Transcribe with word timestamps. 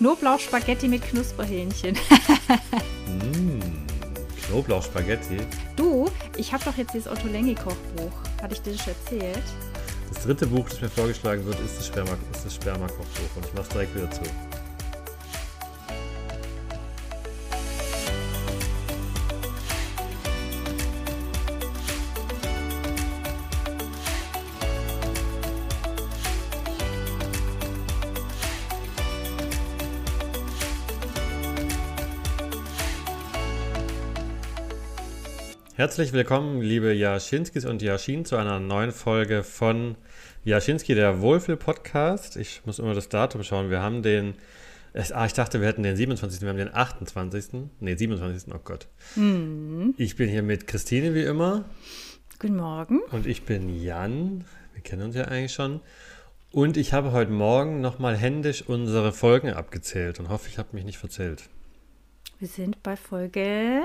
Knoblauchspaghetti 0.00 0.88
mit 0.88 1.02
Knusperhähnchen. 1.02 1.94
mm, 3.06 3.60
Knoblauchspaghetti. 4.46 5.36
Du, 5.76 6.10
ich 6.38 6.54
habe 6.54 6.64
doch 6.64 6.74
jetzt 6.78 6.94
dieses 6.94 7.06
Otto 7.06 7.28
Lengi-Kochbuch. 7.28 8.10
Hatte 8.40 8.54
ich 8.54 8.62
dir 8.62 8.72
das 8.72 8.82
schon 8.82 8.94
erzählt? 8.94 9.42
Das 10.10 10.24
dritte 10.24 10.46
Buch, 10.46 10.66
das 10.70 10.80
mir 10.80 10.88
vorgeschlagen 10.88 11.44
wird, 11.44 11.60
ist 11.60 11.76
das 11.76 11.86
Sperma-Kochbuch. 11.88 12.50
Sperma 12.50 12.86
und 12.86 13.44
ich 13.44 13.52
mach's 13.54 13.68
direkt 13.68 13.94
wieder 13.94 14.10
zu. 14.10 14.22
Herzlich 35.80 36.12
willkommen, 36.12 36.60
liebe 36.60 36.92
Jaschinskis 36.92 37.64
und 37.64 37.80
Jaschin, 37.80 38.26
zu 38.26 38.36
einer 38.36 38.60
neuen 38.60 38.92
Folge 38.92 39.42
von 39.42 39.96
Jaschinski, 40.44 40.94
der 40.94 41.22
Wohlfühl-Podcast. 41.22 42.36
Ich 42.36 42.60
muss 42.66 42.78
immer 42.78 42.92
das 42.92 43.08
Datum 43.08 43.42
schauen. 43.42 43.70
Wir 43.70 43.80
haben 43.80 44.02
den. 44.02 44.34
Ah, 45.14 45.24
ich 45.24 45.32
dachte, 45.32 45.62
wir 45.62 45.68
hätten 45.68 45.82
den 45.82 45.96
27. 45.96 46.42
Wir 46.42 46.50
haben 46.50 46.58
den 46.58 46.74
28. 46.74 47.62
Nee, 47.80 47.94
27. 47.94 48.52
Oh 48.52 48.60
Gott. 48.62 48.88
Mhm. 49.16 49.94
Ich 49.96 50.16
bin 50.16 50.28
hier 50.28 50.42
mit 50.42 50.66
Christine 50.66 51.14
wie 51.14 51.22
immer. 51.22 51.64
Guten 52.38 52.56
Morgen. 52.56 53.00
Und 53.10 53.26
ich 53.26 53.44
bin 53.44 53.82
Jan. 53.82 54.44
Wir 54.74 54.82
kennen 54.82 55.00
uns 55.00 55.16
ja 55.16 55.28
eigentlich 55.28 55.54
schon. 55.54 55.80
Und 56.52 56.76
ich 56.76 56.92
habe 56.92 57.12
heute 57.12 57.32
Morgen 57.32 57.80
nochmal 57.80 58.18
händisch 58.18 58.68
unsere 58.68 59.12
Folgen 59.12 59.48
abgezählt 59.48 60.20
und 60.20 60.28
hoffe, 60.28 60.50
ich 60.50 60.58
habe 60.58 60.68
mich 60.72 60.84
nicht 60.84 60.98
verzählt. 60.98 61.44
Wir 62.38 62.48
sind 62.48 62.82
bei 62.82 62.96
Folge 62.96 63.80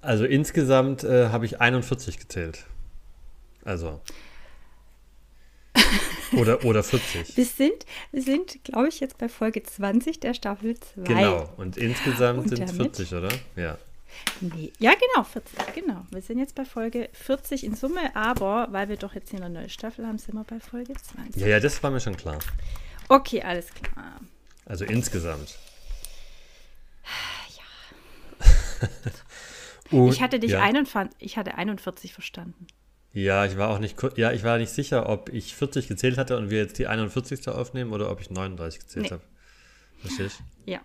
also 0.00 0.24
insgesamt 0.24 1.04
äh, 1.04 1.28
habe 1.28 1.46
ich 1.46 1.60
41 1.60 2.18
gezählt. 2.18 2.64
Also. 3.64 4.00
Oder, 6.32 6.64
oder 6.64 6.84
40. 6.84 7.36
wir 7.36 7.44
sind, 7.44 7.86
wir 8.12 8.22
sind 8.22 8.62
glaube 8.62 8.88
ich, 8.88 9.00
jetzt 9.00 9.18
bei 9.18 9.28
Folge 9.28 9.64
20 9.64 10.20
der 10.20 10.32
Staffel 10.34 10.78
2. 10.78 11.02
Genau, 11.02 11.48
und 11.56 11.76
insgesamt 11.76 12.48
sind 12.48 12.62
es 12.62 12.70
40, 12.70 13.14
oder? 13.14 13.30
Ja. 13.56 13.78
Nee. 14.40 14.72
Ja, 14.78 14.92
genau, 14.92 15.24
40, 15.24 15.74
genau. 15.74 16.06
Wir 16.10 16.22
sind 16.22 16.38
jetzt 16.38 16.54
bei 16.54 16.64
Folge 16.64 17.08
40 17.12 17.64
in 17.64 17.74
Summe, 17.74 18.14
aber 18.14 18.68
weil 18.70 18.88
wir 18.88 18.96
doch 18.96 19.14
jetzt 19.14 19.30
hier 19.30 19.40
eine 19.42 19.50
neue 19.50 19.68
Staffel 19.68 20.06
haben, 20.06 20.18
sind 20.18 20.34
wir 20.34 20.44
bei 20.44 20.60
Folge 20.60 20.92
20. 20.94 21.40
Ja, 21.42 21.48
ja, 21.48 21.60
das 21.60 21.82
war 21.82 21.90
mir 21.90 22.00
schon 22.00 22.16
klar. 22.16 22.38
Okay, 23.08 23.42
alles 23.42 23.66
klar. 23.74 24.20
Also 24.66 24.84
insgesamt. 24.84 25.58
Ja. 27.56 28.88
Und, 29.90 30.10
ich 30.10 30.22
hatte 30.22 30.38
dich 30.38 30.52
ja. 30.52 30.62
41, 30.62 31.16
ich 31.18 31.36
hatte 31.36 31.56
41 31.56 32.12
verstanden. 32.12 32.66
Ja, 33.12 33.44
ich 33.44 33.56
war 33.56 33.70
auch 33.70 33.80
nicht, 33.80 33.96
ja, 34.16 34.30
ich 34.32 34.44
war 34.44 34.58
nicht 34.58 34.70
sicher, 34.70 35.08
ob 35.08 35.30
ich 35.30 35.54
40 35.56 35.88
gezählt 35.88 36.16
hatte 36.16 36.36
und 36.36 36.50
wir 36.50 36.58
jetzt 36.58 36.78
die 36.78 36.86
41. 36.86 37.48
aufnehmen 37.48 37.92
oder 37.92 38.10
ob 38.10 38.20
ich 38.20 38.30
39 38.30 38.80
gezählt 38.80 39.06
nee. 39.06 39.10
habe. 39.10 39.22
Verstehst 40.00 40.40
du? 40.64 40.70
Ja, 40.70 40.80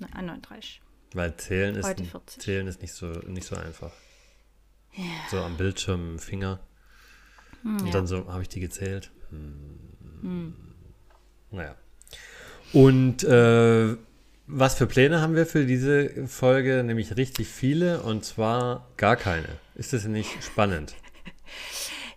39. 0.00 0.82
Weil 1.14 1.36
zählen 1.36 1.76
ist, 1.76 2.40
zählen 2.40 2.66
ist 2.66 2.82
nicht 2.82 2.92
so, 2.92 3.06
nicht 3.06 3.46
so 3.46 3.56
einfach. 3.56 3.92
Ja. 4.92 5.04
So 5.30 5.38
am 5.38 5.56
Bildschirm, 5.56 6.18
Finger. 6.18 6.60
Hm, 7.62 7.78
und 7.78 7.86
ja. 7.86 7.92
dann 7.92 8.06
so, 8.06 8.26
habe 8.28 8.42
ich 8.42 8.48
die 8.48 8.60
gezählt? 8.60 9.10
Hm. 9.30 9.80
Hm. 10.20 10.54
Naja. 11.50 11.76
Und 12.72 13.24
äh, 13.24 13.96
was 14.46 14.74
für 14.74 14.86
Pläne 14.86 15.20
haben 15.20 15.34
wir 15.34 15.46
für 15.46 15.64
diese 15.64 16.26
Folge? 16.26 16.82
Nämlich 16.84 17.16
richtig 17.16 17.48
viele 17.48 18.02
und 18.02 18.24
zwar 18.24 18.86
gar 18.96 19.16
keine. 19.16 19.48
Ist 19.74 19.92
das 19.92 20.04
nicht 20.04 20.42
spannend? 20.42 20.94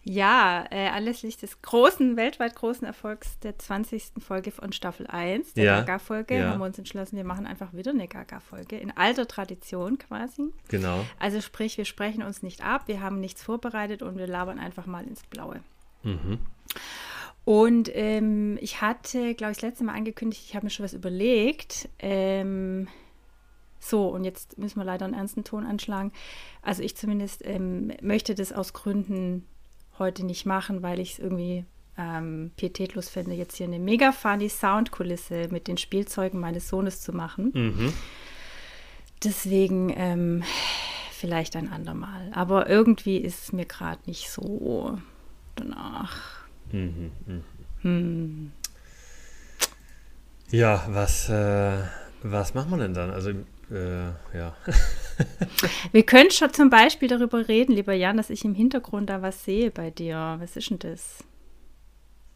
Ja, 0.10 0.64
äh, 0.72 0.88
anlässlich 0.88 1.36
des 1.36 1.62
großen, 1.62 2.16
weltweit 2.16 2.56
großen 2.56 2.88
Erfolgs 2.88 3.40
der 3.40 3.60
20. 3.60 4.24
Folge 4.26 4.52
von 4.52 4.72
Staffel 4.72 5.06
1, 5.06 5.56
der 5.56 5.66
ja, 5.66 5.80
Gaga-Folge, 5.82 6.38
ja. 6.38 6.50
haben 6.50 6.60
wir 6.60 6.66
uns 6.66 6.78
entschlossen, 6.78 7.18
wir 7.18 7.26
machen 7.26 7.46
einfach 7.46 7.74
wieder 7.74 7.92
eine 7.92 8.08
Gaga-Folge. 8.08 8.78
In 8.78 8.96
alter 8.96 9.28
Tradition 9.28 9.98
quasi. 9.98 10.54
Genau. 10.70 11.06
Also 11.20 11.42
sprich, 11.42 11.78
wir 11.78 11.84
sprechen 11.84 12.24
uns 12.24 12.42
nicht 12.42 12.64
ab, 12.64 12.84
wir 12.86 13.02
haben 13.02 13.20
nichts 13.20 13.44
vorbereitet 13.44 14.02
und 14.02 14.18
wir 14.18 14.28
labern 14.28 14.60
einfach 14.60 14.86
mal 14.86 15.06
ins 15.06 15.24
Blaue. 15.24 15.60
Mhm. 16.04 16.40
Und 17.48 17.90
ähm, 17.94 18.58
ich 18.60 18.82
hatte, 18.82 19.34
glaube 19.34 19.54
ich, 19.54 19.60
das 19.60 19.62
letzte 19.62 19.86
Mal 19.86 19.96
angekündigt, 19.96 20.44
ich 20.46 20.54
habe 20.54 20.66
mir 20.66 20.70
schon 20.70 20.84
was 20.84 20.92
überlegt. 20.92 21.88
Ähm, 21.98 22.90
so, 23.80 24.10
und 24.10 24.26
jetzt 24.26 24.58
müssen 24.58 24.82
wir 24.82 24.84
leider 24.84 25.06
einen 25.06 25.14
ernsten 25.14 25.46
Ton 25.46 25.66
anschlagen. 25.66 26.12
Also 26.62 26.84
ich 26.84 26.98
zumindest 26.98 27.46
ähm, 27.46 27.94
möchte 28.02 28.36
das 28.36 28.52
aus 28.52 28.74
Gründen 28.74 29.46
heute 29.98 30.26
nicht 30.26 30.46
machen, 30.46 30.84
weil 30.84 31.00
ich 31.00 31.14
es 31.14 31.20
irgendwie 31.20 31.64
ähm, 31.98 32.52
pietätlos 32.58 33.08
finde, 33.08 33.34
jetzt 33.34 33.56
hier 33.56 33.68
eine 33.68 33.80
mega 33.80 34.12
funny 34.12 34.50
Soundkulisse 34.50 35.48
mit 35.50 35.70
den 35.70 35.78
Spielzeugen 35.78 36.42
meines 36.42 36.68
Sohnes 36.68 37.00
zu 37.00 37.14
machen. 37.14 37.52
Mhm. 37.54 37.94
Deswegen 39.24 39.94
ähm, 39.96 40.44
vielleicht 41.12 41.56
ein 41.56 41.72
andermal. 41.72 42.30
Aber 42.34 42.68
irgendwie 42.68 43.20
ist 43.20 43.42
es 43.42 43.54
mir 43.54 43.66
gerade 43.66 44.02
nicht 44.06 44.30
so 44.30 44.98
danach. 45.56 46.37
Mhm, 46.72 47.12
mh. 47.26 47.42
hm. 47.82 48.52
Ja, 50.50 50.86
was, 50.90 51.30
äh, 51.30 51.78
was 52.24 52.54
macht 52.54 52.70
man 52.70 52.80
denn 52.80 52.94
dann? 52.94 53.12
Also, 53.12 53.30
äh, 53.30 54.08
ja. 54.34 54.56
Wir 55.92 56.04
können 56.04 56.32
schon 56.32 56.54
zum 56.54 56.70
Beispiel 56.70 57.10
darüber 57.10 57.48
reden, 57.48 57.74
lieber 57.74 57.94
Jan, 57.94 58.18
dass 58.18 58.30
ich 58.30 58.46
im 58.46 58.56
Hintergrund 58.56 59.10
da 59.10 59.22
was 59.22 59.44
sehe 59.44 59.72
bei 59.72 59.90
dir. 59.90 60.38
Was 60.40 60.56
ist 60.56 60.70
denn 60.70 60.80
das? 60.80 61.24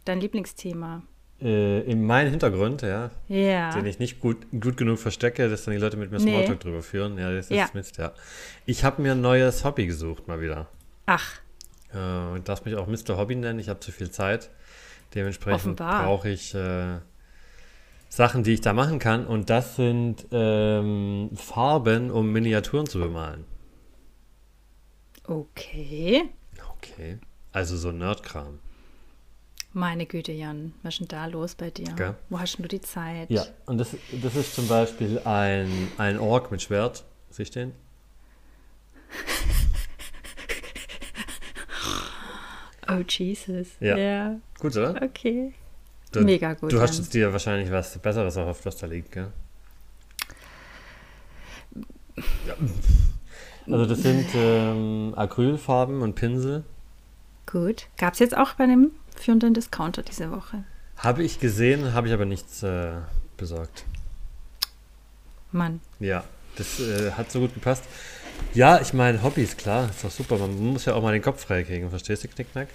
Dein 0.03 0.20
Lieblingsthema? 0.20 1.03
Äh, 1.41 1.81
in 1.81 2.06
meinem 2.06 2.31
Hintergrund, 2.31 2.81
ja. 2.81 3.12
Ja. 3.28 3.72
Den 3.72 3.86
ich 3.86 3.97
nicht 3.97 4.20
gut, 4.20 4.46
gut 4.59 4.78
genug 4.78 5.00
verstecke, 5.00 5.50
dass 5.50 5.66
dann 5.66 5.74
die 5.74 5.80
Leute 5.80 5.97
mit 5.97 6.12
mir 6.12 6.20
Smalltalk 6.20 6.50
nee. 6.50 6.64
drüber 6.64 6.84
führen. 6.84 7.18
Ja, 7.18 7.31
das 7.31 7.46
ist 7.46 7.58
ja. 7.58 7.70
Mist, 7.74 7.97
ja. 7.97 8.14
Ich 8.66 8.84
habe 8.84 9.02
mir 9.02 9.14
ein 9.14 9.22
neues 9.22 9.64
Hobby 9.64 9.88
gesucht, 9.88 10.28
mal 10.28 10.41
wieder. 10.41 10.68
Ach. 11.06 11.40
Äh, 11.94 12.40
darf 12.41 12.66
mich 12.66 12.75
auch 12.75 12.88
Mr. 12.88 13.18
Hobby 13.18 13.35
nennen, 13.35 13.59
ich 13.59 13.69
habe 13.69 13.79
zu 13.79 13.91
viel 13.91 14.12
Zeit. 14.12 14.50
Dementsprechend 15.13 15.78
brauche 15.78 16.29
ich 16.29 16.56
äh, 16.56 17.00
Sachen, 18.09 18.44
die 18.44 18.53
ich 18.53 18.62
da 18.62 18.74
machen 18.74 19.00
kann. 19.00 19.25
Und 19.25 19.50
das 19.50 19.75
sind 19.75 20.25
ähm, 20.31 21.31
Farben, 21.35 22.12
um 22.12 22.31
Miniaturen 22.31 22.88
zu 22.88 23.00
bemalen. 23.00 23.46
Okay. 25.25 26.29
Okay. 26.78 27.19
Also 27.52 27.78
so 27.78 27.91
Nerdkram. 27.91 28.59
Meine 29.73 30.06
Güte, 30.06 30.34
Jan, 30.34 30.73
was 30.84 30.96
ist 30.96 31.00
denn 31.00 31.08
da 31.08 31.25
los 31.28 31.56
bei 31.56 31.69
dir? 31.69 31.90
Okay. 31.94 32.13
Wo 32.29 32.40
hast 32.40 32.58
du 32.58 32.63
die 32.63 32.81
Zeit? 32.81 33.29
Ja, 33.29 33.46
und 33.66 33.78
das, 33.78 33.96
das 34.22 34.35
ist 34.35 34.53
zum 34.53 34.68
Beispiel 34.68 35.19
ein, 35.23 35.88
ein 35.97 36.19
Ork 36.19 36.52
mit 36.52 36.62
Schwert. 36.62 37.06
Siehst 37.29 37.56
du 37.56 37.62
den? 37.62 37.72
Oh, 42.91 43.03
Jesus. 43.07 43.68
Ja. 43.79 43.97
ja. 43.97 44.40
Gut, 44.59 44.75
oder? 44.75 45.02
Okay. 45.02 45.53
Du, 46.12 46.22
Mega 46.22 46.53
gut. 46.53 46.74
Du 46.74 46.81
hast 46.81 46.97
jetzt 46.97 47.13
dir 47.13 47.31
wahrscheinlich 47.31 47.72
was 47.72 47.97
Besseres 47.97 48.35
erhofft, 48.35 48.66
was 48.66 48.78
da 48.78 48.88
liegt, 48.88 49.14
gell? 49.14 49.28
Ja. 52.46 52.55
Also 53.67 53.85
das 53.85 53.99
sind 53.99 54.28
ähm, 54.35 55.14
Acrylfarben 55.16 56.02
und 56.02 56.16
Pinsel. 56.16 56.64
Gut. 57.46 57.88
Gab 57.97 58.14
es 58.14 58.20
jetzt 58.20 58.35
auch 58.35 58.53
bei 58.53 58.66
einem 58.66 58.91
führenden 59.16 59.53
Discounter 59.53 60.02
diese 60.02 60.32
Woche? 60.32 60.66
Habe 60.97 61.23
ich 61.23 61.40
gesehen, 61.40 61.93
habe 61.93 62.08
ich 62.08 62.14
aber 62.14 62.26
nichts 62.26 62.64
äh, 62.64 62.91
besorgt. 63.38 63.85
Mann. 65.52 65.79
Ja, 65.99 66.23
das 66.58 66.79
äh, 66.79 67.11
hat 67.11 67.32
so 67.32 67.40
gut 67.40 67.53
gepasst. 67.53 67.84
Ja, 68.53 68.82
ich 68.82 68.93
meine, 68.93 69.23
Hobbys, 69.23 69.55
klar, 69.55 69.90
ist 69.90 70.03
doch 70.03 70.11
super. 70.11 70.38
Man 70.38 70.58
muss 70.58 70.85
ja 70.85 70.93
auch 70.93 71.02
mal 71.02 71.14
den 71.14 71.22
Kopf 71.22 71.46
freikriegen, 71.46 71.90
verstehst 71.90 72.23
du, 72.23 72.28
Knickknack? 72.28 72.67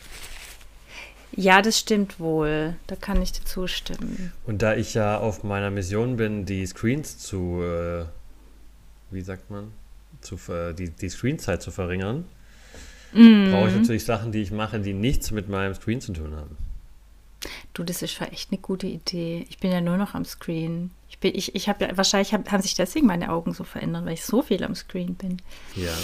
Ja, 1.33 1.61
das 1.61 1.79
stimmt 1.79 2.19
wohl. 2.19 2.77
Da 2.87 2.97
kann 2.97 3.21
ich 3.21 3.33
dir 3.33 3.45
zustimmen. 3.45 4.33
Und 4.47 4.63
da 4.63 4.75
ich 4.75 4.95
ja 4.95 5.19
auf 5.19 5.45
meiner 5.45 5.71
Mission 5.71 6.17
bin, 6.17 6.47
die 6.47 6.67
Screens 6.67 7.19
zu, 7.19 7.63
äh, 7.63 8.05
wie 9.11 9.21
sagt 9.21 9.51
man, 9.51 9.73
zu, 10.23 10.37
äh, 10.51 10.73
die, 10.73 10.89
die 10.89 11.09
Screenzeit 11.11 11.61
zu 11.61 11.71
verringern, 11.71 12.25
mm. 13.13 13.51
brauche 13.51 13.69
ich 13.69 13.77
natürlich 13.77 14.05
Sachen, 14.05 14.33
die 14.33 14.41
ich 14.41 14.51
mache, 14.51 14.81
die 14.81 14.95
nichts 14.95 15.31
mit 15.31 15.49
meinem 15.49 15.75
Screen 15.75 16.01
zu 16.01 16.13
tun 16.15 16.35
haben. 16.35 16.57
Du, 17.75 17.83
das 17.85 18.03
ist 18.03 18.21
echt 18.21 18.51
eine 18.51 18.61
gute 18.61 18.87
Idee. 18.87 19.47
Ich 19.49 19.59
bin 19.59 19.71
ja 19.73 19.81
nur 19.81 19.97
noch 19.97 20.15
am 20.15 20.25
Screen. 20.25 20.91
Ich 21.09 21.19
bin, 21.19 21.35
ich, 21.35 21.55
ich 21.55 21.69
habe 21.69 21.85
ja, 21.85 21.97
wahrscheinlich 21.97 22.33
hab, 22.33 22.51
haben 22.51 22.63
sich 22.63 22.75
deswegen 22.75 23.07
meine 23.07 23.31
Augen 23.31 23.53
so 23.53 23.65
verändert, 23.65 24.05
weil 24.05 24.15
ich 24.15 24.25
so 24.25 24.43
viel 24.43 24.63
am 24.65 24.75
Screen 24.75 25.15
bin. 25.15 25.41
Ja. 25.75 25.95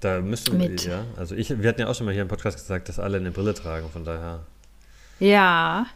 Da 0.00 0.20
müsste 0.20 0.52
man, 0.52 0.76
ja. 0.76 1.04
Also 1.16 1.34
ich, 1.34 1.62
wir 1.62 1.68
hatten 1.68 1.80
ja 1.80 1.88
auch 1.88 1.94
schon 1.94 2.04
mal 2.04 2.12
hier 2.12 2.22
im 2.22 2.28
Podcast 2.28 2.58
gesagt, 2.58 2.88
dass 2.88 2.98
alle 2.98 3.16
eine 3.16 3.30
Brille 3.30 3.54
tragen, 3.54 3.88
von 3.90 4.04
daher. 4.04 4.44
Ja. 5.18 5.86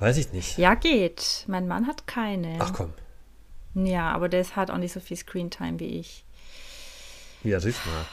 Weiß 0.00 0.16
ich 0.16 0.32
nicht. 0.32 0.58
Ja, 0.58 0.74
geht. 0.74 1.44
Mein 1.46 1.68
Mann 1.68 1.86
hat 1.86 2.06
keine. 2.08 2.56
Ach 2.58 2.72
komm. 2.72 2.92
Ja, 3.74 4.10
aber 4.10 4.28
der 4.28 4.44
hat 4.56 4.70
auch 4.70 4.78
nicht 4.78 4.92
so 4.92 5.00
viel 5.00 5.16
Screentime 5.16 5.78
wie 5.78 6.00
ich. 6.00 6.24
Ja, 7.44 7.60
siehst 7.60 7.84
mal. 7.86 8.04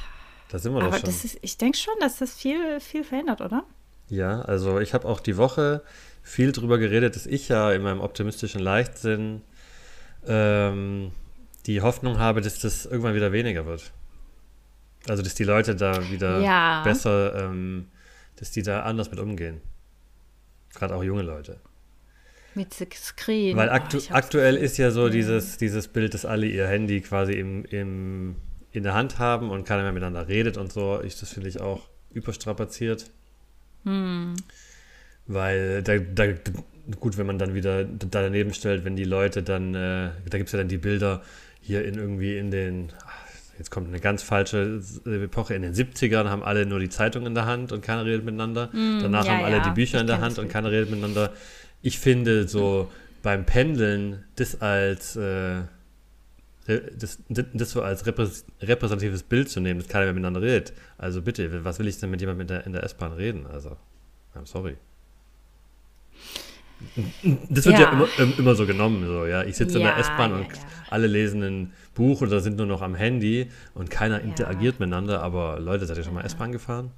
Da 0.50 0.60
sind 0.60 0.74
wir 0.74 0.82
aber 0.82 0.92
doch 0.92 0.98
schon. 0.98 1.06
Das 1.06 1.26
ist, 1.26 1.40
ich 1.42 1.58
denke 1.58 1.78
schon, 1.78 1.94
dass 2.00 2.18
das 2.18 2.36
viel, 2.36 2.80
viel 2.80 3.04
verändert, 3.04 3.42
oder? 3.42 3.64
Ja, 4.10 4.42
also 4.42 4.80
ich 4.80 4.94
habe 4.94 5.08
auch 5.08 5.20
die 5.20 5.38
Woche 5.38 5.84
viel 6.22 6.52
drüber 6.52 6.78
geredet, 6.78 7.16
dass 7.16 7.26
ich 7.26 7.48
ja 7.50 7.72
in 7.72 7.82
meinem 7.82 8.02
optimistischen 8.02 8.60
Leichtsinn 8.60 9.42
ähm, 10.28 11.12
die 11.66 11.82
Hoffnung 11.82 12.20
habe, 12.20 12.42
dass 12.42 12.60
das 12.60 12.86
irgendwann 12.86 13.16
wieder 13.16 13.32
weniger 13.32 13.66
wird. 13.66 13.92
Also, 15.08 15.24
dass 15.24 15.36
die 15.36 15.44
Leute 15.44 15.76
da 15.76 16.10
wieder 16.10 16.42
ja. 16.42 16.84
besser, 16.84 17.36
ähm, 17.36 17.88
dass 18.36 18.52
die 18.52 18.64
da 18.64 18.84
anders 18.84 19.12
mit 19.12 19.20
umgehen. 19.20 19.62
Gerade 20.74 20.96
auch 20.96 21.04
junge 21.04 21.22
Leute. 21.22 21.60
Mit 22.56 22.74
Screen. 22.74 23.56
Weil 23.56 23.70
aktu 23.70 23.98
oh, 23.98 24.14
aktuell 24.14 24.56
ist 24.56 24.78
ja 24.78 24.92
so 24.92 25.10
dieses, 25.10 25.58
dieses 25.58 25.88
Bild, 25.88 26.14
dass 26.14 26.26
alle 26.26 26.48
ihr 26.48 26.68
Handy 26.68 27.02
quasi 27.02 27.34
im, 27.34 27.64
im, 27.66 28.36
in 28.72 28.84
der 28.84 28.94
Hand 28.94 29.20
haben 29.20 29.50
und 29.50 29.66
keiner 29.66 29.84
mehr 29.84 29.92
miteinander 29.94 30.28
redet 30.28 30.58
und 30.58 30.74
so. 30.74 31.02
Ich, 31.02 31.20
das 31.20 31.32
finde 31.32 31.50
ich 31.50 31.62
auch 31.62 31.88
überstrapaziert. 32.12 33.12
Hm. 33.84 34.36
Weil 35.28 35.84
da, 35.84 35.98
da, 35.98 36.26
gut, 37.00 37.18
wenn 37.18 37.28
man 37.28 37.38
dann 37.38 37.54
wieder 37.54 37.84
da 37.84 38.24
daneben 38.24 38.54
stellt, 38.54 38.86
wenn 38.86 38.96
die 38.96 39.04
Leute 39.04 39.44
dann, 39.44 39.76
äh, 39.76 40.10
da 40.30 40.38
gibt 40.38 40.48
es 40.48 40.54
ja 40.54 40.58
dann 40.60 40.68
die 40.68 40.78
Bilder 40.78 41.22
hier 41.62 41.86
in 41.86 41.96
irgendwie 41.96 42.38
in 42.38 42.52
den, 42.52 42.90
jetzt 43.58 43.70
kommt 43.70 43.90
eine 43.90 44.00
ganz 44.00 44.24
falsche 44.24 44.82
Epoche, 45.06 45.54
in 45.54 45.62
den 45.62 45.74
70ern 45.74 46.30
haben 46.30 46.44
alle 46.44 46.66
nur 46.66 46.80
die 46.80 46.90
Zeitung 46.90 47.26
in 47.26 47.36
der 47.36 47.46
Hand 47.46 47.72
und 47.72 47.82
keiner 47.82 48.06
redet 48.06 48.26
miteinander. 48.26 48.70
Mm, 48.74 49.00
Danach 49.02 49.26
ja, 49.26 49.34
haben 49.34 49.44
alle 49.44 49.58
ja. 49.58 49.64
die 49.64 49.72
Bücher 49.72 49.98
ich 49.98 50.02
in 50.02 50.08
der 50.08 50.22
Hand 50.22 50.40
und 50.40 50.50
keiner 50.50 50.72
redet 50.72 50.90
miteinander. 50.90 51.32
Ich 51.82 52.00
finde 52.00 52.48
so 52.48 52.90
beim 53.22 53.46
Pendeln 53.46 54.24
das 54.36 54.62
als 54.62 55.16
äh, 55.16 55.62
das, 56.70 57.20
das 57.28 57.72
so 57.72 57.82
als 57.82 58.06
repräsentatives 58.06 59.24
Bild 59.24 59.50
zu 59.50 59.60
nehmen, 59.60 59.80
dass 59.80 59.90
keiner 59.90 60.06
mehr 60.06 60.14
miteinander 60.14 60.42
redet. 60.42 60.74
Also 60.98 61.22
bitte, 61.22 61.64
was 61.64 61.80
will 61.80 61.88
ich 61.88 62.00
denn 62.00 62.10
mit 62.10 62.22
jemandem 62.22 62.42
in 62.42 62.48
der, 62.48 62.66
in 62.66 62.74
der 62.74 62.84
S-Bahn 62.84 63.14
reden? 63.14 63.48
Also, 63.48 63.78
I'm 64.36 64.46
sorry. 64.46 64.78
Das 67.50 67.66
wird 67.66 67.78
ja, 67.78 67.82
ja 67.82 67.92
immer, 67.92 68.08
immer, 68.38 68.56
so 68.56 68.66
genommen. 68.66 69.06
So, 69.06 69.26
ja. 69.26 69.44
Ich 69.44 69.58
sitze 69.58 69.80
ja, 69.80 69.90
in 69.90 69.96
der 69.96 69.98
S-Bahn 69.98 70.32
ja, 70.32 70.38
und 70.38 70.48
alle 70.90 71.08
lesen 71.08 71.44
ein 71.44 71.74
Buch 71.94 72.22
oder 72.22 72.40
sind 72.40 72.58
nur 72.58 72.68
noch 72.68 72.82
am 72.82 72.96
Handy 72.96 73.50
und 73.74 73.90
keiner 73.90 74.22
interagiert 74.22 74.80
miteinander. 74.80 75.22
Aber 75.22 75.60
Leute, 75.60 75.86
seid 75.86 75.98
ihr 75.98 76.04
schon 76.04 76.14
mal 76.14 76.26
S-Bahn 76.26 76.52
gefahren? 76.52 76.92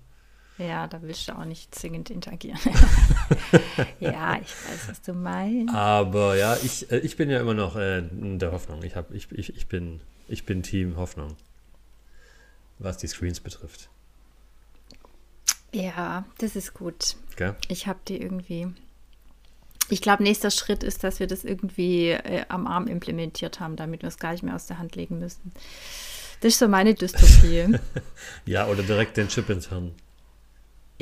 Ja, 0.57 0.88
da 0.88 1.01
willst 1.01 1.27
du 1.27 1.38
auch 1.38 1.45
nicht 1.45 1.74
zwingend 1.74 2.09
interagieren. 2.09 2.59
ja, 4.00 4.36
ich 4.36 4.53
weiß, 4.69 4.89
was 4.89 5.01
du 5.01 5.13
meinst. 5.13 5.74
Aber 5.74 6.36
ja, 6.36 6.56
ich, 6.63 6.92
äh, 6.92 7.00
ich 7.00 7.18
bin 7.18 7.30
ja 7.30 7.39
immer 7.39 7.53
noch 7.53 7.75
äh, 7.75 8.03
der 8.12 8.51
Hoffnung. 8.51 8.83
Ich, 8.83 8.95
hab, 8.95 9.12
ich, 9.12 9.31
ich, 9.31 9.56
ich, 9.56 9.68
bin, 9.68 10.01
ich 10.27 10.45
bin 10.45 10.62
Team 10.62 10.98
Hoffnung, 10.98 11.36
was 12.77 12.98
die 12.98 13.07
Screens 13.07 13.39
betrifft. 13.39 13.89
Ja, 15.74 16.25
das 16.38 16.56
ist 16.56 16.74
gut. 16.74 17.15
Okay. 17.33 17.53
Ich 17.69 17.88
habe 17.88 18.00
die 18.07 18.21
irgendwie 18.21 18.74
ich 19.92 20.01
glaube, 20.01 20.24
nächster 20.24 20.51
Schritt 20.51 20.83
ist, 20.83 21.03
dass 21.03 21.19
wir 21.19 21.27
das 21.27 21.44
irgendwie 21.44 22.12
äh, 22.12 22.45
am 22.48 22.65
Arm 22.65 22.88
implementiert 22.88 23.59
haben, 23.59 23.75
damit 23.75 24.03
wir 24.03 24.07
es 24.07 24.18
gar 24.18 24.31
nicht 24.31 24.42
mehr 24.42 24.56
aus 24.56 24.65
der 24.65 24.80
Hand 24.80 24.95
legen 24.95 25.19
müssen. 25.19 25.51
Das 26.39 26.53
ist 26.53 26.59
so 26.59 26.69
meine 26.69 26.94
Dystopie. 26.94 27.77
ja, 28.45 28.68
oder 28.68 28.83
direkt 28.83 29.18
den 29.18 29.27
Chip 29.27 29.50
ins 29.50 29.68
Hirn. 29.68 29.92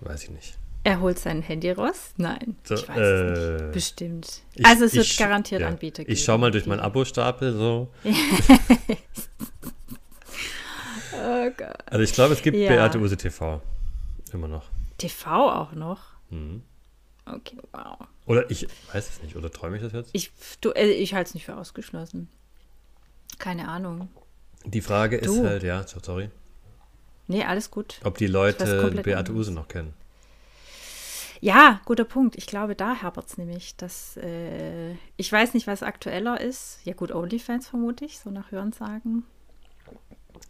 Weiß 0.00 0.24
ich 0.24 0.30
nicht. 0.30 0.58
Er 0.86 1.00
holt 1.00 1.18
sein 1.18 1.40
Handy 1.40 1.70
raus? 1.70 2.12
Nein, 2.18 2.56
so, 2.62 2.74
ich 2.74 2.86
weiß 2.86 2.98
äh, 2.98 3.00
es 3.00 3.62
nicht. 3.62 3.72
Bestimmt. 3.72 4.42
Ich, 4.54 4.66
also 4.66 4.84
es 4.84 4.94
wird 4.94 5.06
ich, 5.06 5.16
garantiert 5.16 5.62
ja. 5.62 5.68
Anbieter 5.68 6.04
geben. 6.04 6.12
Ich 6.12 6.22
schaue 6.22 6.36
mal 6.38 6.50
durch 6.50 6.66
meinen 6.66 6.80
Abo-Stapel 6.80 7.54
so. 7.54 7.88
oh 11.14 11.50
Gott. 11.56 11.78
Also 11.86 12.02
ich 12.02 12.12
glaube, 12.12 12.34
es 12.34 12.42
gibt 12.42 12.58
ja. 12.58 12.68
Beate 12.68 12.98
Use 12.98 13.16
TV. 13.16 13.62
Immer 14.34 14.48
noch. 14.48 14.68
TV 14.98 15.30
auch 15.30 15.72
noch? 15.72 16.13
Mhm. 16.34 16.62
Okay, 17.26 17.56
wow. 17.72 17.96
Oder 18.26 18.50
ich 18.50 18.66
weiß 18.92 19.08
es 19.08 19.22
nicht, 19.22 19.36
oder 19.36 19.50
träume 19.50 19.76
ich 19.76 19.82
das 19.82 19.92
jetzt? 19.92 20.10
Ich, 20.12 20.30
äh, 20.74 20.90
ich 20.90 21.14
halte 21.14 21.28
es 21.28 21.34
nicht 21.34 21.46
für 21.46 21.56
ausgeschlossen. 21.56 22.28
Keine 23.38 23.68
Ahnung. 23.68 24.08
Die 24.64 24.80
Frage 24.80 25.20
du. 25.20 25.32
ist 25.32 25.42
halt, 25.42 25.62
ja, 25.62 25.86
sorry. 25.86 26.30
Nee, 27.26 27.44
alles 27.44 27.70
gut. 27.70 28.00
Ob 28.04 28.18
die 28.18 28.26
Leute 28.26 28.90
Beate 29.02 29.32
Use 29.32 29.52
noch 29.52 29.68
kennen. 29.68 29.94
Ja, 31.40 31.80
guter 31.84 32.04
Punkt. 32.04 32.36
Ich 32.36 32.46
glaube, 32.46 32.74
da 32.74 33.02
hapert 33.02 33.26
es 33.26 33.38
nämlich. 33.38 33.76
Dass, 33.76 34.16
äh, 34.18 34.92
ich 35.16 35.30
weiß 35.30 35.54
nicht, 35.54 35.66
was 35.66 35.82
aktueller 35.82 36.40
ist. 36.40 36.78
Ja, 36.84 36.94
gut, 36.94 37.12
OnlyFans 37.12 37.68
vermute 37.68 38.04
ich, 38.04 38.18
so 38.18 38.30
nach 38.30 38.50
Hörensagen. 38.50 39.24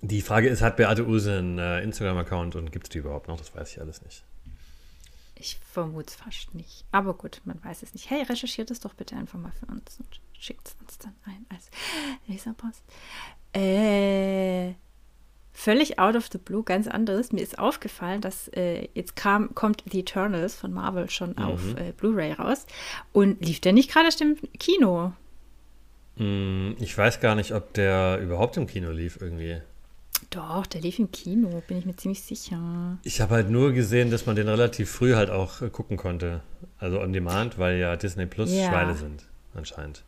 Die 0.03 0.23
Frage 0.23 0.49
ist, 0.49 0.63
hat 0.63 0.77
Beate 0.77 1.07
Use 1.07 1.39
einen 1.39 1.59
äh, 1.59 1.83
Instagram-Account 1.83 2.57
und 2.57 2.73
gibt 2.73 2.87
es 2.87 2.91
die 2.91 2.99
überhaupt 2.99 3.29
noch? 3.29 3.39
Das 3.39 3.55
weiß 3.55 3.71
ich 3.73 3.81
alles 3.81 4.03
nicht. 4.03 4.25
Ich 5.37 5.57
vermute 5.57 6.09
es 6.09 6.15
fast 6.15 6.55
nicht. 6.55 6.85
Aber 6.93 7.15
gut, 7.15 7.41
man 7.45 7.63
weiß 7.63 7.83
es 7.83 7.93
nicht. 7.93 8.11
Hey, 8.11 8.23
recherchiert 8.23 8.71
es 8.71 8.81
doch 8.81 8.95
bitte 8.95 9.17
einfach 9.17 9.39
mal 9.39 9.53
für 9.53 9.67
uns 9.67 9.99
und 9.99 10.21
schickt 10.39 10.69
es 10.69 10.77
uns 10.81 10.99
dann 10.99 11.15
ein 11.25 11.47
als 11.49 11.71
Leserpost. 12.27 12.83
Äh, 13.53 14.75
völlig 15.53 15.99
out 15.99 16.17
of 16.17 16.29
the 16.31 16.39
blue, 16.39 16.63
ganz 16.63 16.87
anderes. 16.87 17.33
Mir 17.33 17.41
ist 17.41 17.59
aufgefallen, 17.59 18.21
dass 18.21 18.49
äh, 18.49 18.89
jetzt 18.95 19.17
kam, 19.17 19.55
kommt 19.55 19.83
The 19.91 20.01
Eternals 20.01 20.55
von 20.55 20.73
Marvel 20.73 21.11
schon 21.11 21.31
mhm. 21.31 21.39
auf 21.39 21.75
äh, 21.77 21.93
Blu-ray 21.93 22.33
raus. 22.33 22.67
Und 23.13 23.45
lief 23.45 23.61
der 23.61 23.73
nicht 23.73 23.91
gerade 23.91 24.09
im 24.21 24.37
Kino? 24.59 25.13
Mm, 26.17 26.73
ich 26.79 26.97
weiß 26.97 27.21
gar 27.21 27.35
nicht, 27.35 27.53
ob 27.53 27.73
der 27.75 28.21
überhaupt 28.21 28.57
im 28.57 28.67
Kino 28.67 28.91
lief 28.91 29.19
irgendwie. 29.21 29.61
Doch, 30.31 30.67
der 30.67 30.81
lief 30.81 30.99
im 30.99 31.11
Kino, 31.11 31.63
bin 31.69 31.79
ich 31.79 31.87
mir 31.87 31.97
ziemlich 31.97 32.23
sicher. 32.23 32.99
Ich 33.05 33.21
habe 33.21 33.35
halt 33.35 33.51
nur 33.51 33.73
gesehen, 33.73 34.11
dass 34.11 34.27
man 34.27 34.37
den 34.37 34.49
relativ 34.49 34.91
früh 34.91 35.15
halt 35.15 35.31
auch 35.31 35.63
äh, 35.63 35.71
gucken 35.71 35.97
konnte. 35.97 36.43
Also 36.79 37.01
on 37.01 37.13
demand, 37.13 37.59
weil 37.59 37.79
ja 37.79 37.97
Disney 37.97 38.27
Plus 38.27 38.53
ja. 38.53 38.69
Schweine 38.69 38.95
sind, 38.95 39.27
anscheinend. 39.55 40.03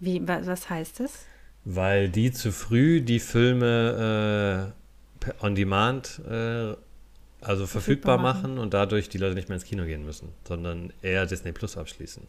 Wie, 0.00 0.26
was 0.26 0.70
heißt 0.70 1.00
das? 1.00 1.26
weil 1.70 2.08
die 2.08 2.32
zu 2.32 2.50
früh 2.50 3.02
die 3.02 3.20
Filme 3.20 4.72
äh, 5.22 5.44
on 5.44 5.54
demand 5.54 6.20
äh, 6.26 6.74
also 7.40 7.66
verfügbar, 7.66 7.68
verfügbar 7.68 8.18
machen. 8.18 8.42
machen 8.54 8.58
und 8.58 8.74
dadurch 8.74 9.08
die 9.08 9.18
Leute 9.18 9.34
nicht 9.34 9.48
mehr 9.48 9.56
ins 9.56 9.64
Kino 9.64 9.84
gehen 9.84 10.04
müssen, 10.04 10.30
sondern 10.46 10.92
eher 11.02 11.26
Disney 11.26 11.52
Plus 11.52 11.76
abschließen. 11.76 12.22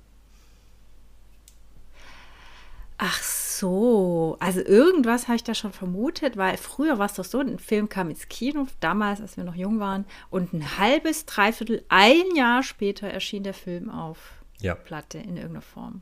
Ach 3.02 3.24
so, 3.24 4.36
also 4.42 4.60
irgendwas 4.60 5.30
habe 5.30 5.38
ich 5.38 5.44
da 5.46 5.54
schon 5.54 5.72
vermutet, 5.72 6.36
weil 6.36 6.58
früher 6.58 7.00
war 7.00 7.06
es 7.06 7.14
doch 7.14 7.24
so, 7.24 7.40
ein 7.40 7.58
Film 7.58 7.88
kam 7.88 8.10
ins 8.10 8.28
Kino, 8.28 8.68
damals, 8.82 9.22
als 9.22 9.38
wir 9.38 9.46
noch 9.46 9.56
jung 9.56 9.80
waren, 9.80 10.04
und 10.30 10.52
ein 10.52 10.78
halbes, 10.78 11.26
dreiviertel, 11.26 11.82
ein 11.88 12.36
Jahr 12.36 12.62
später 12.62 13.08
erschien 13.08 13.44
der 13.44 13.54
Film 13.54 13.90
auf 13.90 14.18
ja. 14.60 14.76
Platte 14.76 15.18
in 15.18 15.38
irgendeiner 15.38 15.62
Form. 15.62 16.02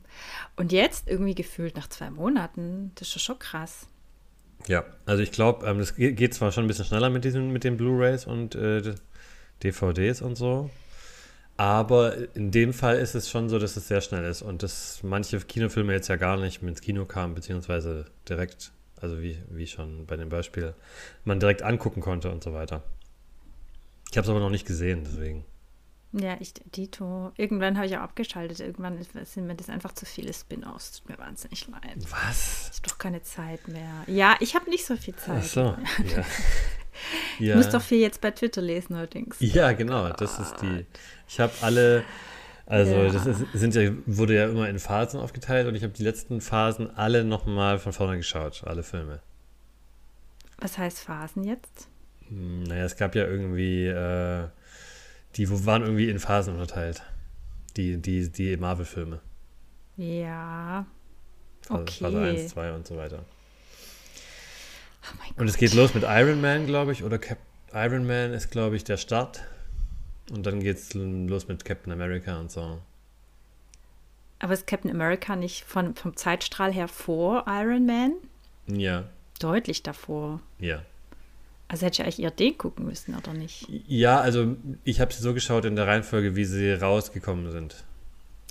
Und 0.56 0.72
jetzt 0.72 1.08
irgendwie 1.08 1.36
gefühlt 1.36 1.76
nach 1.76 1.88
zwei 1.88 2.10
Monaten, 2.10 2.94
das 2.96 3.16
ist 3.16 3.22
schon 3.22 3.38
krass. 3.38 3.86
Ja, 4.66 4.84
also 5.06 5.22
ich 5.22 5.32
glaube, 5.32 5.68
ähm, 5.68 5.78
das 5.78 5.96
geht 5.96 6.34
zwar 6.34 6.52
schon 6.52 6.66
ein 6.66 6.68
bisschen 6.68 6.86
schneller 6.86 7.12
mit 7.12 7.24
diesen, 7.24 7.54
mit 7.54 7.64
den 7.64 7.78
Blu-rays 7.78 8.26
und 8.26 8.56
äh, 8.56 8.96
DVDs 9.62 10.24
und 10.24 10.36
so, 10.36 10.72
aber 11.58 12.36
in 12.36 12.52
dem 12.52 12.72
Fall 12.72 12.98
ist 12.98 13.16
es 13.16 13.30
schon 13.30 13.50
so, 13.50 13.58
dass 13.58 13.76
es 13.76 13.88
sehr 13.88 14.02
schnell 14.02 14.24
ist 14.24 14.44
und 14.44 14.64
dass 14.64 15.02
manche 15.04 15.40
Kinofilme 15.40 15.92
jetzt 15.92 16.08
ja 16.08 16.16
gar 16.16 16.38
nicht 16.38 16.62
ins 16.62 16.82
Kino 16.82 17.06
kamen, 17.06 17.34
beziehungsweise 17.34 18.06
direkt, 18.30 18.72
also 19.02 19.22
wie, 19.22 19.42
wie 19.50 19.68
schon 19.68 20.06
bei 20.06 20.18
dem 20.18 20.30
Beispiel, 20.30 20.76
man 21.26 21.40
direkt 21.40 21.64
angucken 21.64 22.02
konnte 22.02 22.32
und 22.32 22.44
so 22.44 22.54
weiter. 22.54 22.84
Ich 24.12 24.18
habe 24.18 24.26
es 24.26 24.30
aber 24.30 24.40
noch 24.40 24.52
nicht 24.52 24.68
gesehen, 24.68 25.04
deswegen. 25.04 25.46
Ja, 26.14 26.38
ich, 26.40 26.54
Dito. 26.54 27.32
Irgendwann 27.36 27.76
habe 27.76 27.86
ich 27.88 27.98
auch 27.98 28.02
abgeschaltet. 28.02 28.60
Irgendwann 28.60 28.98
sind 29.26 29.46
mir 29.46 29.56
das 29.56 29.70
einfach 29.70 29.92
zu 29.92 30.06
viele 30.06 30.34
Spin-offs. 30.34 31.00
Tut 31.00 31.10
mir 31.10 31.18
wahnsinnig 31.18 31.68
leid. 31.68 31.98
Was? 32.10 32.70
Ich 32.72 32.78
habe 32.78 32.90
doch 32.90 32.98
keine 32.98 33.22
Zeit 33.24 33.68
mehr. 33.68 34.04
Ja, 34.08 34.36
ich 34.40 34.56
habe 34.56 34.70
nicht 34.70 34.86
so 34.86 34.96
viel 34.96 35.16
Zeit. 35.16 35.42
Ach 35.44 35.44
so, 35.44 35.62
ja. 35.62 36.24
ja. 37.40 37.50
Ich 37.50 37.56
muss 37.56 37.70
doch 37.70 37.82
viel 37.82 38.00
jetzt 38.00 38.22
bei 38.22 38.32
Twitter 38.32 38.62
lesen 38.62 38.96
allerdings. 38.96 39.38
Ja, 39.40 39.72
genau. 39.74 40.10
Das 40.10 40.40
ist 40.40 40.56
die. 40.62 40.86
Ich 41.28 41.40
habe 41.40 41.54
alle. 41.62 42.04
Also 42.66 42.92
ja. 42.92 43.10
das 43.10 43.26
ist, 43.26 43.46
sind 43.54 43.76
ja, 43.76 43.92
wurde 44.06 44.36
ja 44.36 44.46
immer 44.50 44.68
in 44.68 44.78
Phasen 44.78 45.22
aufgeteilt 45.22 45.68
und 45.68 45.76
ich 45.76 45.84
habe 45.84 45.94
die 45.94 46.04
letzten 46.04 46.42
Phasen 46.42 46.94
alle 46.98 47.24
nochmal 47.24 47.80
von 47.80 47.94
vorne 47.94 48.18
geschaut, 48.18 48.64
alle 48.66 48.84
Filme. 48.84 49.22
Was 50.58 50.78
heißt 50.78 51.00
Phasen 51.00 51.46
jetzt? 51.46 51.88
Hm, 52.28 52.64
naja, 52.64 52.84
es 52.84 52.98
gab 52.98 53.16
ja 53.16 53.26
irgendwie 53.26 53.88
äh, 53.88 54.50
die 55.38 55.66
waren 55.66 55.84
irgendwie 55.84 56.10
in 56.10 56.20
Phasen 56.20 56.54
unterteilt. 56.54 57.04
Die, 57.76 58.02
die, 58.02 58.32
die 58.32 58.58
Marvel-Filme. 58.58 59.20
Ja. 59.98 60.86
Okay. 61.70 62.04
Phase 62.04 62.20
1, 62.20 62.48
2 62.50 62.74
und 62.74 62.88
so 62.88 62.98
weiter. 62.98 63.24
Oh 65.38 65.42
und 65.42 65.48
es 65.48 65.58
geht 65.58 65.74
los 65.74 65.94
mit 65.94 66.04
Iron 66.04 66.42
Man, 66.42 66.66
glaube 66.66 66.92
ich, 66.92 67.04
oder 67.04 67.18
Cap 67.18 67.38
Iron 67.74 68.08
Man 68.08 68.34
ist, 68.34 68.50
glaube 68.52 68.76
ich, 68.76 68.84
der 68.84 68.98
Start. 68.98 69.42
Und 70.32 70.46
dann 70.46 70.60
geht 70.60 70.78
es 70.78 70.94
los 70.94 71.48
mit 71.48 71.64
Captain 71.64 71.92
America 71.92 72.40
und 72.40 72.52
so. 72.52 72.80
Aber 74.40 74.54
ist 74.54 74.68
Captain 74.68 74.92
America 74.92 75.36
nicht 75.36 75.64
von, 75.64 75.96
vom 75.96 76.16
Zeitstrahl 76.16 76.72
her 76.72 76.88
vor 76.88 77.46
Iron 77.48 77.86
Man? 77.86 78.14
Ja. 78.68 79.06
Deutlich 79.40 79.84
davor. 79.84 80.42
Ja. 80.60 80.84
Also 81.68 81.86
hätte 81.86 82.02
ich 82.02 82.04
eigentlich 82.04 82.20
eher 82.20 82.32
den 82.32 82.58
gucken 82.58 82.86
müssen, 82.86 83.16
oder 83.16 83.34
nicht? 83.34 83.68
Ja, 83.88 84.20
also 84.22 84.56
ich 84.84 85.02
habe 85.02 85.14
sie 85.14 85.22
so 85.22 85.34
geschaut 85.34 85.66
in 85.66 85.76
der 85.76 85.88
Reihenfolge, 85.88 86.36
wie 86.36 86.46
sie 86.46 86.72
rausgekommen 86.72 87.52
sind. 87.52 87.84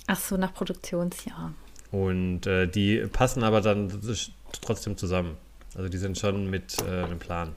Ach 0.07 0.19
so, 0.19 0.37
nach 0.37 0.53
Produktionsjahr. 0.53 1.53
Und 1.91 2.45
äh, 2.45 2.67
die 2.67 3.07
passen 3.07 3.43
aber 3.43 3.61
dann 3.61 3.91
trotzdem 4.61 4.97
zusammen. 4.97 5.37
Also 5.77 5.89
die 5.89 5.97
sind 5.97 6.17
schon 6.17 6.49
mit 6.49 6.75
äh, 6.81 7.03
einem 7.03 7.19
Plan. 7.19 7.55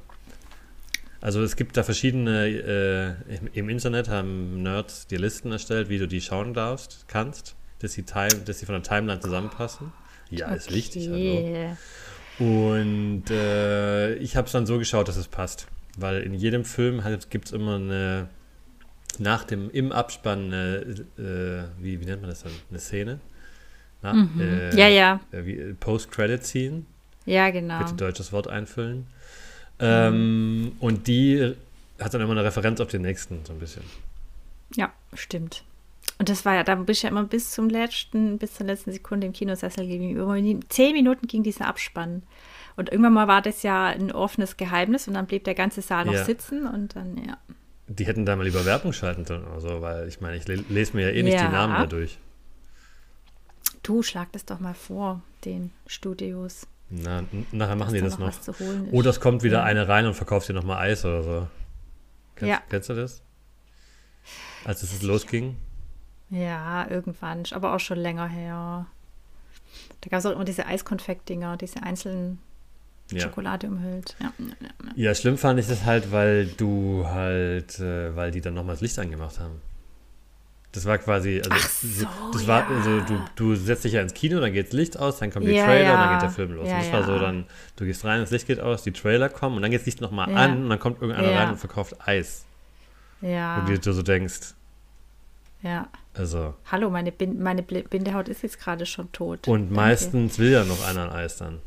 Also 1.23 1.43
es 1.43 1.57
gibt 1.57 1.77
da 1.77 1.83
verschiedene, 1.83 2.47
äh, 2.49 3.35
im, 3.35 3.49
im, 3.53 3.69
Internet 3.69 4.09
haben 4.09 4.63
Nerds 4.63 5.07
die 5.07 5.17
Listen 5.17 5.53
erstellt, 5.53 5.89
wie 5.89 5.99
du 5.99 6.07
die 6.07 6.21
schauen 6.21 6.55
darfst, 6.55 7.07
kannst, 7.09 7.57
dass 7.81 7.93
sie, 7.93 8.03
time, 8.03 8.43
dass 8.45 8.59
sie 8.59 8.67
von 8.67 8.75
der 8.75 8.83
Timeline 8.83 9.21
zusammenpassen. 9.21 9.93
Ja, 10.31 10.47
okay. 10.47 10.57
ist 10.57 10.73
wichtig. 10.73 11.09
Also. 11.11 11.77
Und 12.45 13.25
äh, 13.31 14.15
ich 14.17 14.37
habe 14.37 14.47
es 14.47 14.53
dann 14.53 14.67
so 14.67 14.79
geschaut, 14.79 15.09
dass 15.09 15.17
es 15.17 15.29
passt. 15.29 15.67
Weil 15.99 16.23
in 16.23 16.35
jedem 16.35 16.65
Film 16.65 17.03
gibt 17.31 17.47
es 17.47 17.53
immer 17.53 17.77
eine, 17.77 18.29
nach 19.19 19.45
dem, 19.45 19.71
im 19.71 19.93
Abspann, 19.93 20.47
eine, 20.47 20.77
äh, 21.19 21.83
wie, 21.83 22.01
wie 22.01 22.05
nennt 22.05 22.23
man 22.23 22.31
das 22.31 22.43
dann, 22.43 22.53
eine 22.71 22.79
Szene? 22.79 23.21
Na, 24.03 24.13
mhm. 24.15 24.41
äh, 24.41 24.77
ja, 24.77 24.89
ja. 24.89 25.21
Äh, 25.33 25.75
Post-Credit-Scene. 25.75 26.85
Ja, 27.27 27.51
genau. 27.51 27.79
Bitte 27.79 27.95
deutsches 27.95 28.33
Wort 28.33 28.49
einfüllen. 28.49 29.07
Ähm, 29.79 30.73
und 30.81 31.07
die 31.07 31.55
hat 31.99 32.15
dann 32.15 32.21
immer 32.21 32.33
eine 32.33 32.45
Referenz 32.45 32.81
auf 32.81 32.89
den 32.89 33.03
nächsten, 33.03 33.45
so 33.45 33.53
ein 33.53 33.59
bisschen. 33.59 33.83
Ja, 34.75 34.93
stimmt. 35.15 35.65
Und 36.19 36.29
das 36.29 36.45
war 36.45 36.55
ja, 36.55 36.65
da 36.65 36.75
bist 36.75 37.03
du 37.03 37.07
ja 37.07 37.11
immer 37.11 37.25
bis 37.25 37.51
zum 37.51 37.71
letzten, 37.71 38.39
bis 38.39 38.55
zur 38.55 38.67
letzten 38.67 38.93
Sekunde 38.93 39.27
im 39.27 39.33
Kinosessel 39.33 39.87
gegenüber. 39.87 40.37
Zehn 40.69 40.93
Minuten 40.93 41.27
ging 41.27 41.43
dieser 41.43 41.67
Abspann. 41.67 42.23
Und 42.77 42.91
irgendwann 42.91 43.15
mal 43.15 43.29
war 43.29 43.43
das 43.43 43.63
ja 43.63 43.87
ein 43.87 44.13
offenes 44.13 44.57
Geheimnis 44.57 45.09
und 45.09 45.15
dann 45.15 45.27
blieb 45.27 45.45
der 45.45 45.55
ganze 45.55 45.83
Saal 45.83 46.05
noch 46.05 46.13
ja. 46.13 46.25
sitzen 46.25 46.67
und 46.67 46.95
dann, 46.95 47.17
ja. 47.27 47.39
Die 47.89 48.07
hätten 48.07 48.25
da 48.25 48.37
mal 48.37 48.45
lieber 48.45 48.65
Werbung 48.65 48.93
schalten 48.93 49.25
sollen 49.25 49.45
oder 49.45 49.61
so, 49.61 49.81
weil 49.81 50.09
ich 50.09 50.21
meine, 50.21 50.37
ich 50.37 50.47
lese 50.47 50.97
mir 50.97 51.09
ja 51.09 51.15
eh 51.15 51.23
nicht 51.23 51.35
ja. 51.35 51.47
die 51.47 51.53
Namen 51.53 51.75
dadurch. 51.75 52.19
Du, 53.83 54.03
schlag 54.03 54.31
das 54.33 54.45
doch 54.45 54.61
mal 54.61 54.75
vor, 54.75 55.23
den 55.45 55.73
Studios. 55.87 56.67
Na, 56.91 57.23
nachher 57.53 57.77
machen 57.77 57.95
die 57.95 58.01
das 58.01 58.19
noch. 58.19 58.33
Oder 58.91 59.11
es 59.11 59.21
kommt 59.21 59.45
wieder 59.45 59.63
eine 59.63 59.87
rein 59.87 60.07
und 60.07 60.15
verkauft 60.15 60.49
dir 60.49 60.55
nochmal 60.55 60.79
Eis 60.79 61.05
oder 61.05 61.23
so. 61.23 61.49
Kennst, 62.35 62.51
ja. 62.51 62.63
kennst 62.69 62.89
du 62.89 62.95
das? 62.95 63.23
Als 64.65 64.83
es 64.83 65.03
losging? 65.03 65.57
Ja, 66.31 66.89
irgendwann, 66.89 67.45
aber 67.53 67.75
auch 67.75 67.81
schon 67.81 67.99
länger 67.99 68.27
her. 68.27 68.87
Da 70.01 70.11
gab 70.11 70.19
es 70.19 70.27
auch 70.27 70.33
immer 70.33 70.45
diese 70.45 70.67
Eiskonfekt-Dinger, 70.67 71.57
diese 71.57 71.83
einzelnen 71.83 72.39
ja. 73.11 73.21
Schokolade 73.21 73.69
umhüllt. 73.69 74.17
Ja. 74.21 74.33
ja, 74.97 75.15
schlimm 75.15 75.39
fand 75.39 75.61
ich 75.61 75.69
das 75.69 75.85
halt, 75.85 76.13
weil 76.13 76.47
du 76.47 77.07
halt, 77.07 77.79
äh, 77.79 78.15
weil 78.17 78.31
die 78.31 78.41
dann 78.41 78.55
nochmal 78.55 78.75
das 78.75 78.81
Licht 78.81 78.99
angemacht 78.99 79.39
haben. 79.39 79.61
Das 80.73 80.87
war 80.87 80.99
quasi, 80.99 81.43
also, 81.51 81.69
so, 81.83 82.07
das 82.33 82.47
war, 82.47 82.69
also 82.69 83.01
du, 83.01 83.21
du 83.35 83.55
setzt 83.57 83.85
dich 83.85 83.95
ja 83.95 84.03
ins 84.03 84.15
Kino, 84.15 84.39
dann 84.39 84.53
geht 84.53 84.69
das 84.69 84.73
Licht 84.73 84.97
aus, 84.97 85.19
dann 85.19 85.33
kommen 85.33 85.47
die 85.47 85.53
ja, 85.53 85.65
Trailer 85.65 85.83
ja. 85.83 85.95
und 85.95 86.01
dann 86.01 86.13
geht 86.13 86.23
der 86.23 86.31
Film 86.31 86.53
los. 86.53 86.69
Ja, 86.69 86.77
und 86.77 86.83
das 86.83 86.93
war 86.93 87.05
so 87.05 87.19
dann, 87.19 87.47
du 87.75 87.85
gehst 87.85 88.05
rein, 88.05 88.21
das 88.21 88.31
Licht 88.31 88.47
geht 88.47 88.61
aus, 88.61 88.85
die 88.85 88.93
Trailer 88.93 89.29
kommen 89.29 89.57
und 89.57 89.63
dann 89.63 89.73
geht 89.73 89.81
das 89.81 89.87
Licht 89.87 90.01
nochmal 90.01 90.33
an 90.33 90.63
und 90.63 90.71
dann 90.71 90.79
kommt 90.79 91.03
irgendeiner 91.03 91.37
rein 91.37 91.51
und 91.51 91.57
verkauft 91.57 91.97
Eis. 92.07 92.45
Ja. 93.21 93.67
Wo 93.67 93.73
du 93.73 93.93
so 93.93 94.03
denkst. 94.03 94.55
Ja. 95.63 95.89
Also. 96.15 96.55
Hallo, 96.71 96.89
meine, 96.89 97.13
Bin 97.13 97.43
meine 97.43 97.63
Bindehaut 97.63 98.29
ist 98.29 98.43
jetzt 98.43 98.59
gerade 98.61 98.87
schon 98.87 99.11
tot. 99.13 99.47
Und 99.49 99.63
Danke. 99.63 99.75
meistens 99.75 100.39
will 100.39 100.51
ja 100.51 100.65
noch 100.65 100.87
einer 100.87 101.11
ein 101.11 101.11
Eis 101.11 101.37
dann. 101.37 101.61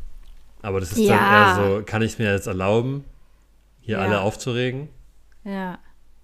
Aber 0.61 0.79
das 0.79 0.93
ist 0.93 1.09
dann 1.09 1.19
eher 1.19 1.55
so, 1.55 1.83
kann 1.85 2.01
ich 2.01 2.19
mir 2.19 2.31
jetzt 2.31 2.47
erlauben, 2.47 3.03
hier 3.81 3.99
alle 3.99 4.21
aufzuregen? 4.21 4.87
Ja. 5.43 5.77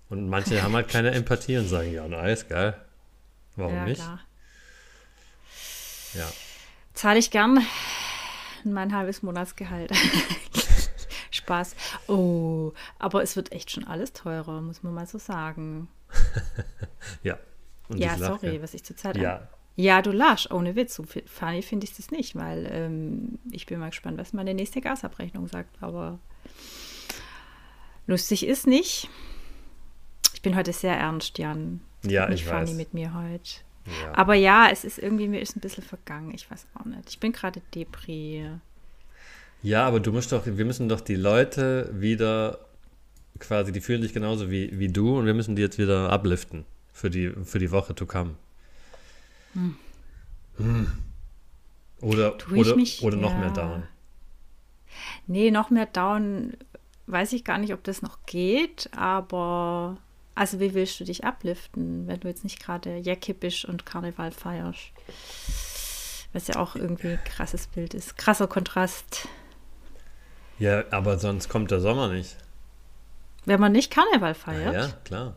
Und 0.10 0.28
manche 0.28 0.62
haben 0.64 0.76
halt 0.76 0.90
keine 0.90 1.12
Empathie 1.12 1.58
und 1.58 1.68
sagen, 1.68 1.94
ja, 1.94 2.08
nice, 2.08 2.48
geil. 2.48 2.76
Warum 3.56 3.76
ja, 3.76 3.86
nicht? 3.86 4.02
Klar. 4.02 4.20
Ja. 6.16 6.28
Zahle 6.94 7.20
ich 7.20 7.30
gern 7.30 7.66
mein 8.64 8.94
halbes 8.96 9.22
Monatsgehalt. 9.22 9.92
Spaß. 11.32 11.76
Oh, 12.08 12.74
aber 12.98 13.22
es 13.22 13.36
wird 13.36 13.52
echt 13.52 13.72
schon 13.72 13.84
alles 13.86 14.14
teurer, 14.14 14.62
muss 14.62 14.82
man 14.84 14.94
mal 14.94 15.06
so 15.06 15.20
sagen. 15.20 15.88
ja. 17.24 17.38
Und 17.88 17.98
ja, 17.98 18.18
sorry, 18.18 18.56
ja. 18.56 18.62
was 18.62 18.74
ich 18.74 18.84
zurzeit. 18.84 19.18
Ja. 19.18 19.48
Ja, 19.76 20.02
du 20.02 20.12
lachst, 20.12 20.52
ohne 20.52 20.76
Witz. 20.76 20.96
So 20.96 21.06
funny 21.26 21.62
finde 21.62 21.86
ich 21.86 21.96
das 21.96 22.12
nicht, 22.12 22.36
weil 22.36 22.68
ähm, 22.70 23.40
ich 23.50 23.66
bin 23.66 23.80
mal 23.80 23.92
gespannt, 23.92 24.18
was 24.18 24.34
meine 24.34 24.54
nächste 24.54 24.82
Gasabrechnung 24.82 25.48
sagt. 25.48 25.82
Aber 25.82 26.20
lustig 28.06 28.46
ist 28.46 28.68
nicht. 28.68 29.08
Ich 30.40 30.42
bin 30.42 30.56
heute 30.56 30.72
sehr 30.72 30.96
ernst, 30.96 31.38
Jan. 31.38 31.82
Ja, 32.06 32.30
nicht 32.30 32.44
ich 32.44 32.46
funny 32.46 32.62
weiß. 32.62 32.74
mit 32.76 32.94
mir 32.94 33.14
heute. 33.14 33.60
Ja. 33.86 34.16
Aber 34.16 34.36
ja, 34.36 34.70
es 34.72 34.86
ist 34.86 34.98
irgendwie, 34.98 35.28
mir 35.28 35.42
ist 35.42 35.58
ein 35.58 35.60
bisschen 35.60 35.84
vergangen. 35.84 36.32
Ich 36.34 36.50
weiß 36.50 36.66
auch 36.76 36.86
nicht. 36.86 37.10
Ich 37.10 37.20
bin 37.20 37.34
gerade 37.34 37.62
Depri. 37.76 38.50
Ja, 39.62 39.86
aber 39.86 40.00
du 40.00 40.14
musst 40.14 40.32
doch, 40.32 40.46
wir 40.46 40.64
müssen 40.64 40.88
doch 40.88 41.02
die 41.02 41.18
Leute 41.18 41.90
wieder 41.92 42.58
quasi, 43.38 43.74
die 43.74 43.82
fühlen 43.82 44.02
sich 44.02 44.14
genauso 44.14 44.50
wie, 44.50 44.80
wie 44.80 44.88
du 44.88 45.20
und 45.20 45.26
wir 45.26 45.34
müssen 45.34 45.58
die 45.58 45.62
jetzt 45.62 45.78
wieder 45.78 46.10
abliften 46.10 46.64
für 46.94 47.10
die, 47.10 47.32
für 47.44 47.60
die 47.60 47.72
Woche 47.72 47.94
to 47.94 48.06
come. 48.06 48.36
Hm. 49.56 49.76
Hm. 50.56 50.88
Oder, 52.00 52.38
oder, 52.56 52.78
mich, 52.78 53.04
oder 53.04 53.18
noch 53.18 53.32
ja. 53.32 53.40
mehr 53.40 53.52
down. 53.52 53.84
Nee, 55.28 55.52
noch 55.52 55.70
mehr 55.70 55.88
down 55.88 56.54
weiß 57.08 57.34
ich 57.34 57.44
gar 57.44 57.58
nicht, 57.58 57.74
ob 57.74 57.84
das 57.84 58.02
noch 58.02 58.26
geht, 58.26 58.90
aber 58.96 59.98
also 60.40 60.62
wie 60.62 60.74
willst 60.74 60.98
du 61.02 61.04
dich 61.04 61.26
abliften, 61.26 62.08
wenn 62.08 62.22
du 62.22 62.30
jetzt 62.30 62.46
nicht 62.46 62.64
gerade 62.64 62.96
Jacke 62.96 63.34
bist 63.34 63.66
und 63.66 63.86
Karneval 63.86 64.32
feierst? 64.32 64.94
Was 66.32 66.48
ja 66.48 66.56
auch 66.56 66.78
irgendwie 66.78 67.10
ein 67.10 67.24
krasses 67.26 67.68
Bild 67.68 67.94
ist. 67.94 68.18
Krasser 68.18 68.48
Kontrast. 68.48 69.28
Ja, 70.58 70.86
aber 70.92 71.20
sonst 71.20 71.50
kommt 71.50 71.72
der 71.72 71.82
Sommer 71.82 72.08
nicht. 72.08 72.38
Wenn 73.44 73.60
man 73.60 73.74
nicht 73.74 73.92
Karneval 73.92 74.34
feiert? 74.34 74.74
Ja, 74.74 74.88
klar. 75.04 75.36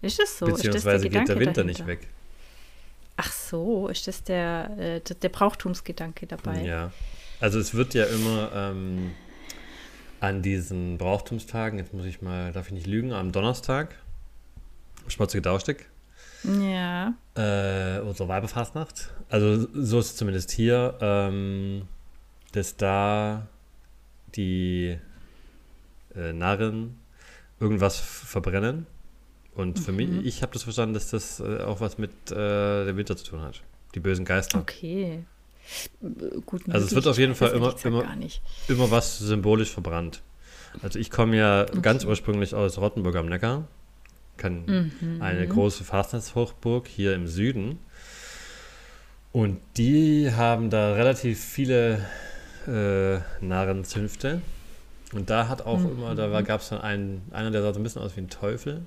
Ist 0.00 0.20
das 0.20 0.38
so? 0.38 0.46
Beziehungsweise 0.46 1.08
der 1.08 1.18
geht 1.18 1.28
der 1.28 1.40
Winter 1.40 1.64
dahinter? 1.64 1.64
nicht 1.64 1.86
weg. 1.88 2.06
Ach 3.16 3.32
so, 3.32 3.88
ist 3.88 4.06
das 4.06 4.22
der, 4.22 4.70
äh, 4.78 5.00
der 5.00 5.28
Brauchtumsgedanke 5.28 6.28
dabei? 6.28 6.62
Ja. 6.62 6.92
Also 7.40 7.58
es 7.58 7.74
wird 7.74 7.94
ja 7.94 8.04
immer 8.04 8.52
ähm, 8.54 9.10
an 10.20 10.40
diesen 10.40 10.98
Brauchtumstagen, 10.98 11.80
jetzt 11.80 11.92
muss 11.92 12.06
ich 12.06 12.22
mal, 12.22 12.52
darf 12.52 12.68
ich 12.68 12.74
nicht 12.74 12.86
lügen, 12.86 13.12
am 13.12 13.32
Donnerstag 13.32 13.96
Schmutzige 15.08 15.42
Dauerstück. 15.42 15.86
Ja. 16.44 17.14
Äh, 17.34 18.00
oder 18.00 18.28
Weiberfastnacht. 18.28 19.10
Also 19.28 19.68
so 19.74 19.98
ist 19.98 20.06
es 20.06 20.16
zumindest 20.16 20.50
hier, 20.50 20.96
ähm, 21.00 21.82
dass 22.52 22.76
da 22.76 23.46
die 24.34 24.98
äh, 26.16 26.32
Narren 26.32 26.98
irgendwas 27.58 27.98
verbrennen. 27.98 28.86
Und 29.54 29.78
für 29.78 29.92
mhm. 29.92 29.96
mich, 29.96 30.26
ich 30.26 30.42
habe 30.42 30.52
das 30.52 30.62
verstanden, 30.62 30.94
dass 30.94 31.10
das 31.10 31.40
äh, 31.40 31.60
auch 31.60 31.80
was 31.80 31.98
mit 31.98 32.10
äh, 32.30 32.86
dem 32.86 32.96
Winter 32.96 33.16
zu 33.16 33.24
tun 33.24 33.42
hat. 33.42 33.60
Die 33.94 34.00
bösen 34.00 34.24
Geister. 34.24 34.58
Okay. 34.58 35.24
Gut, 36.46 36.62
also 36.68 36.86
es 36.86 36.94
wird 36.94 37.06
auf 37.06 37.18
jeden 37.18 37.34
Fall 37.34 37.50
immer, 37.50 37.74
immer, 37.84 38.04
immer 38.68 38.90
was 38.90 39.18
symbolisch 39.18 39.70
verbrannt. 39.70 40.22
Also 40.82 40.98
ich 40.98 41.10
komme 41.10 41.36
ja 41.36 41.62
okay. 41.62 41.80
ganz 41.80 42.04
ursprünglich 42.04 42.54
aus 42.54 42.78
Rottenburg 42.78 43.16
am 43.16 43.26
Neckar 43.26 43.68
kann, 44.40 44.90
mhm. 45.00 45.22
eine 45.22 45.46
große 45.46 45.84
Fastnachtshochburg 45.84 46.88
hier 46.88 47.14
im 47.14 47.28
Süden. 47.28 47.78
Und 49.32 49.60
die 49.76 50.32
haben 50.32 50.70
da 50.70 50.94
relativ 50.94 51.38
viele 51.38 52.04
äh, 52.66 53.20
Narrenzünfte. 53.44 54.42
Und 55.12 55.30
da 55.30 55.48
hat 55.48 55.62
auch 55.62 55.78
mhm. 55.78 55.90
immer, 55.90 56.14
da 56.14 56.40
gab 56.42 56.60
es 56.60 56.70
dann 56.70 56.80
einen, 56.80 57.22
einer, 57.30 57.50
der 57.50 57.62
sah 57.62 57.72
so 57.72 57.80
ein 57.80 57.82
bisschen 57.82 58.02
aus 58.02 58.16
wie 58.16 58.20
ein 58.20 58.30
Teufel. 58.30 58.82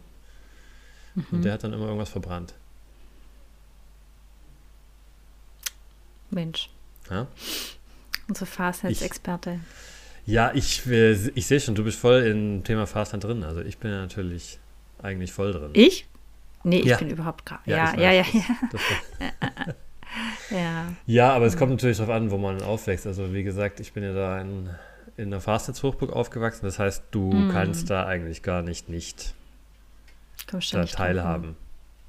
Mhm. 1.16 1.26
Und 1.32 1.46
der 1.46 1.54
hat 1.54 1.64
dann 1.64 1.74
immer 1.74 1.86
irgendwas 1.86 2.10
verbrannt. 2.10 2.54
Mensch. 6.30 6.70
Ja? 7.10 7.28
Unsere 8.28 8.46
Fastnetz-Experte. 8.46 9.60
Ja, 10.26 10.52
ich, 10.54 10.88
ich 10.88 11.46
sehe 11.46 11.60
schon, 11.60 11.76
du 11.76 11.84
bist 11.84 12.00
voll 12.00 12.24
im 12.24 12.64
Thema 12.64 12.88
Fastnet 12.88 13.24
drin. 13.24 13.44
Also 13.44 13.62
ich 13.62 13.78
bin 13.78 13.92
ja 13.92 13.98
natürlich 13.98 14.60
eigentlich 15.02 15.32
voll 15.34 15.54
drin. 15.54 15.72
Ich? 15.74 16.08
Nee, 16.64 16.80
ich 16.80 16.86
ja. 16.86 16.98
bin 16.98 17.10
überhaupt 17.10 17.46
gar. 17.46 17.62
Ja, 17.66 17.94
ja, 17.96 18.12
ja, 18.12 18.26
ja. 18.32 18.44
Ja. 20.50 20.94
Ja, 21.06 21.34
aber 21.34 21.46
es 21.46 21.58
kommt 21.58 21.72
natürlich 21.72 21.98
darauf 21.98 22.14
an, 22.14 22.32
wo 22.32 22.38
man 22.38 22.62
aufwächst. 22.62 23.08
Also 23.08 23.34
wie 23.34 23.44
gesagt, 23.44 23.80
ich 23.80 23.94
bin 23.94 24.04
ja 24.04 24.14
da 24.14 24.40
in, 24.40 24.70
in 25.18 25.32
der 25.32 25.42
Fastnetz-Hochburg 25.42 26.12
aufgewachsen. 26.12 26.66
Das 26.66 26.80
heißt, 26.80 27.06
du 27.12 27.32
mm. 27.32 27.50
kannst 27.52 27.90
da 27.90 28.06
eigentlich 28.06 28.44
gar 28.44 28.62
nicht 28.62 28.90
nicht 28.90 29.34
da 30.48 30.58
nicht 30.58 30.96
teilhaben. 30.96 31.56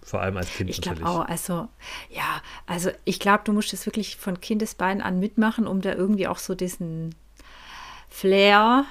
Vor 0.02 0.20
allem 0.20 0.36
als 0.36 0.52
Kind 0.52 0.68
ich 0.68 0.82
glaube 0.82 1.06
auch, 1.06 1.26
also 1.26 1.68
ja, 2.10 2.42
also 2.66 2.90
ich 3.06 3.20
glaube, 3.20 3.42
du 3.44 3.54
musst 3.54 3.72
das 3.72 3.86
wirklich 3.86 4.16
von 4.16 4.38
Kindesbeinen 4.38 5.02
an 5.02 5.18
mitmachen, 5.18 5.66
um 5.66 5.80
da 5.80 5.94
irgendwie 5.94 6.26
auch 6.28 6.36
so 6.36 6.54
diesen 6.54 7.14
Flair 8.10 8.84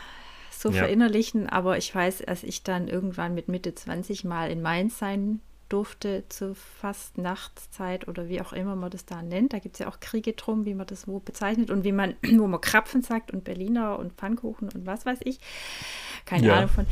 so 0.63 0.70
ja. 0.70 0.79
verinnerlichen. 0.84 1.48
Aber 1.48 1.77
ich 1.77 1.93
weiß, 1.93 2.24
als 2.24 2.43
ich 2.43 2.63
dann 2.63 2.88
irgendwann 2.88 3.36
mit 3.36 3.48
Mitte 3.48 3.75
20 3.75 4.24
mal 4.24 4.50
in 4.50 4.62
Mainz 4.62 4.98
sein 4.98 5.41
durfte 5.70 6.24
zur 6.29 6.55
Fastnachtszeit 6.55 8.08
oder 8.08 8.29
wie 8.29 8.41
auch 8.41 8.53
immer 8.53 8.75
man 8.75 8.91
das 8.91 9.05
da 9.05 9.22
nennt. 9.22 9.53
Da 9.53 9.60
gibt 9.60 9.75
es 9.75 9.79
ja 9.79 9.88
auch 9.88 10.00
Kriege 10.00 10.34
drum, 10.34 10.65
wie 10.65 10.75
man 10.75 10.88
das 10.88 11.08
wo 11.08 11.20
bezeichnet 11.20 11.72
und 11.72 11.84
wie 11.84 11.91
man, 11.91 12.15
wo 12.38 12.48
man 12.48 12.62
Krapfen 12.62 13.01
sagt 13.01 13.32
und 13.32 13.43
Berliner 13.43 13.98
und 14.00 14.13
Pfannkuchen 14.13 14.70
und 14.70 14.86
was 14.86 15.05
weiß 15.05 15.20
ich. 15.24 15.39
Keine 16.25 16.48
ja. 16.48 16.58
Ahnung 16.58 16.70
von. 16.70 16.86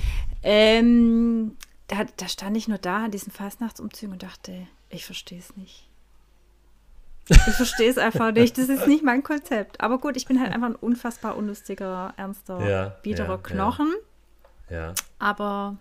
Ähm, 0.44 1.58
da, 1.88 2.06
da 2.18 2.28
stand 2.28 2.58
ich 2.58 2.68
nur 2.68 2.80
da 2.80 3.06
an 3.06 3.12
diesen 3.12 3.32
Fastnachtsumzügen 3.32 4.14
und 4.14 4.24
dachte, 4.24 4.68
ich 4.90 5.06
verstehe 5.06 5.40
es 5.40 5.56
nicht. 5.56 5.91
Ich 7.30 7.38
verstehe 7.38 7.90
es 7.90 7.98
einfach 7.98 8.32
nicht. 8.32 8.58
Das 8.58 8.70
ist 8.70 8.88
nicht 8.88 9.04
mein 9.04 9.24
Konzept. 9.24 9.80
Aber 9.82 10.00
gut, 10.00 10.18
ich 10.18 10.26
bin 10.26 10.40
halt 10.42 10.52
einfach 10.52 10.68
ein 10.68 10.76
unfassbar 10.76 11.38
unlustiger, 11.38 12.14
ernster, 12.18 12.68
ja, 12.68 12.90
biederer 13.04 13.36
ja, 13.36 13.38
Knochen. 13.38 13.94
Ja. 14.70 14.78
ja. 14.78 14.94
Aber 15.20 15.78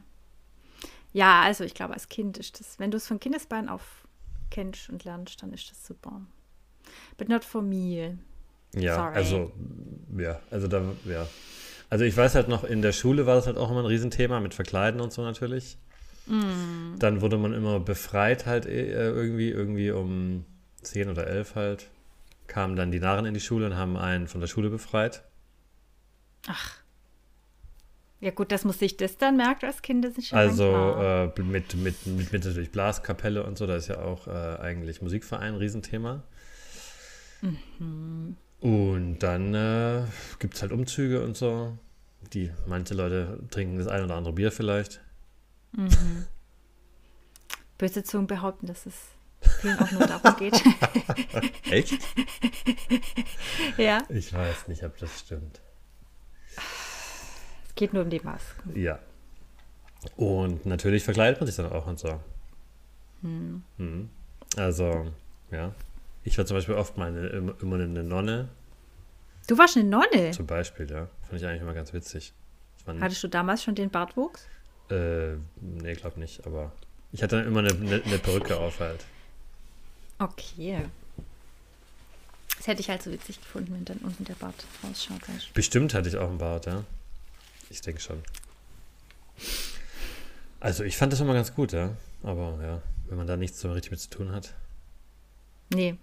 ja, 1.13 1.41
also 1.41 1.65
ich 1.65 1.75
glaube, 1.75 1.95
als 1.95 2.09
Kind 2.09 2.39
ist 2.39 2.61
das, 2.61 2.79
wenn 2.79 2.91
du 2.91 2.99
es 2.99 3.07
von 3.07 3.19
Kindesbein 3.19 3.69
auf 3.69 3.83
kennst 4.51 4.91
und 4.91 5.05
lernst, 5.05 5.43
dann 5.43 5.53
ist 5.53 5.71
das 5.71 5.87
super. 5.87 6.21
But 7.17 7.29
not 7.29 7.45
for 7.45 7.63
me. 7.63 8.19
Ja, 8.75 8.97
Sorry. 8.97 9.17
also, 9.17 9.53
ja, 10.17 10.41
also 10.51 10.69
da, 10.69 10.83
ja. 11.05 11.27
Also 11.89 12.05
ich 12.05 12.17
weiß 12.17 12.37
halt 12.37 12.49
noch, 12.49 12.63
in 12.63 12.83
der 12.83 12.93
Schule 12.93 13.27
war 13.27 13.35
das 13.35 13.47
halt 13.47 13.57
auch 13.57 13.71
immer 13.71 13.81
ein 13.81 13.87
Riesenthema 13.87 14.39
mit 14.41 14.55
Verkleiden 14.55 15.01
und 15.01 15.13
so 15.13 15.23
natürlich. 15.23 15.77
Mm. 16.27 16.99
Dann 16.99 17.21
wurde 17.21 17.37
man 17.37 17.53
immer 17.53 17.81
befreit 17.81 18.47
halt 18.47 18.67
äh, 18.67 19.09
irgendwie, 19.09 19.51
irgendwie 19.51 19.91
um 19.91 20.45
10 20.83 21.09
oder 21.09 21.27
11 21.27 21.55
halt. 21.55 21.91
Kamen 22.47 22.77
dann 22.77 22.91
die 22.91 23.01
Narren 23.01 23.27
in 23.27 23.35
die 23.35 23.41
Schule 23.41 23.67
und 23.67 23.77
haben 23.77 23.97
einen 23.97 24.27
von 24.27 24.41
der 24.41 24.49
Schule 24.49 24.71
befreit. 24.71 25.23
Ach. 26.47 26.79
Ja 28.21 28.31
gut, 28.33 28.53
das 28.53 28.65
muss 28.65 28.79
sich 28.79 28.97
das 28.97 29.17
dann 29.17 29.37
merkt 29.37 29.65
als 29.65 29.81
Kind, 29.81 30.05
das 30.05 30.19
ist 30.19 30.29
schon 30.29 30.39
Also 30.39 30.67
äh, 30.67 31.27
mit, 31.41 31.75
mit, 31.75 32.07
mit, 32.07 32.33
mit 32.33 32.45
natürlich 32.45 32.71
Blaskapelle 32.71 33.45
und 33.45 33.57
so, 33.57 33.67
da 33.67 33.77
ist 33.77 33.89
ja 33.89 34.01
auch 34.03 34.27
äh, 34.27 34.31
eigentlich 34.31 35.01
Musikverein 35.01 35.55
ein 35.55 35.59
Riesenthema. 35.59 36.23
Mhm. 37.41 38.37
Und 38.61 39.19
dann 39.21 39.55
äh, 39.55 40.03
gibt 40.39 40.55
es 40.55 40.63
halt 40.63 40.73
Umzüge 40.73 41.25
und 41.25 41.35
so. 41.37 41.79
Die, 42.35 42.51
manche 42.67 42.93
Leute 42.93 43.39
trinken 43.51 43.79
das 43.79 43.87
ein 43.87 44.05
oder 44.05 44.17
andere 44.17 44.35
Bier 44.35 44.53
vielleicht. 44.53 45.01
Mhm. 45.73 46.27
Böse 47.79 48.05
Zungen 48.05 48.27
behaupten, 48.27 48.67
dass 48.67 48.85
es 48.85 48.95
vielen 49.61 49.79
auch 49.79 49.91
nur 49.91 50.07
darum 50.07 50.37
geht. 50.37 50.63
Echt? 51.71 51.99
ja. 53.77 53.99
Ich 54.09 54.33
weiß 54.33 54.69
nicht, 54.69 54.83
ob 54.85 54.97
das 54.99 55.21
stimmt. 55.21 55.61
Es 57.69 57.75
geht 57.75 57.93
nur 57.93 58.03
um 58.05 58.11
die 58.11 58.21
Masken. 58.21 58.79
Ja. 58.79 58.99
Und 60.17 60.67
natürlich 60.67 61.05
verkleidet 61.05 61.41
man 61.41 61.47
sich 61.47 61.57
dann 61.57 61.71
auch 61.71 61.87
und 61.87 61.99
so. 61.99 62.21
Hm. 63.23 63.63
Hm. 63.77 64.11
Also, 64.57 65.13
ja. 65.51 65.75
Ich 66.25 66.37
war 66.39 66.47
zum 66.47 66.57
Beispiel 66.57 66.75
oft 66.75 66.97
mal 66.97 67.09
eine, 67.09 67.27
immer 67.29 67.75
eine 67.77 68.05
Nonne. 68.05 68.49
Du 69.47 69.57
warst 69.59 69.77
eine 69.77 69.89
Nonne? 69.89 70.31
Zum 70.33 70.47
Beispiel, 70.47 70.91
ja. 70.91 71.09
Fand 71.23 71.41
ich 71.41 71.47
eigentlich 71.47 71.63
immer 71.63 71.75
ganz 71.75 71.93
witzig. 71.93 72.33
Hattest 72.87 73.23
du 73.23 73.29
damals 73.29 73.63
schon 73.63 73.75
den 73.75 73.91
Bartwuchs? 73.91 74.47
Äh, 74.91 75.35
nee, 75.61 75.95
glaub 75.95 76.17
nicht, 76.17 76.47
aber 76.47 76.73
ich 77.13 77.23
hatte 77.23 77.37
dann 77.37 77.47
immer 77.47 77.61
eine, 77.61 77.71
eine, 77.71 78.03
eine 78.03 78.19
Perücke 78.19 78.57
auf 78.59 78.81
halt. 78.81 79.05
Okay. 80.21 80.85
Das 82.59 82.67
hätte 82.67 82.83
ich 82.83 82.91
halt 82.91 83.03
so 83.03 83.11
witzig 83.11 83.41
gefunden, 83.41 83.73
wenn 83.73 83.87
dann 83.87 83.97
unten 83.99 84.25
der 84.25 84.35
Bart 84.35 84.67
rausschaut. 84.85 85.23
Bestimmt 85.55 85.95
hatte 85.95 86.11
ich 86.11 86.17
auch 86.19 86.29
einen 86.29 86.37
Bart, 86.37 86.67
ja. 86.67 86.85
Ich 87.71 87.81
denke 87.81 88.03
schon. 88.03 88.23
Also 90.61 90.85
ich 90.85 90.99
fand 90.99 91.13
das 91.13 91.21
immer 91.21 91.33
ganz 91.33 91.55
gut, 91.55 91.73
ja. 91.73 91.97
Aber 92.23 92.59
ja, 92.63 92.83
wenn 93.09 93.17
man 93.17 93.27
da 93.27 93.39
nichts 93.39 93.61
so 93.61 93.73
richtig 93.73 93.93
mit 93.93 94.01
zu 94.01 94.11
tun 94.11 94.31
hat. 94.31 94.53
Nee. 95.73 95.97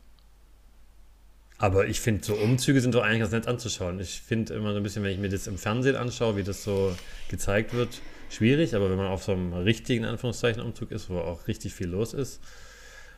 Aber 1.59 1.87
ich 1.87 1.99
finde, 1.99 2.25
so 2.25 2.33
Umzüge 2.33 2.81
sind 2.81 2.95
doch 2.95 3.03
eigentlich 3.03 3.19
ganz 3.19 3.33
nett 3.33 3.47
anzuschauen. 3.47 3.99
Ich 3.99 4.21
finde 4.21 4.55
immer 4.55 4.71
so 4.71 4.77
ein 4.77 4.83
bisschen, 4.83 5.03
wenn 5.03 5.11
ich 5.11 5.19
mir 5.19 5.29
das 5.29 5.45
im 5.45 5.59
Fernsehen 5.59 5.95
anschaue, 5.95 6.37
wie 6.37 6.43
das 6.43 6.63
so 6.63 6.95
gezeigt 7.29 7.73
wird, 7.73 8.01
schwierig. 8.31 8.73
Aber 8.73 8.89
wenn 8.89 8.97
man 8.97 9.07
auf 9.07 9.23
so 9.23 9.33
einem 9.33 9.53
richtigen 9.53 10.05
Anführungszeichen 10.05 10.63
Umzug 10.63 10.89
ist, 10.89 11.07
wo 11.11 11.19
auch 11.19 11.47
richtig 11.47 11.75
viel 11.75 11.87
los 11.87 12.15
ist, 12.15 12.41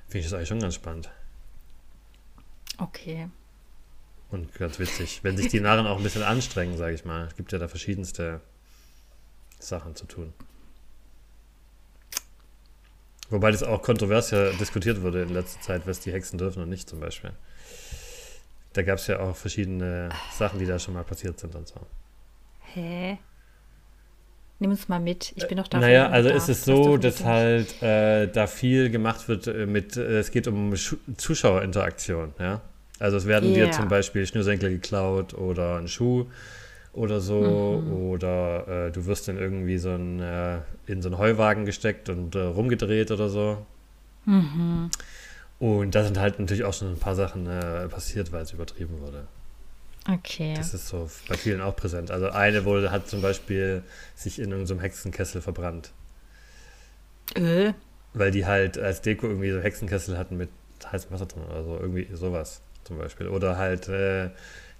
finde 0.09 0.19
ich 0.19 0.25
das 0.25 0.33
eigentlich 0.33 0.49
schon 0.49 0.59
ganz 0.59 0.75
spannend. 0.75 1.09
Okay. 2.77 3.29
Und 4.31 4.53
ganz 4.55 4.79
witzig, 4.79 5.23
wenn 5.23 5.37
sich 5.37 5.47
die 5.47 5.59
Narren 5.59 5.87
auch 5.87 5.97
ein 5.97 6.03
bisschen 6.03 6.23
anstrengen, 6.23 6.77
sage 6.77 6.93
ich 6.93 7.05
mal. 7.05 7.25
Es 7.25 7.35
gibt 7.35 7.51
ja 7.51 7.57
da 7.57 7.67
verschiedenste 7.67 8.41
Sachen 9.59 9.95
zu 9.95 10.05
tun. 10.05 10.33
Wobei 13.29 13.51
das 13.51 13.63
auch 13.63 13.81
kontrovers 13.81 14.31
ja 14.31 14.51
diskutiert 14.53 15.01
wurde 15.01 15.21
in 15.21 15.29
letzter 15.29 15.61
Zeit, 15.61 15.85
was 15.85 15.99
die 15.99 16.11
Hexen 16.11 16.37
dürfen 16.37 16.63
und 16.63 16.69
nicht 16.69 16.89
zum 16.89 16.99
Beispiel. 16.99 17.31
Da 18.73 18.81
gab 18.83 18.97
es 18.97 19.07
ja 19.07 19.19
auch 19.19 19.35
verschiedene 19.35 20.09
Sachen, 20.31 20.59
die 20.59 20.65
da 20.65 20.79
schon 20.79 20.93
mal 20.93 21.03
passiert 21.03 21.39
sind 21.39 21.55
und 21.55 21.67
so. 21.67 21.79
Hä? 22.73 23.19
Nimm 24.59 24.71
uns 24.71 24.89
mal 24.89 24.99
mit. 24.99 25.31
Ich 25.35 25.47
bin 25.47 25.57
noch 25.57 25.69
da. 25.69 25.79
Naja, 25.79 26.09
also 26.09 26.27
da. 26.29 26.35
ist 26.35 26.49
es 26.49 26.65
so, 26.65 26.97
dass 26.97 27.23
halt 27.23 27.81
äh, 27.81 28.27
da 28.27 28.45
viel 28.45 28.89
gemacht 28.89 29.29
wird 29.29 29.47
äh, 29.47 29.65
mit, 29.65 29.95
äh, 29.95 30.19
es 30.19 30.31
geht 30.31 30.47
um 30.47 30.75
Sch 30.75 30.97
Zuschauerinteraktion, 31.15 32.33
ja. 32.39 32.61
Also 32.99 33.15
es 33.15 33.25
werden 33.25 33.55
yeah. 33.55 33.67
dir 33.67 33.71
zum 33.71 33.87
Beispiel 33.87 34.27
Schnürsenkel 34.27 34.69
geklaut 34.69 35.33
oder 35.33 35.77
ein 35.77 35.87
Schuh 35.87 36.25
oder 36.91 37.21
so 37.21 37.81
mhm. 37.81 37.93
oder 37.93 38.87
äh, 38.87 38.91
du 38.91 39.05
wirst 39.05 39.29
dann 39.29 39.37
irgendwie 39.37 39.77
so 39.77 39.91
ein, 39.91 40.19
äh, 40.19 40.57
in 40.87 41.01
so 41.01 41.07
einen 41.07 41.17
Heuwagen 41.17 41.63
gesteckt 41.63 42.09
und 42.09 42.35
äh, 42.35 42.39
rumgedreht 42.39 43.11
oder 43.11 43.29
so. 43.29 43.65
Mhm. 44.25 44.89
Und 45.59 45.95
da 45.95 46.03
sind 46.03 46.19
halt 46.19 46.39
natürlich 46.39 46.65
auch 46.65 46.73
schon 46.73 46.91
ein 46.91 46.99
paar 46.99 47.15
Sachen 47.15 47.45
passiert, 47.89 48.31
weil 48.31 48.43
es 48.43 48.53
übertrieben 48.53 48.99
wurde. 49.01 49.27
Okay. 50.07 50.53
Das 50.55 50.73
ist 50.73 50.87
so 50.87 51.09
bei 51.27 51.35
vielen 51.35 51.61
auch 51.61 51.75
präsent. 51.75 52.11
Also 52.11 52.29
eine 52.29 52.65
wurde, 52.65 52.91
hat 52.91 53.07
zum 53.07 53.21
Beispiel 53.21 53.83
sich 54.15 54.39
in 54.39 54.51
irgendeinem 54.51 54.79
Hexenkessel 54.79 55.41
verbrannt. 55.41 55.91
Äh. 57.35 57.73
Weil 58.13 58.31
die 58.31 58.45
halt 58.45 58.77
als 58.77 59.01
Deko 59.01 59.27
irgendwie 59.27 59.51
so 59.51 59.59
Hexenkessel 59.59 60.17
hatten 60.17 60.37
mit 60.37 60.49
heißem 60.91 61.11
Wasser 61.11 61.25
drin 61.25 61.43
oder 61.43 61.63
so, 61.63 61.77
irgendwie 61.79 62.07
sowas 62.15 62.61
zum 62.85 62.97
Beispiel. 62.97 63.27
Oder 63.27 63.57
halt, 63.57 63.87
äh, 63.87 64.29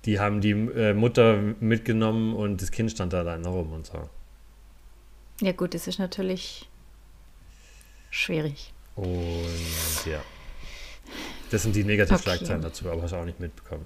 die 0.05 0.19
haben 0.19 0.41
die 0.41 0.51
äh, 0.51 0.93
Mutter 0.93 1.37
mitgenommen 1.59 2.35
und 2.35 2.61
das 2.61 2.71
Kind 2.71 2.91
stand 2.91 3.13
da 3.13 3.19
allein 3.19 3.45
rum 3.45 3.73
und 3.73 3.85
so. 3.85 4.09
Ja 5.41 5.51
gut, 5.51 5.73
das 5.73 5.87
ist 5.87 5.99
natürlich 5.99 6.67
schwierig. 8.09 8.73
Und 8.95 10.05
ja. 10.05 10.21
Das 11.51 11.63
sind 11.63 11.75
die 11.75 11.83
Negativschlagzeilen 11.83 12.61
okay. 12.61 12.69
dazu, 12.69 12.89
aber 12.89 13.01
hast 13.01 13.11
du 13.11 13.17
auch 13.17 13.25
nicht 13.25 13.39
mitbekommen. 13.39 13.85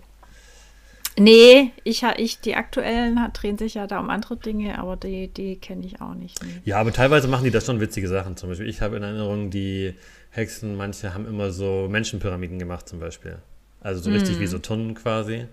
Nee, 1.17 1.71
ich, 1.83 2.03
ich, 2.17 2.39
die 2.39 2.55
aktuellen 2.55 3.19
drehen 3.33 3.57
sich 3.57 3.75
ja 3.75 3.85
da 3.85 3.99
um 3.99 4.09
andere 4.09 4.37
Dinge, 4.37 4.79
aber 4.79 4.95
die, 4.95 5.27
die 5.27 5.57
kenne 5.57 5.85
ich 5.85 6.01
auch 6.01 6.15
nicht. 6.15 6.43
Nee. 6.43 6.61
Ja, 6.65 6.79
aber 6.79 6.91
teilweise 6.91 7.27
machen 7.27 7.43
die 7.43 7.51
da 7.51 7.61
schon 7.61 7.79
witzige 7.79 8.07
Sachen. 8.07 8.35
Zum 8.35 8.49
Beispiel, 8.49 8.67
ich 8.67 8.81
habe 8.81 8.97
in 8.97 9.03
Erinnerung, 9.03 9.51
die 9.51 9.93
Hexen, 10.31 10.75
manche 10.75 11.13
haben 11.13 11.27
immer 11.27 11.51
so 11.51 11.87
Menschenpyramiden 11.89 12.57
gemacht, 12.57 12.89
zum 12.89 12.99
Beispiel. 12.99 13.37
Also 13.81 14.01
so 14.01 14.09
mm. 14.09 14.13
richtig 14.13 14.39
wie 14.39 14.47
so 14.47 14.57
Tunnen 14.57 14.95
quasi. 14.95 15.45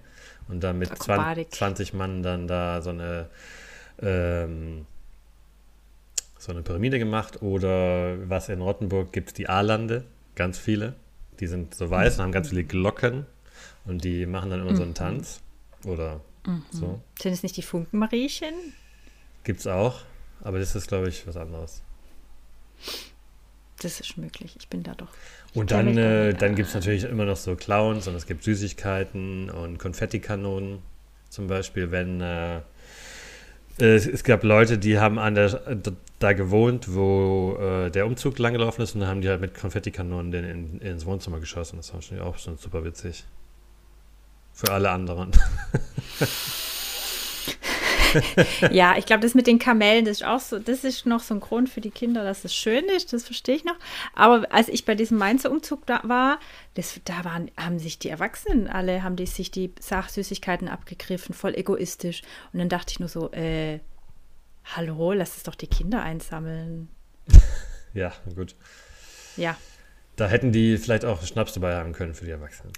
Und 0.49 0.65
dann 0.65 0.79
mit 0.79 0.97
20, 0.97 1.51
20 1.51 1.95
Mann 1.95 2.23
dann 2.23 2.49
da 2.49 2.81
so 2.81 2.91
eine, 2.91 3.29
ähm, 4.01 4.87
so 6.39 6.53
eine 6.53 6.63
Pyramide 6.63 6.99
gemacht. 6.99 7.43
Oder 7.43 8.29
was 8.29 8.49
in 8.49 8.63
Rottenburg 8.63 9.13
gibt, 9.13 9.37
die 9.37 9.49
A-Lande, 9.49 10.05
ganz 10.37 10.59
viele. 10.59 10.95
Die 11.39 11.47
sind 11.47 11.75
so 11.75 11.91
weiß 11.91 12.17
und 12.17 12.23
haben 12.23 12.33
ganz 12.33 12.49
viele 12.49 12.65
Glocken. 12.65 13.27
Und 13.85 14.05
die 14.05 14.25
machen 14.27 14.51
dann 14.51 14.61
immer 14.61 14.73
mhm. 14.73 14.77
so 14.77 14.83
einen 14.83 14.93
mhm. 14.93 14.97
Tanz. 14.97 15.41
Oder 15.85 16.21
mhm. 16.47 16.65
so. 16.71 17.01
Sind 17.21 17.33
es 17.33 17.43
nicht 17.43 17.57
die 17.57 17.63
Funkenmariechen? 17.63 18.55
Gibt's 19.45 19.67
auch, 19.67 20.03
aber 20.43 20.59
das 20.59 20.75
ist, 20.75 20.89
glaube 20.89 21.09
ich, 21.09 21.27
was 21.27 21.37
anderes. 21.37 21.83
Das 23.81 23.99
ist 24.01 24.19
möglich. 24.19 24.55
Ich 24.59 24.69
bin 24.69 24.83
da 24.83 24.95
doch. 24.95 25.09
Und 25.55 25.71
dann, 25.71 25.97
äh, 25.97 26.35
dann 26.35 26.55
gibt 26.55 26.69
es 26.69 26.75
natürlich 26.75 27.05
immer 27.05 27.25
noch 27.25 27.37
so 27.37 27.57
Clowns 27.57 28.07
und 28.07 28.15
es 28.15 28.27
gibt 28.27 28.45
Süßigkeiten 28.45 29.51
und 29.51 29.79
Konfettikanonen. 29.79 30.81
Zum 31.31 31.47
Beispiel, 31.47 31.91
wenn, 31.91 32.21
äh, 32.21 32.61
es, 33.79 34.07
es, 34.07 34.23
gab 34.25 34.45
Leute, 34.45 34.79
die 34.79 34.99
haben 34.99 35.19
an 35.19 35.35
der, 35.35 35.61
da 36.19 36.33
gewohnt, 36.35 36.95
wo 36.95 37.57
äh, 37.59 37.91
der 37.91 38.07
Umzug 38.07 38.39
langgelaufen 38.39 38.83
ist 38.83 38.95
und 38.95 39.01
dann 39.01 39.09
haben 39.09 39.23
die 39.23 39.29
halt 39.29 39.41
mit 39.41 39.55
Konfettikanonen 39.55 40.31
den 40.31 40.45
in, 40.45 40.81
ins 40.81 41.07
Wohnzimmer 41.07 41.41
geschossen. 41.41 41.77
Das 41.79 41.95
war 41.95 42.03
schon 42.03 42.21
auch 42.21 42.37
schon 42.37 42.59
super 42.59 42.85
witzig. 42.85 43.25
Für 44.53 44.73
alle 44.73 44.91
anderen. 44.91 45.31
ja, 48.71 48.97
ich 48.97 49.07
glaube, 49.07 49.23
das 49.23 49.35
mit 49.35 49.47
den 49.47 49.59
Kamellen, 49.59 50.05
das 50.05 50.19
ist 50.19 50.27
auch 50.27 50.41
so, 50.41 50.59
das 50.59 50.85
ist 50.85 51.07
noch 51.07 51.21
so 51.21 51.35
ein 51.35 51.41
Grund 51.41 51.69
für 51.69 51.81
die 51.81 51.91
Kinder, 51.91 52.25
dass 52.25 52.45
es 52.45 52.55
schön 52.55 52.85
ist, 52.87 53.13
das 53.13 53.25
verstehe 53.25 53.57
ich 53.57 53.65
noch. 53.65 53.77
Aber 54.15 54.53
als 54.53 54.69
ich 54.69 54.85
bei 54.85 54.95
diesem 54.95 55.19
Mainzer 55.19 55.51
Umzug 55.51 55.87
da 55.87 56.01
war, 56.05 56.39
das, 56.75 57.01
da 57.05 57.25
waren, 57.25 57.51
haben 57.57 57.79
sich 57.79 57.99
die 57.99 58.09
Erwachsenen 58.09 58.69
alle, 58.69 59.03
haben 59.03 59.17
die 59.17 59.27
sich 59.27 59.51
die 59.51 59.73
Sachsüßigkeiten 59.81 60.69
abgegriffen, 60.69 61.35
voll 61.35 61.55
egoistisch. 61.55 62.23
Und 62.53 62.59
dann 62.59 62.69
dachte 62.69 62.93
ich 62.93 63.01
nur 63.01 63.09
so, 63.09 63.31
äh, 63.33 63.81
hallo, 64.65 65.13
lass 65.13 65.37
es 65.37 65.43
doch 65.43 65.55
die 65.55 65.69
Kinder 65.69 66.03
einsammeln. 66.03 66.89
ja, 67.95 68.13
gut. 68.35 68.55
Ja. 69.37 69.57
Da 70.17 70.29
hätten 70.29 70.53
die 70.53 70.77
vielleicht 70.77 71.05
auch 71.05 71.25
Schnaps 71.25 71.55
dabei 71.55 71.77
haben 71.77 71.93
können 71.93 72.15
für 72.15 72.25
die 72.25 72.31
Erwachsenen. 72.31 72.73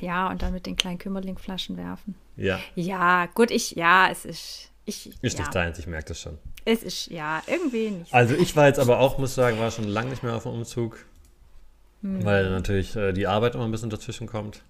Ja, 0.00 0.28
und 0.30 0.42
dann 0.42 0.52
mit 0.52 0.66
den 0.66 0.76
kleinen 0.76 0.98
Kümmerlingflaschen 0.98 1.76
werfen. 1.76 2.14
Ja. 2.36 2.58
Ja, 2.74 3.26
gut, 3.26 3.50
ich, 3.50 3.72
ja, 3.72 4.08
es 4.10 4.24
ist. 4.24 4.68
Ich, 4.84 5.06
ist 5.22 5.34
ja. 5.34 5.40
nicht 5.40 5.54
deins, 5.54 5.78
ich 5.78 5.86
merke 5.86 6.08
das 6.08 6.20
schon. 6.20 6.38
Es 6.64 6.82
ist, 6.82 7.06
ja, 7.06 7.40
irgendwie 7.46 7.90
nicht. 7.90 8.12
Also 8.12 8.34
ich 8.34 8.56
war 8.56 8.66
jetzt 8.66 8.80
aber 8.80 8.98
auch, 8.98 9.16
muss 9.16 9.34
sagen, 9.34 9.60
war 9.60 9.70
schon 9.70 9.84
lange 9.84 10.10
nicht 10.10 10.24
mehr 10.24 10.34
auf 10.34 10.42
dem 10.42 10.52
Umzug. 10.52 11.04
Hm. 12.02 12.24
Weil 12.24 12.50
natürlich 12.50 12.96
äh, 12.96 13.12
die 13.12 13.28
Arbeit 13.28 13.54
immer 13.54 13.64
ein 13.64 13.70
bisschen 13.70 13.90
dazwischen 13.90 14.26
kommt. 14.26 14.62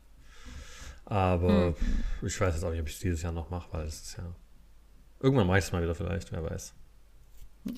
Aber 1.07 1.69
hm. 1.69 1.75
ich 2.27 2.39
weiß 2.39 2.55
jetzt 2.55 2.65
auch 2.65 2.71
nicht, 2.71 2.81
ob 2.81 2.89
ich 2.89 2.95
es 2.95 3.01
dieses 3.01 3.23
Jahr 3.23 3.33
noch 3.33 3.49
mache, 3.49 3.69
weil 3.73 3.87
es 3.87 4.03
ist 4.03 4.19
ja. 4.19 4.25
Irgendwann 5.21 5.47
mache 5.47 5.59
ich 5.59 5.65
es 5.65 5.73
mal 5.73 5.83
wieder 5.83 5.95
vielleicht, 5.95 6.31
wer 6.33 6.45
weiß. 6.45 6.75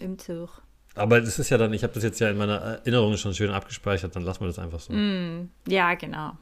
Im 0.00 0.18
Zug. 0.18 0.62
Aber 0.94 1.20
das 1.20 1.38
ist 1.38 1.50
ja 1.50 1.58
dann, 1.58 1.72
ich 1.72 1.82
habe 1.82 1.92
das 1.92 2.02
jetzt 2.02 2.20
ja 2.20 2.30
in 2.30 2.36
meiner 2.36 2.54
Erinnerung 2.54 3.16
schon 3.16 3.34
schön 3.34 3.50
abgespeichert, 3.50 4.14
dann 4.14 4.22
lassen 4.22 4.40
wir 4.40 4.46
das 4.46 4.58
einfach 4.58 4.80
so. 4.80 4.92
Mm, 4.92 5.50
ja, 5.66 5.94
genau. 5.94 6.32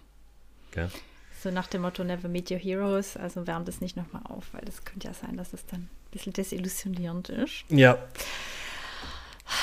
Okay. 0.72 0.88
So 1.42 1.50
nach 1.50 1.66
dem 1.66 1.82
Motto 1.82 2.04
Never 2.04 2.28
Meet 2.28 2.50
Your 2.52 2.58
Heroes, 2.58 3.16
also 3.16 3.46
wärmt 3.46 3.68
es 3.68 3.80
nicht 3.80 3.96
nochmal 3.96 4.22
auf, 4.24 4.46
weil 4.52 4.62
das 4.64 4.84
könnte 4.84 5.08
ja 5.08 5.14
sein, 5.14 5.36
dass 5.36 5.52
es 5.52 5.66
dann 5.66 5.80
ein 5.80 5.88
bisschen 6.12 6.32
desillusionierend 6.32 7.28
ist. 7.30 7.64
Ja. 7.68 7.98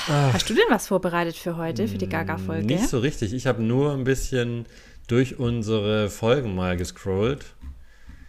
Hast 0.08 0.50
du 0.50 0.54
denn 0.54 0.66
was 0.70 0.88
vorbereitet 0.88 1.36
für 1.36 1.58
heute, 1.58 1.88
für 1.88 1.98
die 1.98 2.10
Gaga-Folge? 2.10 2.66
Nicht 2.66 2.90
so 2.90 3.00
richtig. 3.00 3.34
Ich 3.34 3.48
habe 3.48 3.64
nur 3.64 3.94
ein 3.94 4.04
bisschen 4.04 4.66
durch 5.08 5.40
unsere 5.40 6.10
Folgen 6.10 6.54
mal 6.54 6.78
gescrollt. 6.78 7.46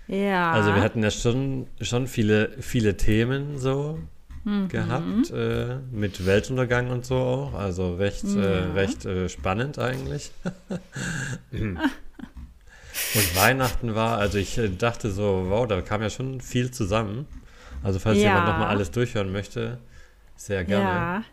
Ja. 0.06 0.52
Also 0.52 0.74
wir 0.74 0.80
hatten 0.80 1.02
ja 1.02 1.10
schon, 1.10 1.66
schon 1.80 2.06
viele, 2.06 2.50
viele 2.60 2.96
Themen 2.96 3.58
so 3.58 3.98
mhm. 4.44 4.68
gehabt, 4.68 5.30
äh, 5.32 5.76
mit 5.92 6.24
Weltuntergang 6.24 6.90
und 6.90 7.04
so 7.04 7.16
auch. 7.16 7.54
Also 7.54 7.96
recht, 7.96 8.24
ja. 8.24 8.40
äh, 8.40 8.72
recht 8.72 9.04
äh, 9.04 9.28
spannend 9.28 9.78
eigentlich. 9.78 10.30
Und 13.14 13.36
Weihnachten 13.36 13.94
war, 13.94 14.18
also 14.18 14.38
ich 14.38 14.56
äh, 14.58 14.68
dachte 14.68 15.10
so, 15.10 15.46
wow, 15.48 15.66
da 15.66 15.80
kam 15.82 16.02
ja 16.02 16.10
schon 16.10 16.40
viel 16.40 16.70
zusammen. 16.70 17.26
Also 17.82 17.98
falls 17.98 18.18
ja. 18.18 18.24
jemand 18.24 18.46
nochmal 18.46 18.68
alles 18.68 18.90
durchhören 18.90 19.32
möchte, 19.32 19.78
sehr 20.36 20.64
gerne. 20.64 21.24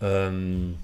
Ja. 0.00 0.28
Ähm, 0.28 0.78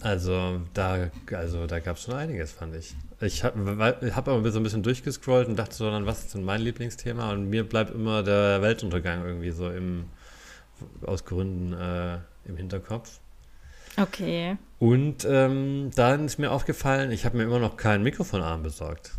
also 0.00 0.62
da, 0.72 1.10
also 1.32 1.66
da 1.66 1.78
gab 1.78 1.96
es 1.96 2.04
schon 2.04 2.14
einiges, 2.14 2.52
fand 2.52 2.74
ich. 2.74 2.94
Ich 3.20 3.44
habe 3.44 3.94
hab 4.14 4.28
aber 4.28 4.50
so 4.50 4.58
ein 4.58 4.62
bisschen 4.62 4.82
durchgescrollt 4.82 5.48
und 5.48 5.56
dachte 5.56 5.74
so, 5.74 5.90
dann, 5.90 6.06
was 6.06 6.20
ist 6.20 6.34
denn 6.34 6.42
mein 6.42 6.62
Lieblingsthema? 6.62 7.32
Und 7.32 7.50
mir 7.50 7.68
bleibt 7.68 7.94
immer 7.94 8.22
der 8.22 8.62
Weltuntergang 8.62 9.24
irgendwie 9.24 9.50
so 9.50 9.70
im, 9.70 10.06
aus 11.04 11.24
Gründen 11.24 11.74
äh, 11.74 12.18
im 12.46 12.56
Hinterkopf. 12.56 13.19
Okay. 14.00 14.56
Und 14.78 15.26
ähm, 15.28 15.90
dann 15.94 16.26
ist 16.26 16.38
mir 16.38 16.50
aufgefallen, 16.50 17.10
ich 17.10 17.24
habe 17.24 17.36
mir 17.36 17.44
immer 17.44 17.58
noch 17.58 17.76
keinen 17.76 18.02
Mikrofonarm 18.02 18.62
besorgt. 18.62 19.12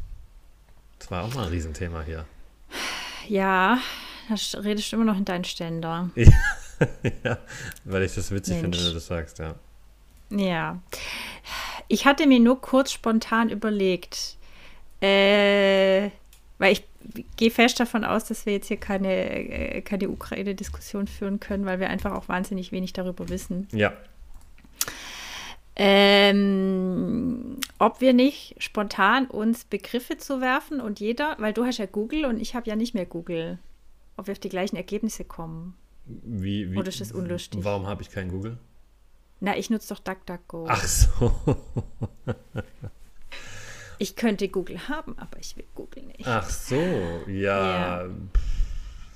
Das 0.98 1.12
war 1.12 1.24
auch 1.24 1.34
mal 1.36 1.44
ein 1.44 1.50
Riesenthema 1.50 2.02
hier. 2.02 2.26
Ja, 3.28 3.80
da 4.28 4.60
redest 4.60 4.91
du 4.91 4.96
immer 4.96 5.06
noch 5.06 5.17
in 5.17 5.26
deinen 5.26 5.44
Ständer. 5.44 6.10
ja, 6.15 7.38
weil 7.86 8.04
ich 8.04 8.15
das 8.15 8.32
witzig 8.32 8.56
Mensch. 8.56 8.63
finde, 8.63 8.78
wenn 8.80 8.86
du 8.86 8.94
das 8.94 9.08
sagst, 9.08 9.39
ja. 9.39 9.56
Ja. 10.32 10.80
Ich 11.88 12.06
hatte 12.06 12.26
mir 12.26 12.39
nur 12.39 12.60
kurz 12.62 12.91
spontan 12.91 13.50
überlegt, 13.50 14.38
äh, 15.02 16.10
weil 16.58 16.74
ich 16.74 16.84
gehe 17.36 17.52
fest 17.52 17.80
davon 17.80 18.04
aus, 18.04 18.26
dass 18.26 18.46
wir 18.46 18.54
jetzt 18.54 18.67
hier 18.67 18.78
keine, 18.78 19.12
äh, 19.12 19.82
keine 19.82 20.10
Ukraine-Diskussion 20.10 21.08
führen 21.08 21.39
können, 21.39 21.65
weil 21.65 21.80
wir 21.80 21.89
einfach 21.89 22.13
auch 22.13 22.28
wahnsinnig 22.30 22.72
wenig 22.72 22.94
darüber 22.94 23.30
wissen. 23.30 23.67
Ja, 23.72 23.94
ähm, 25.76 27.60
ob 27.80 28.02
wir 28.02 28.14
nicht 28.14 28.56
spontan 28.60 29.28
uns 29.28 29.64
Begriffe 29.66 30.18
zu 30.18 30.42
werfen 30.42 30.82
und 30.82 31.00
jeder, 31.00 31.36
weil 31.40 31.54
du 31.54 31.66
hast 31.66 31.78
ja 31.78 31.86
Google 31.86 32.26
und 32.26 32.40
ich 32.40 32.56
habe 32.56 32.70
ja 32.70 32.76
nicht 32.76 32.94
mehr 32.94 33.06
Google, 33.06 33.58
ob 34.18 34.28
wir 34.28 34.34
auf 34.34 34.40
die 34.40 34.50
gleichen 34.50 34.76
Ergebnisse 34.76 35.24
kommen. 35.24 35.76
Wie, 36.06 36.72
wie 36.72 36.78
Oder 36.78 36.90
ist 36.90 37.00
das 37.00 37.12
unlustig? 37.12 37.64
Warum 37.64 37.88
habe 37.88 38.02
ich 38.02 38.10
kein 38.10 38.30
Google? 38.30 38.58
Na, 39.40 39.58
ich 39.58 39.70
nutze 39.70 39.94
doch 39.94 40.00
DuckDuckGo. 40.00 40.66
Ach 40.68 40.84
so. 40.84 41.34
ich 43.98 44.16
könnte 44.16 44.50
Google 44.50 44.88
haben, 44.88 45.18
aber 45.18 45.40
ich 45.40 45.56
will 45.58 45.66
Google 45.74 46.04
nicht. 46.04 46.28
Ach 46.28 46.50
so, 46.50 46.76
ja. 47.28 48.04
ja. 48.04 48.10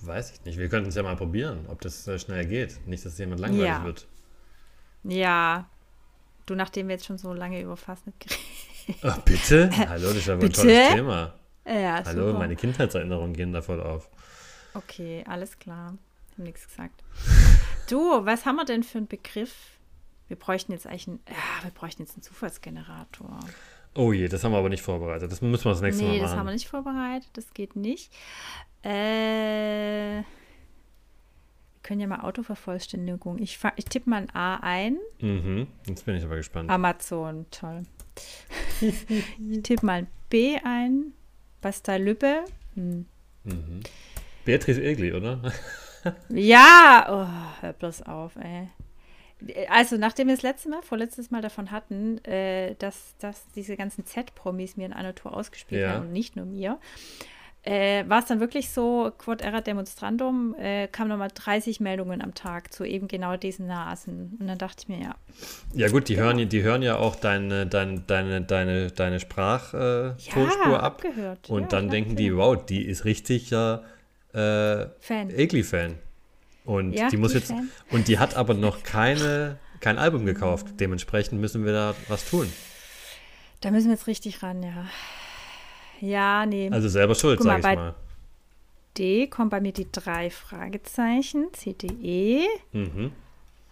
Weiß 0.02 0.32
ich 0.32 0.46
nicht. 0.46 0.58
Wir 0.58 0.70
könnten 0.70 0.90
es 0.90 0.96
ja 0.96 1.04
mal 1.04 1.16
probieren, 1.16 1.66
ob 1.68 1.82
das 1.82 2.08
äh, 2.08 2.18
schnell 2.18 2.46
geht. 2.46 2.88
Nicht, 2.88 3.06
dass 3.06 3.18
jemand 3.18 3.42
langweilig 3.42 3.68
ja. 3.68 3.84
wird. 3.84 4.08
Ja, 5.04 5.70
Du, 6.46 6.56
nachdem 6.56 6.88
wir 6.88 6.96
jetzt 6.96 7.06
schon 7.06 7.18
so 7.18 7.34
lange 7.34 7.62
über 7.62 7.76
Fastnet 7.76 8.16
geredet 8.20 9.02
Ach, 9.04 9.18
bitte? 9.20 9.70
Hallo, 9.90 10.10
das 10.10 10.18
ist 10.18 10.30
aber 10.30 10.42
bitte? 10.42 10.62
ein 10.62 10.68
tolles 10.68 10.94
Thema. 10.94 11.34
Ja, 11.66 12.04
Hallo, 12.06 12.28
super. 12.28 12.40
meine 12.40 12.56
Kindheitserinnerungen 12.56 13.34
gehen 13.34 13.52
da 13.52 13.62
voll 13.62 13.82
auf. 13.82 14.10
Okay, 14.76 15.24
alles 15.28 15.58
klar. 15.58 15.98
Ich 16.28 16.34
habe 16.34 16.44
nichts 16.44 16.68
gesagt. 16.68 17.04
Du, 17.90 18.26
was 18.26 18.46
haben 18.46 18.58
wir 18.58 18.66
denn 18.66 18.84
für 18.84 19.00
einen 19.00 19.08
Begriff? 19.08 19.54
Wir 20.28 20.38
bräuchten 20.38 20.72
jetzt 20.72 20.86
eigentlich 20.86 21.08
einen, 21.08 21.20
ja, 21.28 21.64
wir 21.64 21.72
bräuchten 21.72 22.04
jetzt 22.04 22.14
einen 22.16 22.24
Zufallsgenerator. 22.24 23.40
Oh 23.96 24.12
je, 24.12 24.28
das 24.28 24.44
haben 24.44 24.52
wir 24.52 24.58
aber 24.58 24.70
nicht 24.70 24.84
vorbereitet. 24.84 25.32
Das 25.32 25.42
müssen 25.42 25.66
wir 25.66 25.72
das 25.72 25.82
nächste 25.82 26.04
nee, 26.04 26.10
Mal 26.10 26.14
machen. 26.14 26.22
Nee, 26.22 26.30
das 26.30 26.38
haben 26.38 26.46
wir 26.46 26.54
nicht 26.54 26.68
vorbereitet. 26.68 27.30
Das 27.34 27.54
geht 27.54 27.76
nicht. 27.76 28.12
Äh 28.84 30.24
können 31.86 32.02
ja 32.02 32.08
mal 32.08 32.22
Autovervollständigung. 32.22 33.38
Ich, 33.38 33.60
ich 33.76 33.86
tippe 33.86 34.10
mal 34.10 34.24
ein 34.24 34.30
A 34.34 34.56
ein. 34.58 34.98
Mhm, 35.22 35.68
jetzt 35.88 36.06
bin 36.06 36.16
ich 36.16 36.24
aber 36.24 36.36
gespannt. 36.36 36.70
Amazon, 36.70 37.46
toll. 37.52 37.84
ich 38.82 39.62
tippe 39.62 39.86
mal 39.86 40.00
ein 40.00 40.08
B 40.30 40.58
ein. 40.64 41.14
Bastei 41.62 42.00
Lübbe. 42.00 42.44
Hm. 42.74 43.06
Mhm. 43.44 43.82
Beatrice 44.46 44.82
Egli, 44.82 45.14
oder? 45.14 45.54
ja, 46.30 47.06
oh, 47.08 47.62
hör 47.62 47.74
bloß 47.74 48.02
auf, 48.04 48.36
ey. 48.38 48.70
Also, 49.70 49.98
nachdem 49.98 50.28
wir 50.28 50.36
das 50.36 50.44
letzte 50.44 50.70
Mal, 50.70 50.82
vorletztes 50.82 51.30
Mal 51.30 51.44
davon 51.44 51.70
hatten, 51.70 52.24
äh, 52.26 52.74
dass, 52.80 53.16
dass 53.20 53.46
diese 53.52 53.78
ganzen 53.78 54.06
Z-Promis 54.06 54.76
mir 54.76 54.88
in 54.88 54.94
einer 54.94 55.14
Tour 55.14 55.36
ausgespielt 55.36 55.82
ja. 55.82 55.90
haben 55.92 56.08
und 56.08 56.14
nicht 56.14 56.36
nur 56.36 56.46
mir, 56.46 56.80
äh, 57.66 58.08
war 58.08 58.20
es 58.20 58.26
dann 58.26 58.40
wirklich 58.40 58.70
so, 58.70 59.12
Quod 59.18 59.42
erat 59.42 59.66
demonstrandum, 59.66 60.56
äh, 60.60 60.88
kamen 60.88 61.10
nochmal 61.10 61.32
30 61.34 61.80
Meldungen 61.80 62.22
am 62.22 62.36
Tag 62.36 62.72
zu 62.72 62.84
eben 62.84 63.08
genau 63.08 63.38
diesen 63.38 63.66
Nasen. 63.66 64.38
Und 64.40 64.46
dann 64.46 64.60
dachte 64.60 64.84
ich 64.84 64.88
mir, 64.88 65.04
ja. 65.04 65.16
Ja 65.74 65.90
gut, 65.90 66.08
die, 66.08 66.18
hören, 66.18 66.48
die 66.48 66.62
hören 66.62 66.84
ja 66.84 66.98
auch 66.98 67.16
deine, 67.16 67.66
deine, 67.66 68.02
deine, 68.02 68.42
deine, 68.42 68.92
deine 68.92 69.20
Sprachtonspur 69.20 70.44
ja, 70.44 70.80
ab. 70.80 71.04
Abgehört. 71.04 71.50
Und 71.50 71.64
ja, 71.64 71.68
dann 71.70 71.90
denken 71.90 72.16
die, 72.16 72.36
wow, 72.36 72.56
die 72.56 72.86
ist 72.86 73.04
richtig 73.04 73.50
ja 73.50 73.82
äh, 74.34 74.88
Fan. 75.00 75.32
Egli-Fan. 75.32 75.96
Und 76.66 76.94
ja, 76.94 77.10
die 77.10 77.18
muss 77.18 77.34
jetzt. 77.34 77.48
Fan. 77.48 77.70
Und 77.90 78.08
die 78.08 78.20
hat 78.20 78.36
aber 78.36 78.54
noch 78.54 78.84
keine, 78.84 79.58
kein 79.80 79.98
Album 79.98 80.26
gekauft. 80.28 80.68
Dementsprechend 80.80 81.42
müssen 81.42 81.66
wir 81.66 81.74
da 81.74 81.96
was 82.10 82.30
tun. 82.30 82.52
Da 83.62 83.72
müssen 83.72 83.88
wir 83.88 83.94
jetzt 83.94 84.06
richtig 84.06 84.44
ran, 84.44 84.62
ja. 84.62 84.86
Ja, 86.02 86.46
nee. 86.46 86.70
Also 86.72 86.90
selber 86.90 87.16
schuld, 87.16 87.42
sag 87.42 87.60
ich 87.60 87.64
mal. 87.64 87.96
D 88.98 89.28
kommen 89.28 89.50
bei 89.50 89.60
mir 89.60 89.74
die 89.74 89.92
drei 89.92 90.30
Fragezeichen. 90.30 91.48
CDE. 91.54 92.48
Mhm. 92.72 93.12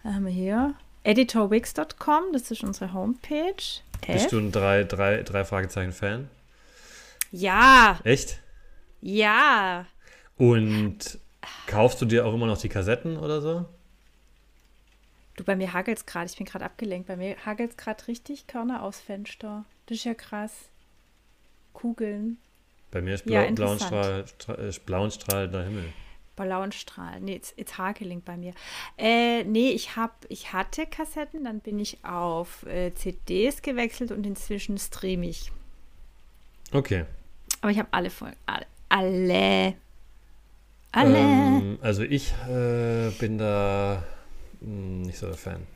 Da 0.02 0.12
haben 0.14 0.26
wir 0.26 0.32
hier 0.32 0.74
editorwix.com, 1.04 2.24
das 2.32 2.50
ist 2.50 2.62
unsere 2.62 2.92
Homepage. 2.92 3.54
Bist 4.06 4.32
du 4.32 4.38
ein 4.38 4.52
drei, 4.52 4.84
drei, 4.84 5.22
drei 5.22 5.44
Fragezeichen-Fan? 5.44 6.28
Ja. 7.30 8.00
Echt? 8.04 8.40
Ja. 9.00 9.86
Und 10.36 11.18
kaufst 11.66 12.00
du 12.00 12.06
dir 12.06 12.26
auch 12.26 12.34
immer 12.34 12.46
noch 12.46 12.58
die 12.58 12.68
Kassetten 12.68 13.16
oder 13.16 13.40
so? 13.40 13.64
Du, 15.36 15.44
bei 15.44 15.56
mir 15.56 15.72
hagelt 15.72 15.98
es 15.98 16.06
gerade. 16.06 16.26
Ich 16.26 16.36
bin 16.36 16.46
gerade 16.46 16.64
abgelenkt. 16.64 17.08
Bei 17.08 17.16
mir 17.16 17.36
hagelt 17.44 17.70
es 17.70 17.76
gerade 17.76 18.06
richtig 18.08 18.46
Körner 18.46 18.82
aus 18.82 19.00
Fenster. 19.00 19.64
Das 19.86 19.98
ist 19.98 20.04
ja 20.04 20.14
krass. 20.14 20.52
Kugeln. 21.74 22.38
Bei 22.90 23.02
mir 23.02 23.14
ist 23.16 23.26
blau, 23.26 23.42
ja, 23.42 23.50
blauen, 23.50 23.78
Strahl, 23.78 24.24
blauen 24.86 25.10
strahlender 25.10 25.64
Himmel. 25.64 25.92
Blauen 26.36 26.72
Strahl. 26.72 27.20
Nee, 27.20 27.34
jetzt, 27.34 27.58
jetzt 27.58 27.76
Hakeling 27.78 28.22
bei 28.22 28.36
mir. 28.36 28.54
Äh, 28.96 29.44
nee, 29.44 29.70
ich, 29.70 29.96
hab, 29.96 30.24
ich 30.28 30.52
hatte 30.52 30.86
Kassetten, 30.86 31.44
dann 31.44 31.60
bin 31.60 31.78
ich 31.78 31.98
auf 32.04 32.64
äh, 32.66 32.92
CDs 32.94 33.62
gewechselt 33.62 34.10
und 34.10 34.26
inzwischen 34.26 34.78
streame 34.78 35.26
ich. 35.26 35.52
Okay. 36.72 37.04
Aber 37.60 37.70
ich 37.70 37.78
habe 37.78 37.88
alle 37.92 38.10
Folgen. 38.10 38.36
Alle. 38.46 38.66
Alle. 38.88 39.74
alle. 40.92 41.18
Ähm, 41.18 41.78
also 41.82 42.02
ich 42.02 42.32
äh, 42.48 43.10
bin 43.18 43.38
da 43.38 44.02
mh, 44.60 44.66
hm, 44.66 45.02
nicht 45.02 45.18
so 45.18 45.26
der 45.26 45.36
Fan. 45.36 45.73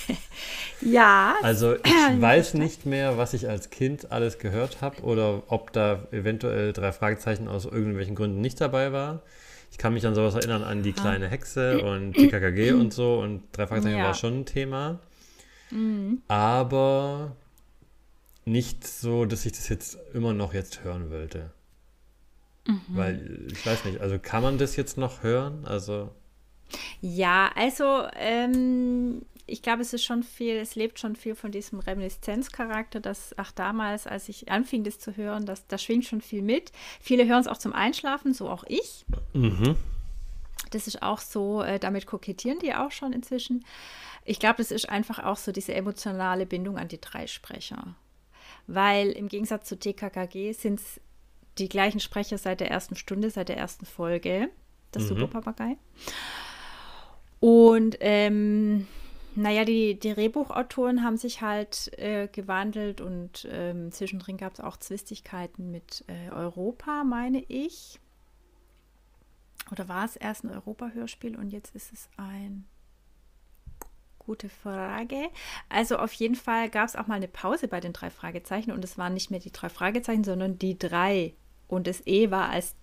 ja. 0.80 1.36
Also 1.42 1.74
ich 1.74 1.82
weiß 2.20 2.54
nicht 2.54 2.86
mehr, 2.86 3.16
was 3.16 3.34
ich 3.34 3.48
als 3.48 3.70
Kind 3.70 4.10
alles 4.12 4.38
gehört 4.38 4.80
habe 4.80 5.02
oder 5.02 5.42
ob 5.48 5.72
da 5.72 6.06
eventuell 6.10 6.72
drei 6.72 6.92
Fragezeichen 6.92 7.48
aus 7.48 7.64
irgendwelchen 7.64 8.14
Gründen 8.14 8.40
nicht 8.40 8.60
dabei 8.60 8.92
war. 8.92 9.22
Ich 9.70 9.78
kann 9.78 9.92
mich 9.92 10.06
an 10.06 10.14
sowas 10.14 10.34
erinnern, 10.34 10.62
an 10.62 10.82
die 10.82 10.92
kleine 10.92 11.28
Hexe 11.28 11.82
und 11.82 12.14
TKKG 12.14 12.72
und 12.80 12.92
so 12.92 13.18
und 13.18 13.42
drei 13.52 13.66
Fragezeichen 13.66 13.98
ja. 13.98 14.04
war 14.04 14.14
schon 14.14 14.40
ein 14.40 14.46
Thema. 14.46 15.00
Mhm. 15.70 16.22
Aber 16.28 17.36
nicht 18.44 18.86
so, 18.86 19.26
dass 19.26 19.44
ich 19.46 19.52
das 19.52 19.68
jetzt 19.68 19.98
immer 20.14 20.32
noch 20.32 20.54
jetzt 20.54 20.82
hören 20.82 21.10
wollte. 21.10 21.50
Mhm. 22.66 22.80
Weil, 22.88 23.46
ich 23.50 23.64
weiß 23.64 23.84
nicht, 23.84 24.00
also 24.00 24.18
kann 24.18 24.42
man 24.42 24.58
das 24.58 24.76
jetzt 24.76 24.98
noch 24.98 25.22
hören? 25.22 25.64
Also. 25.64 26.10
Ja, 27.00 27.50
also 27.54 28.06
ähm, 28.16 29.22
ich 29.48 29.62
glaube, 29.62 29.80
es 29.82 29.94
ist 29.94 30.04
schon 30.04 30.22
viel, 30.22 30.56
es 30.56 30.74
lebt 30.74 30.98
schon 31.00 31.16
viel 31.16 31.34
von 31.34 31.50
diesem 31.50 31.80
Reminiszenzcharakter, 31.80 33.00
dass 33.00 33.36
auch 33.38 33.50
damals, 33.50 34.06
als 34.06 34.28
ich 34.28 34.50
anfing, 34.50 34.84
das 34.84 34.98
zu 34.98 35.16
hören, 35.16 35.46
das, 35.46 35.66
da 35.66 35.78
schwingt 35.78 36.04
schon 36.04 36.20
viel 36.20 36.42
mit. 36.42 36.70
Viele 37.00 37.26
hören 37.26 37.40
es 37.40 37.46
auch 37.46 37.56
zum 37.56 37.72
Einschlafen, 37.72 38.34
so 38.34 38.48
auch 38.48 38.64
ich. 38.68 39.06
Mhm. 39.32 39.74
Das 40.70 40.86
ist 40.86 41.02
auch 41.02 41.20
so, 41.20 41.62
äh, 41.62 41.78
damit 41.78 42.06
kokettieren 42.06 42.58
die 42.58 42.74
auch 42.74 42.90
schon 42.90 43.14
inzwischen. 43.14 43.64
Ich 44.26 44.38
glaube, 44.38 44.56
das 44.58 44.70
ist 44.70 44.90
einfach 44.90 45.24
auch 45.24 45.38
so 45.38 45.50
diese 45.50 45.74
emotionale 45.74 46.44
Bindung 46.44 46.76
an 46.76 46.88
die 46.88 47.00
drei 47.00 47.26
Sprecher. 47.26 47.94
Weil 48.66 49.12
im 49.12 49.28
Gegensatz 49.28 49.66
zu 49.66 49.78
TKKG 49.78 50.52
sind 50.52 50.80
es 50.80 51.00
die 51.56 51.70
gleichen 51.70 52.00
Sprecher 52.00 52.36
seit 52.36 52.60
der 52.60 52.70
ersten 52.70 52.96
Stunde, 52.96 53.30
seit 53.30 53.48
der 53.48 53.56
ersten 53.56 53.86
Folge, 53.86 54.50
das 54.92 55.04
mhm. 55.04 55.08
Superpapagei. 55.08 55.78
Und 57.40 57.96
ähm, 58.00 58.86
naja, 59.38 59.64
die, 59.64 59.98
die 59.98 60.14
Drehbuchautoren 60.14 61.04
haben 61.04 61.16
sich 61.16 61.42
halt 61.42 61.96
äh, 61.96 62.26
gewandelt 62.26 63.00
und 63.00 63.46
ähm, 63.50 63.92
zwischendrin 63.92 64.36
gab 64.36 64.54
es 64.54 64.60
auch 64.60 64.76
Zwistigkeiten 64.76 65.70
mit 65.70 66.04
äh, 66.08 66.30
Europa, 66.30 67.04
meine 67.04 67.44
ich. 67.46 68.00
Oder 69.70 69.88
war 69.88 70.04
es 70.04 70.16
erst 70.16 70.42
ein 70.42 70.50
Europa-Hörspiel 70.50 71.36
und 71.36 71.50
jetzt 71.50 71.74
ist 71.76 71.92
es 71.92 72.08
ein. 72.16 72.66
Gute 74.18 74.48
Frage. 74.48 75.30
Also 75.68 75.98
auf 75.98 76.12
jeden 76.14 76.34
Fall 76.34 76.68
gab 76.68 76.88
es 76.88 76.96
auch 76.96 77.06
mal 77.06 77.14
eine 77.14 77.28
Pause 77.28 77.68
bei 77.68 77.78
den 77.80 77.92
drei 77.92 78.10
Fragezeichen 78.10 78.72
und 78.72 78.84
es 78.84 78.98
waren 78.98 79.14
nicht 79.14 79.30
mehr 79.30 79.40
die 79.40 79.52
drei 79.52 79.68
Fragezeichen, 79.68 80.24
sondern 80.24 80.58
die 80.58 80.78
drei. 80.78 81.34
Und 81.68 81.86
das 81.86 82.06
E 82.06 82.30
war 82.32 82.50
als 82.50 82.74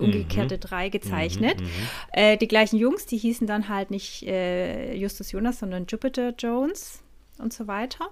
umgekehrte 0.00 0.56
mhm. 0.56 0.60
drei 0.60 0.88
gezeichnet. 0.88 1.60
Mhm, 1.60 1.66
mhm, 1.66 1.88
äh, 2.12 2.36
die 2.36 2.48
gleichen 2.48 2.78
Jungs, 2.78 3.06
die 3.06 3.18
hießen 3.18 3.46
dann 3.46 3.68
halt 3.68 3.90
nicht 3.90 4.22
äh, 4.24 4.94
Justus 4.94 5.32
Jonas, 5.32 5.58
sondern 5.58 5.86
Jupiter 5.86 6.34
Jones 6.36 7.02
und 7.38 7.52
so 7.52 7.66
weiter. 7.66 8.10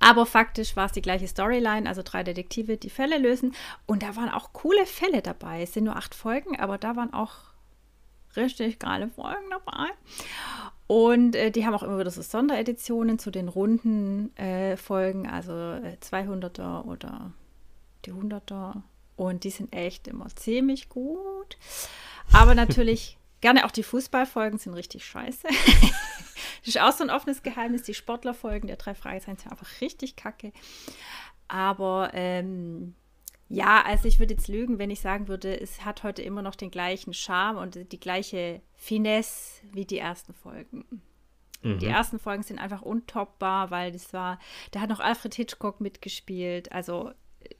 Aber 0.00 0.26
faktisch 0.26 0.76
war 0.76 0.86
es 0.86 0.92
die 0.92 1.02
gleiche 1.02 1.26
Storyline, 1.26 1.88
also 1.88 2.02
drei 2.04 2.22
Detektive, 2.22 2.76
die 2.76 2.90
Fälle 2.90 3.18
lösen. 3.18 3.54
Und 3.86 4.02
da 4.02 4.16
waren 4.16 4.28
auch 4.28 4.52
coole 4.52 4.86
Fälle 4.86 5.22
dabei. 5.22 5.62
Es 5.62 5.72
sind 5.72 5.84
nur 5.84 5.96
acht 5.96 6.14
Folgen, 6.14 6.58
aber 6.58 6.78
da 6.78 6.96
waren 6.96 7.12
auch 7.12 7.34
richtig 8.36 8.78
geile 8.78 9.08
Folgen 9.08 9.50
dabei. 9.50 9.88
Und 10.86 11.34
äh, 11.34 11.50
die 11.50 11.66
haben 11.66 11.74
auch 11.74 11.82
immer 11.82 11.98
wieder 11.98 12.10
so 12.10 12.22
Sondereditionen 12.22 13.18
zu 13.18 13.30
den 13.30 13.48
runden 13.48 14.36
äh, 14.36 14.76
Folgen, 14.76 15.26
also 15.26 15.52
200er 15.52 16.84
äh, 16.84 16.88
oder 16.88 17.32
die 18.04 18.12
100er 18.12 18.82
und 19.16 19.44
die 19.44 19.50
sind 19.50 19.74
echt 19.74 20.08
immer 20.08 20.28
ziemlich 20.34 20.88
gut. 20.88 21.56
Aber 22.32 22.54
natürlich, 22.54 23.18
gerne 23.40 23.64
auch 23.64 23.70
die 23.70 23.82
Fußballfolgen 23.82 24.58
sind 24.58 24.74
richtig 24.74 25.04
scheiße. 25.04 25.46
das 25.48 26.68
ist 26.68 26.80
auch 26.80 26.92
so 26.92 27.04
ein 27.04 27.10
offenes 27.10 27.42
Geheimnis. 27.42 27.82
Die 27.82 27.94
Sportlerfolgen 27.94 28.66
der 28.66 28.76
drei 28.76 28.94
Fragezeichen 28.94 29.38
sind 29.38 29.50
einfach 29.50 29.80
richtig 29.80 30.16
kacke. 30.16 30.52
Aber 31.48 32.10
ähm, 32.14 32.94
ja, 33.48 33.82
also 33.84 34.08
ich 34.08 34.18
würde 34.18 34.34
jetzt 34.34 34.48
lügen, 34.48 34.78
wenn 34.78 34.90
ich 34.90 35.00
sagen 35.00 35.28
würde, 35.28 35.58
es 35.58 35.84
hat 35.84 36.02
heute 36.02 36.22
immer 36.22 36.42
noch 36.42 36.56
den 36.56 36.70
gleichen 36.70 37.14
Charme 37.14 37.58
und 37.58 37.92
die 37.92 38.00
gleiche 38.00 38.60
Finesse 38.74 39.62
wie 39.72 39.84
die 39.84 39.98
ersten 39.98 40.34
Folgen. 40.34 41.02
Mhm. 41.62 41.78
Die 41.78 41.86
ersten 41.86 42.18
Folgen 42.18 42.42
sind 42.42 42.58
einfach 42.58 42.82
untoppbar, 42.82 43.70
weil 43.70 43.92
das 43.92 44.12
war, 44.12 44.40
da 44.72 44.80
hat 44.80 44.90
noch 44.90 45.00
Alfred 45.00 45.34
Hitchcock 45.34 45.80
mitgespielt. 45.80 46.72
Also 46.72 47.12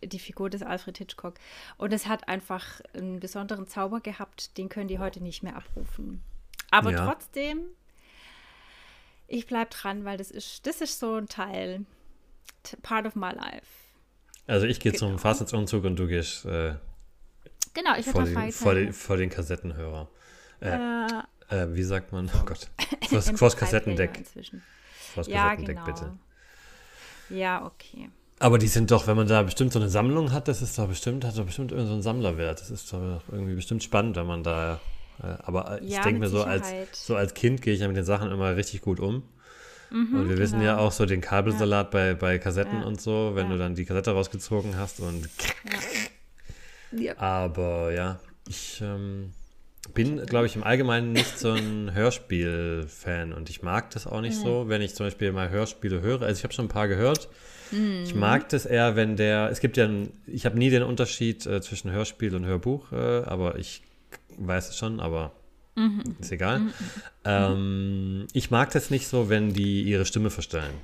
die 0.03 0.19
Figur 0.19 0.51
des 0.51 0.63
Alfred 0.63 0.99
Hitchcock. 0.99 1.35
Und 1.77 1.93
es 1.93 2.07
hat 2.07 2.29
einfach 2.29 2.81
einen 2.95 3.21
besonderen 3.21 3.67
Zauber 3.67 4.01
gehabt, 4.01 4.57
den 4.59 4.69
können 4.69 4.89
die 4.89 4.99
heute 4.99 5.23
nicht 5.23 5.43
mehr 5.43 5.57
abrufen. 5.57 6.23
Aber 6.71 6.91
ja. 6.91 7.07
trotzdem, 7.07 7.61
ich 9.27 9.47
bleibe 9.47 9.71
dran, 9.71 10.05
weil 10.05 10.19
das 10.19 10.31
ist, 10.31 10.67
das 10.67 10.81
ist 10.81 10.99
so 10.99 11.17
ein 11.17 11.27
Teil, 11.27 11.85
part 12.83 13.07
of 13.07 13.15
my 13.15 13.31
life. 13.31 13.67
Also 14.47 14.67
ich 14.67 14.81
gehe 14.81 14.93
genau. 14.93 15.09
zum 15.09 15.19
Fastnetz-Umzug 15.19 15.85
und 15.85 15.97
du 15.97 16.07
gehst 16.07 16.45
äh, 16.45 16.77
genau, 17.75 17.97
ich 17.97 18.07
vor, 18.07 18.25
den, 18.25 18.53
vor, 18.53 18.75
den, 18.75 18.93
vor 18.93 19.17
den 19.17 19.31
Kassettenhörer. 19.31 20.09
Äh, 20.61 20.69
äh, 20.71 21.23
äh, 21.49 21.75
wie 21.75 21.83
sagt 21.83 22.13
man? 22.13 22.31
Oh 22.35 22.45
Gott. 22.45 22.71
Vors, 23.09 23.31
vors 23.31 23.57
Kassettendeck. 23.57 24.25
Vors 25.15 25.27
ja, 25.27 25.51
Kassettendeck, 25.51 25.77
genau. 25.77 25.87
bitte. 25.87 26.19
Ja, 27.29 27.65
okay. 27.65 28.11
Aber 28.39 28.59
die 28.59 28.69
sind 28.69 28.91
doch, 28.91 29.07
wenn 29.07 29.17
man 29.17 29.27
da 29.27 29.43
bestimmt 29.43 29.73
so 29.73 29.79
eine 29.79 29.89
Sammlung 29.89 30.33
hat, 30.33 30.47
das 30.49 30.61
ist 30.61 30.79
doch 30.79 30.89
bestimmt, 30.89 31.25
hat 31.25 31.39
doch 31.39 31.47
bestimmt 31.47 31.73
irgendwie 31.73 31.89
so 31.89 31.95
einen 31.95 32.03
Sammlerwert. 32.03 32.61
Das 32.61 32.71
ist 32.71 32.93
doch 32.93 33.23
irgendwie 33.33 33.55
bestimmt 33.55 33.83
spannend, 33.83 34.17
wenn 34.17 34.27
man 34.27 34.43
da. 34.43 34.81
Äh, 35.23 35.37
aber 35.43 35.81
ich 35.83 35.93
ja, 35.93 36.03
denke 36.03 36.21
mir 36.21 36.29
so 36.29 36.43
als, 36.43 36.69
so 36.93 37.17
als 37.17 37.33
Kind 37.33 37.63
gehe 37.63 37.73
ich 37.73 37.81
ja 37.81 37.89
mit 37.89 37.97
den 37.97 38.05
Sachen 38.05 38.31
immer 38.31 38.55
richtig 38.57 38.83
gut 38.83 39.01
um. 39.01 39.23
Mhm, 39.91 40.21
und 40.21 40.29
wir 40.29 40.37
wissen 40.37 40.59
genau. 40.59 40.73
ja 40.73 40.79
auch 40.79 40.93
so 40.93 41.07
den 41.07 41.21
Kabelsalat 41.21 41.87
ja. 41.87 41.91
bei, 41.91 42.15
bei 42.15 42.39
Kassetten 42.39 42.81
ja. 42.81 42.87
und 42.87 43.01
so, 43.01 43.33
wenn 43.35 43.49
du 43.49 43.57
dann 43.57 43.75
die 43.75 43.85
Kassette 43.85 44.11
rausgezogen 44.11 44.77
hast 44.77 45.01
und. 45.01 45.29
Aber 47.17 47.93
ja, 47.93 48.21
ich 48.49 48.81
ähm, 48.83 49.33
bin, 49.95 50.25
glaube 50.27 50.47
ich, 50.47 50.57
im 50.57 50.63
Allgemeinen 50.63 51.13
nicht 51.13 51.39
so 51.39 51.53
ein 51.53 51.91
Hörspiel-Fan 51.95 53.33
und 53.33 53.49
ich 53.49 53.63
mag 53.63 53.91
das 53.91 54.07
auch 54.07 54.21
nicht 54.21 54.37
so, 54.37 54.69
wenn 54.69 54.83
ich 54.83 54.95
zum 54.95 55.07
Beispiel 55.07 55.33
mal 55.33 55.51
Hörspiele 55.51 56.01
höre. 56.01 56.23
Also 56.23 56.39
ich 56.39 56.45
habe 56.45 56.53
schon 56.53 56.67
ein 56.67 56.71
paar 56.71 56.89
gehört. 56.89 57.29
Ich 57.73 58.15
mag 58.15 58.49
das 58.49 58.67
eher, 58.67 58.97
wenn 58.97 59.17
der, 59.17 59.51
es 59.51 59.61
gibt 59.61 59.77
ja, 59.77 59.87
ein, 59.87 60.13
ich 60.27 60.47
habe 60.47 60.59
nie 60.59 60.71
den 60.71 60.83
Unterschied 60.83 61.47
äh, 61.47 61.61
zwischen 61.61 61.91
Hörspiel 61.91 62.35
und 62.35 62.45
Hörbuch, 62.45 62.93
äh, 62.93 63.23
aber 63.25 63.59
ich 63.59 63.83
weiß 64.39 64.71
es 64.71 64.77
schon, 64.77 65.01
aber 65.01 65.33
mhm. 65.75 66.17
ist 66.21 66.33
egal. 66.33 66.61
Mhm. 66.61 66.73
Ähm, 67.25 68.27
ich 68.33 68.51
mag 68.51 68.71
das 68.71 68.91
nicht 68.91 69.09
so, 69.09 69.29
wenn 69.29 69.53
die 69.53 69.83
ihre 69.83 70.07
Stimme 70.07 70.31
verstellen. 70.31 70.75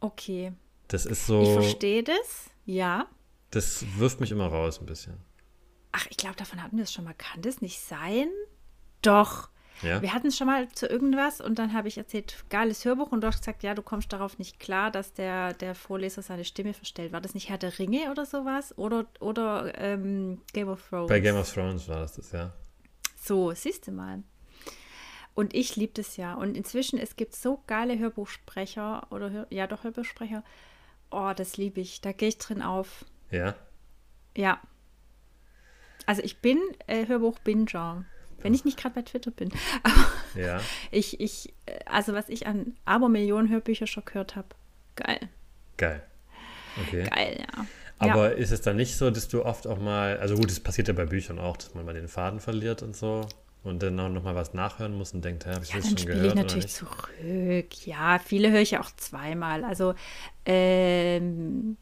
Okay. 0.00 0.52
Das 0.88 1.06
ist 1.06 1.26
so. 1.26 1.42
Ich 1.42 1.52
verstehe 1.52 2.02
das, 2.02 2.50
ja. 2.64 3.06
Das 3.50 3.84
wirft 3.98 4.20
mich 4.20 4.30
immer 4.30 4.46
raus 4.46 4.80
ein 4.80 4.86
bisschen. 4.86 5.14
Ach, 5.92 6.06
ich 6.10 6.16
glaube, 6.16 6.36
davon 6.36 6.62
hatten 6.62 6.76
wir 6.76 6.84
es 6.84 6.92
schon 6.92 7.04
mal. 7.04 7.14
Kann 7.14 7.42
das 7.42 7.60
nicht 7.60 7.80
sein? 7.80 8.28
Doch. 9.02 9.48
Ja. 9.82 10.00
Wir 10.00 10.12
hatten 10.12 10.28
es 10.28 10.36
schon 10.36 10.46
mal 10.46 10.68
zu 10.68 10.86
irgendwas 10.86 11.40
und 11.40 11.58
dann 11.58 11.72
habe 11.72 11.88
ich 11.88 11.98
erzählt, 11.98 12.44
geiles 12.48 12.84
Hörbuch 12.84 13.12
und 13.12 13.20
du 13.20 13.26
hast 13.26 13.40
gesagt, 13.40 13.62
ja, 13.62 13.74
du 13.74 13.82
kommst 13.82 14.12
darauf 14.12 14.38
nicht 14.38 14.58
klar, 14.58 14.90
dass 14.90 15.12
der, 15.12 15.52
der 15.54 15.74
Vorleser 15.74 16.22
seine 16.22 16.44
Stimme 16.44 16.72
verstellt. 16.72 17.12
War 17.12 17.20
das 17.20 17.34
nicht 17.34 17.48
Herr 17.48 17.58
der 17.58 17.78
Ringe 17.78 18.10
oder 18.10 18.24
sowas? 18.24 18.76
Oder, 18.78 19.06
oder 19.20 19.78
ähm, 19.78 20.40
Game 20.52 20.68
of 20.68 20.88
Thrones? 20.88 21.08
Bei 21.08 21.20
Game 21.20 21.36
of 21.36 21.52
Thrones 21.52 21.88
war 21.88 22.00
das 22.00 22.14
das, 22.14 22.32
ja. 22.32 22.52
So, 23.16 23.52
siehst 23.52 23.86
du 23.86 23.92
mal. 23.92 24.22
Und 25.34 25.54
ich 25.54 25.76
liebe 25.76 25.92
das 25.92 26.16
ja. 26.16 26.34
Und 26.34 26.56
inzwischen, 26.56 26.98
es 26.98 27.16
gibt 27.16 27.36
so 27.36 27.62
geile 27.66 27.98
Hörbuchsprecher 27.98 29.06
oder, 29.10 29.46
ja 29.50 29.66
doch, 29.66 29.84
Hörbuchsprecher. 29.84 30.42
Oh, 31.10 31.32
das 31.36 31.58
liebe 31.58 31.80
ich. 31.80 32.00
Da 32.00 32.12
gehe 32.12 32.28
ich 32.28 32.38
drin 32.38 32.62
auf. 32.62 33.04
Ja? 33.30 33.54
Ja. 34.36 34.60
Also 36.06 36.22
ich 36.22 36.38
bin 36.40 36.58
äh, 36.86 37.06
Hörbuch-Binger. 37.06 38.06
Wenn 38.42 38.54
ich 38.54 38.64
nicht 38.64 38.78
gerade 38.78 38.94
bei 38.94 39.02
Twitter 39.02 39.30
bin. 39.30 39.50
Aber 39.82 40.40
ja. 40.40 40.60
ich, 40.90 41.20
ich, 41.20 41.54
also 41.86 42.12
was 42.12 42.28
ich 42.28 42.46
an 42.46 42.76
Abermillionen 42.84 43.50
Hörbücher 43.50 43.86
schon 43.86 44.04
gehört 44.04 44.36
habe, 44.36 44.48
geil. 44.94 45.28
Geil. 45.76 46.02
Okay. 46.82 47.04
Geil, 47.04 47.38
ja. 47.40 47.66
Aber 47.98 48.30
ja. 48.30 48.36
ist 48.36 48.50
es 48.50 48.60
dann 48.60 48.76
nicht 48.76 48.96
so, 48.96 49.10
dass 49.10 49.28
du 49.28 49.44
oft 49.44 49.66
auch 49.66 49.78
mal, 49.78 50.18
also 50.18 50.36
gut, 50.36 50.50
es 50.50 50.60
passiert 50.60 50.88
ja 50.88 50.94
bei 50.94 51.06
Büchern 51.06 51.38
auch, 51.38 51.56
dass 51.56 51.74
man 51.74 51.86
mal 51.86 51.94
den 51.94 52.08
Faden 52.08 52.40
verliert 52.40 52.82
und 52.82 52.94
so 52.94 53.26
und 53.66 53.82
dann 53.82 53.98
auch 53.98 54.08
nochmal 54.08 54.34
was 54.34 54.54
nachhören 54.54 54.96
muss 54.96 55.12
und 55.12 55.24
denkt, 55.24 55.44
ja, 55.44 55.54
habe 55.54 55.64
ich 55.64 55.70
ja, 55.70 55.76
das 55.76 55.88
schon 55.88 56.06
gehört? 56.06 56.26
Ich 56.26 56.34
natürlich 56.34 56.68
zurück. 56.68 57.86
Ja, 57.86 58.18
viele 58.18 58.50
höre 58.50 58.60
ich 58.60 58.72
ja 58.72 58.80
auch 58.80 58.90
zweimal. 58.96 59.64
Also 59.64 59.94
ähm, 60.44 61.76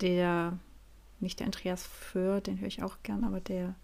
der, 0.00 0.58
nicht 1.20 1.40
der 1.40 1.46
Andreas 1.46 1.84
Föhr, 1.84 2.40
den 2.40 2.60
höre 2.60 2.68
ich 2.68 2.82
auch 2.82 2.96
gern, 3.02 3.24
aber 3.24 3.40
der, 3.40 3.74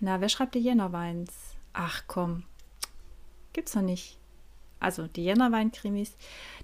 na, 0.00 0.20
wer 0.20 0.28
schreibt 0.28 0.54
die 0.54 0.60
Jännerweins? 0.60 1.32
Ach 1.72 2.04
komm, 2.06 2.44
gibt's 3.52 3.74
noch 3.74 3.82
nicht. 3.82 4.18
Also 4.78 5.06
die 5.06 5.24
Jännerwein-Krimis, 5.24 6.16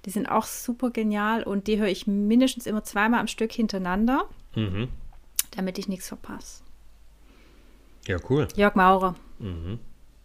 die 0.04 0.10
sind 0.10 0.26
auch 0.26 0.44
super 0.44 0.90
genial 0.90 1.42
und 1.42 1.66
die 1.66 1.78
höre 1.78 1.88
ich 1.88 2.06
mindestens 2.06 2.66
immer 2.66 2.84
zweimal 2.84 3.20
am 3.20 3.26
Stück 3.26 3.52
hintereinander, 3.52 4.28
mhm. 4.54 4.88
damit 5.52 5.78
ich 5.78 5.88
nichts 5.88 6.08
verpasse. 6.08 6.62
Ja, 8.06 8.18
cool. 8.28 8.48
Jörg 8.54 8.74
Maurer. 8.74 9.14
Mhm. 9.38 9.78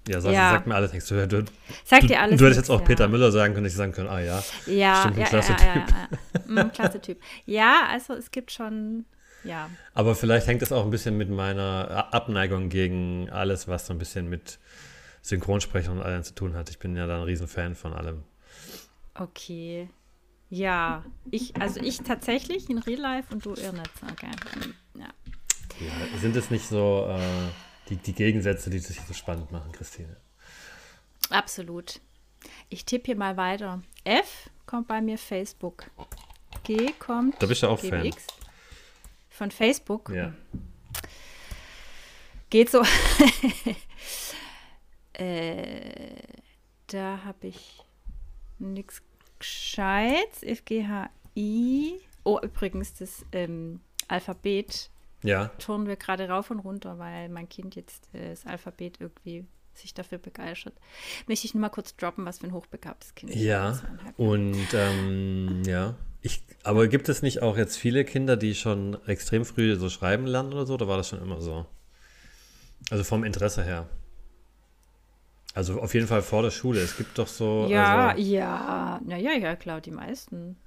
Ja, 0.08 0.22
sag, 0.22 0.34
ja. 0.34 0.52
sagt 0.52 0.68
mir 0.68 0.76
alles 0.76 0.94
nichts. 0.94 1.10
Du, 1.10 1.28
du, 1.28 1.44
Sag 1.84 2.08
dir 2.08 2.22
alles. 2.22 2.40
Du 2.40 2.46
hättest 2.46 2.62
jetzt 2.62 2.70
auch 2.70 2.80
ja. 2.80 2.86
Peter 2.86 3.08
Müller 3.08 3.32
sagen 3.32 3.54
können, 3.54 3.66
ich 3.66 3.74
sagen 3.74 3.92
können, 3.92 4.08
ah 4.08 4.20
ja. 4.20 4.42
Ja, 4.66 5.02
stimmt, 5.02 5.16
ein 5.16 5.20
ja, 5.22 5.26
klasse 5.26 5.52
ja, 5.52 5.58
Typ. 5.58 5.90
Ja, 5.90 6.10
ja. 6.56 6.64
Mhm, 6.64 6.72
klasse 6.72 7.02
Typ. 7.02 7.22
Ja, 7.46 7.88
also 7.92 8.14
es 8.14 8.32
gibt 8.32 8.52
schon, 8.52 9.06
ja. 9.48 9.70
Aber 9.94 10.16
vielleicht 10.16 10.48
hängt 10.48 10.62
es 10.62 10.72
auch 10.72 10.84
ein 10.84 10.90
bisschen 10.90 11.18
mit 11.18 11.30
meiner 11.30 12.14
Abneigung 12.14 12.70
gegen 12.70 13.30
alles, 13.30 13.68
was 13.68 13.88
so 13.88 13.94
ein 13.94 14.00
bisschen 14.00 14.30
mit 14.30 14.60
Synchronsprechern 15.22 15.98
und 15.98 16.04
allem 16.04 16.24
zu 16.24 16.36
tun 16.36 16.56
hat. 16.56 16.70
Ich 16.70 16.80
bin 16.80 16.96
ja 16.96 17.08
da 17.08 17.18
ein 17.18 17.24
Riesenfan 17.24 17.76
von 17.76 17.94
allem. 17.94 18.24
Okay. 19.16 19.90
Ja, 20.50 21.04
ich, 21.30 21.56
also 21.60 21.82
ich 21.82 22.00
tatsächlich 22.00 22.70
in 22.70 22.78
Real 22.78 23.00
Life 23.00 23.34
und 23.34 23.46
du 23.46 23.54
Irrnetz. 23.54 23.90
Okay. 24.12 24.32
Ja. 24.96 25.08
ja. 25.80 26.20
Sind 26.20 26.36
es 26.36 26.50
nicht 26.50 26.66
so. 26.66 27.08
Äh, 27.10 27.50
die, 27.90 27.98
die 27.98 28.14
Gegensätze, 28.14 28.70
die 28.70 28.80
sich 28.80 29.00
so 29.02 29.14
spannend 29.14 29.52
machen, 29.52 29.72
Christine. 29.72 30.18
Absolut. 31.30 32.00
Ich 32.70 32.86
tippe 32.86 33.08
hier 33.08 33.16
mal 33.16 33.38
weiter. 33.38 33.82
F 34.04 34.50
kommt 34.66 34.88
bei 34.88 35.02
mir 35.02 35.18
Facebook. 35.18 35.90
G 36.64 36.92
kommt. 37.00 37.42
Da 37.42 37.48
bist 37.48 37.64
du 37.64 37.68
auch 37.68 37.82
GBX. 37.82 38.26
Fan. 38.26 38.37
Von 39.38 39.52
Facebook. 39.52 40.10
Ja. 40.10 40.34
Geht 42.50 42.72
so. 42.72 42.82
äh, 45.14 46.16
da 46.88 47.20
habe 47.24 47.46
ich 47.46 47.84
nichts 48.58 49.04
Gescheites. 49.38 50.40
FGHI. 50.40 52.00
Oh, 52.24 52.40
übrigens, 52.42 52.96
das 52.96 53.24
ähm, 53.32 53.82
Alphabet 54.08 54.90
ja. 55.22 55.50
turnen 55.60 55.86
wir 55.86 55.98
gerade 55.98 56.30
rauf 56.30 56.50
und 56.50 56.58
runter, 56.58 56.98
weil 56.98 57.30
mein 57.30 57.48
Kind 57.48 57.76
jetzt 57.76 58.12
äh, 58.16 58.32
das 58.32 58.48
Alphabet 58.48 59.00
irgendwie 59.00 59.46
sich 59.76 59.94
dafür 59.94 60.18
begeistert. 60.18 60.74
Möchte 61.28 61.46
ich 61.46 61.54
nur 61.54 61.62
mal 61.62 61.70
kurz 61.70 61.96
droppen, 61.96 62.26
was 62.26 62.40
für 62.40 62.48
ein 62.48 62.54
hochbegabtes 62.54 63.14
Kind 63.14 63.34
ist. 63.34 63.40
Ja, 63.40 63.80
und 64.18 64.74
ähm, 64.74 65.62
ja. 65.64 65.94
Ich, 66.28 66.44
aber 66.64 66.88
gibt 66.88 67.08
es 67.08 67.22
nicht 67.22 67.42
auch 67.42 67.56
jetzt 67.56 67.78
viele 67.78 68.04
Kinder, 68.04 68.36
die 68.36 68.54
schon 68.54 68.98
extrem 69.08 69.46
früh 69.46 69.78
so 69.78 69.90
schreiben 69.90 70.26
lernen 70.26 70.52
oder 70.52 70.66
so? 70.66 70.74
Oder 70.74 70.90
war 70.90 70.98
das 70.98 71.08
schon 71.08 71.22
immer 71.22 71.40
so? 71.40 71.66
Also 72.90 73.06
vom 73.06 73.24
Interesse 73.24 73.64
her. 73.64 73.88
Also 75.54 75.82
auf 75.82 75.94
jeden 75.94 76.08
Fall 76.08 76.22
vor 76.22 76.44
der 76.44 76.52
Schule. 76.52 76.82
Es 76.82 76.98
gibt 76.98 77.18
doch 77.18 77.28
so. 77.28 77.68
Ja, 77.70 78.10
also, 78.10 78.22
ja, 78.22 79.00
naja, 79.06 79.32
ja, 79.32 79.56
klar, 79.56 79.80
die 79.80 79.92
meisten 79.92 80.58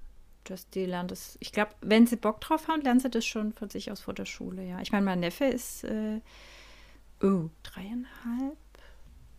dass 0.44 0.68
die 0.70 0.86
lernen 0.86 1.08
das. 1.08 1.36
Ich 1.40 1.52
glaube, 1.52 1.72
wenn 1.82 2.06
sie 2.06 2.16
Bock 2.16 2.40
drauf 2.40 2.68
haben, 2.68 2.80
lernen 2.80 3.00
sie 3.00 3.10
das 3.10 3.26
schon 3.26 3.52
von 3.52 3.68
sich 3.68 3.90
aus 3.92 4.00
vor 4.00 4.14
der 4.14 4.24
Schule, 4.24 4.66
ja. 4.66 4.80
Ich 4.80 4.90
meine, 4.90 5.04
mein 5.04 5.20
Neffe 5.20 5.44
ist 5.44 5.84
äh, 5.84 6.20
oh, 7.22 7.50
dreieinhalb. 7.62 8.56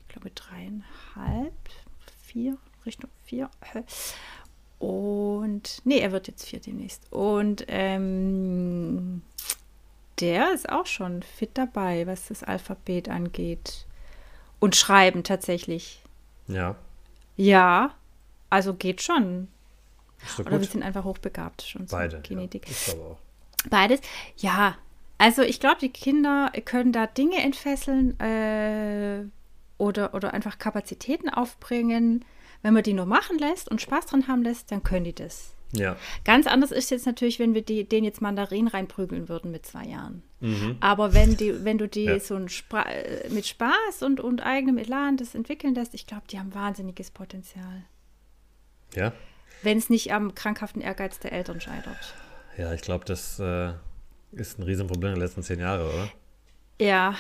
Ich 0.02 0.08
glaube 0.10 0.30
dreieinhalb, 0.32 1.54
vier, 2.22 2.58
Richtung 2.86 3.10
vier. 3.24 3.50
Und 4.82 5.84
nee, 5.84 6.00
er 6.00 6.12
wird 6.12 6.28
jetzt 6.28 6.48
vier 6.48 6.60
demnächst. 6.60 7.04
Und 7.12 7.66
ähm, 7.68 9.22
der 10.20 10.54
ist 10.54 10.70
auch 10.70 10.88
schon 10.88 11.22
fit 11.22 11.52
dabei, 11.54 12.08
was 12.08 12.30
das 12.30 12.44
Alphabet 12.44 13.08
angeht. 13.08 13.86
Und 14.60 14.76
schreiben 14.76 15.24
tatsächlich. 15.24 16.02
Ja. 16.48 16.76
Ja, 17.38 17.94
also 18.50 18.74
geht 18.74 19.04
schon. 19.04 19.50
Oder 20.40 20.60
wir 20.60 20.68
sind 20.68 20.82
einfach 20.82 21.04
hochbegabt 21.04 21.62
schon 21.62 21.86
Beide, 21.86 22.20
Genetik. 22.22 22.66
Ja, 22.66 22.72
ich 22.72 22.86
glaube 22.86 23.02
auch. 23.04 23.18
Beides, 23.70 24.02
ja. 24.38 24.78
Also 25.20 25.44
ich 25.44 25.60
glaube, 25.60 25.78
die 25.80 25.90
Kinder 25.90 26.52
können 26.66 26.92
da 26.92 27.06
Dinge 27.06 27.38
entfesseln 27.38 28.20
äh, 28.20 29.26
oder, 29.78 30.16
oder 30.16 30.34
einfach 30.34 30.58
Kapazitäten 30.58 31.30
aufbringen. 31.30 32.26
Wenn 32.62 32.74
man 32.74 32.84
die 32.84 32.94
nur 32.94 33.06
machen 33.06 33.38
lässt 33.38 33.70
und 33.70 33.82
Spaß 33.82 34.08
dran 34.08 34.28
haben 34.28 34.44
lässt, 34.44 34.72
dann 34.72 34.84
können 34.84 35.06
die 35.06 35.16
das. 35.16 35.56
Ja. 35.74 35.96
Ganz 36.26 36.48
anders 36.48 36.72
ist 36.72 36.92
jetzt 36.92 37.06
natürlich, 37.06 37.40
wenn 37.40 37.54
wir 37.54 37.62
die, 37.62 37.88
denen 37.88 38.04
jetzt 38.04 38.22
Mandarin 38.22 38.68
reinprügeln 38.68 39.30
würden 39.30 39.52
mit 39.52 39.66
zwei 39.66 39.86
Jahren. 39.86 40.22
Mhm. 40.42 40.78
Aber 40.80 41.14
wenn, 41.14 41.38
die, 41.38 41.64
wenn 41.64 41.78
du 41.78 41.88
die 41.88 42.06
ja. 42.06 42.20
so 42.20 42.36
ein 42.36 42.50
Spra 42.50 42.84
äh, 42.84 43.30
mit 43.30 43.48
Spaß 43.48 44.04
und, 44.04 44.20
und 44.20 44.42
eigenem 44.42 44.78
Elan 44.78 45.18
das 45.18 45.34
entwickeln 45.34 45.76
lässt, 45.76 45.94
ich 45.94 46.08
glaube, 46.08 46.24
die 46.30 46.40
haben 46.40 46.54
wahnsinniges 46.54 47.12
Potenzial. 47.12 47.84
Ja. 48.94 49.14
Wenn 49.64 49.78
es 49.78 49.90
nicht 49.90 50.12
am 50.12 50.36
krankhaften 50.36 50.82
Ehrgeiz 50.82 51.20
der 51.20 51.32
Eltern 51.32 51.62
scheitert. 51.62 52.16
Ja, 52.58 52.74
ich 52.74 52.82
glaube, 52.82 53.06
das 53.06 53.40
äh, 53.40 53.74
ist 54.32 54.60
ein 54.60 54.64
Riesenproblem 54.64 55.14
in 55.14 55.20
den 55.20 55.24
letzten 55.24 55.44
zehn 55.44 55.60
Jahren, 55.60 55.82
oder? 55.88 56.10
Ja. 56.82 57.16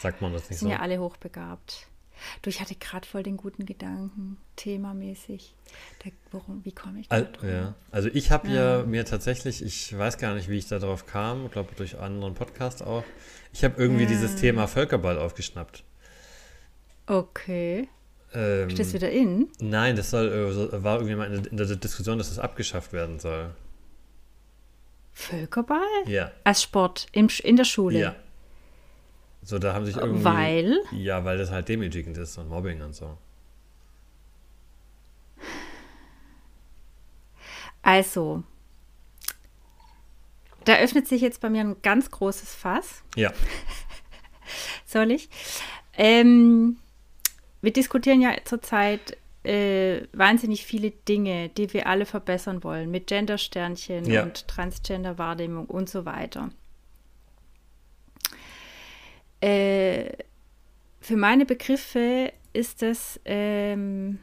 Sagt 0.00 0.20
man 0.20 0.32
das 0.32 0.48
nicht 0.50 0.58
sind 0.58 0.68
so? 0.68 0.72
ja 0.72 0.80
alle 0.80 0.98
hochbegabt. 0.98 1.86
Du, 2.42 2.50
ich 2.50 2.60
hatte 2.60 2.74
gerade 2.74 3.06
voll 3.06 3.22
den 3.22 3.36
guten 3.36 3.66
Gedanken, 3.66 4.36
themamäßig. 4.56 5.54
Der, 6.04 6.12
worum, 6.30 6.64
wie 6.64 6.72
komme 6.72 7.00
ich 7.00 7.08
da 7.08 7.16
Al 7.16 7.28
ja. 7.42 7.74
Also 7.90 8.08
ich 8.12 8.30
habe 8.30 8.48
ja. 8.48 8.78
ja. 8.78 8.84
mir 8.84 9.04
tatsächlich, 9.04 9.62
ich 9.62 9.96
weiß 9.96 10.18
gar 10.18 10.34
nicht, 10.34 10.48
wie 10.48 10.58
ich 10.58 10.66
da 10.66 10.78
drauf 10.78 11.06
kam, 11.06 11.46
ich 11.46 11.52
glaube 11.52 11.70
durch 11.76 11.98
anderen 11.98 12.34
Podcast 12.34 12.82
auch, 12.82 13.04
ich 13.52 13.64
habe 13.64 13.80
irgendwie 13.80 14.04
ja. 14.04 14.08
dieses 14.08 14.36
Thema 14.36 14.66
Völkerball 14.66 15.18
aufgeschnappt. 15.18 15.84
Okay. 17.06 17.88
Ähm, 18.34 18.70
Steht 18.70 18.86
das 18.86 18.94
wieder 18.94 19.10
in? 19.10 19.48
Nein, 19.60 19.96
das 19.96 20.10
soll, 20.10 20.28
äh, 20.28 20.82
war 20.82 20.96
irgendwie 20.96 21.16
mal 21.16 21.32
in 21.32 21.42
der, 21.42 21.52
in 21.52 21.56
der 21.56 21.66
Diskussion, 21.76 22.18
dass 22.18 22.28
das 22.28 22.38
abgeschafft 22.38 22.92
werden 22.92 23.18
soll. 23.18 23.50
Völkerball? 25.12 25.80
Ja. 26.06 26.32
Als 26.44 26.62
Sport 26.62 27.06
im, 27.12 27.28
in 27.42 27.56
der 27.56 27.64
Schule? 27.64 27.98
Ja. 27.98 28.16
So, 29.42 29.58
da 29.58 29.74
haben 29.74 29.84
sich 29.84 29.96
irgendwie. 29.96 30.24
Weil? 30.24 30.78
Ja, 30.92 31.24
weil 31.24 31.36
das 31.36 31.50
halt 31.50 31.68
demütigend 31.68 32.16
ist 32.16 32.38
und 32.38 32.48
Mobbing 32.48 32.80
und 32.82 32.94
so. 32.94 33.16
Also, 37.82 38.44
da 40.64 40.76
öffnet 40.76 41.08
sich 41.08 41.20
jetzt 41.20 41.40
bei 41.40 41.50
mir 41.50 41.62
ein 41.62 41.82
ganz 41.82 42.10
großes 42.10 42.54
Fass. 42.54 43.02
Ja. 43.16 43.32
Soll 44.86 45.10
ich? 45.10 45.28
Ähm, 45.94 46.76
wir 47.60 47.72
diskutieren 47.72 48.20
ja 48.22 48.36
zurzeit 48.44 49.16
äh, 49.42 50.02
wahnsinnig 50.12 50.64
viele 50.64 50.92
Dinge, 50.92 51.48
die 51.48 51.72
wir 51.72 51.88
alle 51.88 52.06
verbessern 52.06 52.62
wollen, 52.62 52.90
mit 52.90 53.08
Gendersternchen 53.08 54.04
ja. 54.04 54.22
und 54.22 54.46
Transgender-Wahrnehmung 54.46 55.66
und 55.66 55.88
so 55.88 56.04
weiter. 56.04 56.50
Äh, 59.42 60.12
für 61.00 61.16
meine 61.16 61.44
Begriffe 61.44 62.32
ist 62.52 62.80
das 62.80 63.20
ähm, 63.24 64.20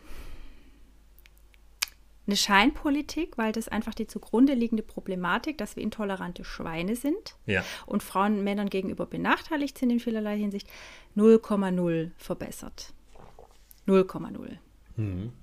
eine 2.26 2.38
Scheinpolitik, 2.38 3.38
weil 3.38 3.52
das 3.52 3.68
einfach 3.68 3.94
die 3.94 4.08
zugrunde 4.08 4.54
liegende 4.54 4.84
Problematik, 4.84 5.58
dass 5.58 5.76
wir 5.76 5.84
intolerante 5.84 6.46
Schweine 6.46 6.96
sind 6.96 7.36
ja. 7.46 7.66
und 7.86 8.02
Frauen 8.02 8.44
Männern 8.44 8.70
gegenüber 8.70 9.06
benachteiligt 9.06 9.78
sind 9.78 9.90
in 9.90 10.00
vielerlei 10.00 10.38
Hinsicht, 10.38 10.70
0,0 11.18 12.12
verbessert. 12.18 12.94
0,0. 13.88 14.58
Mhm. 14.96 15.34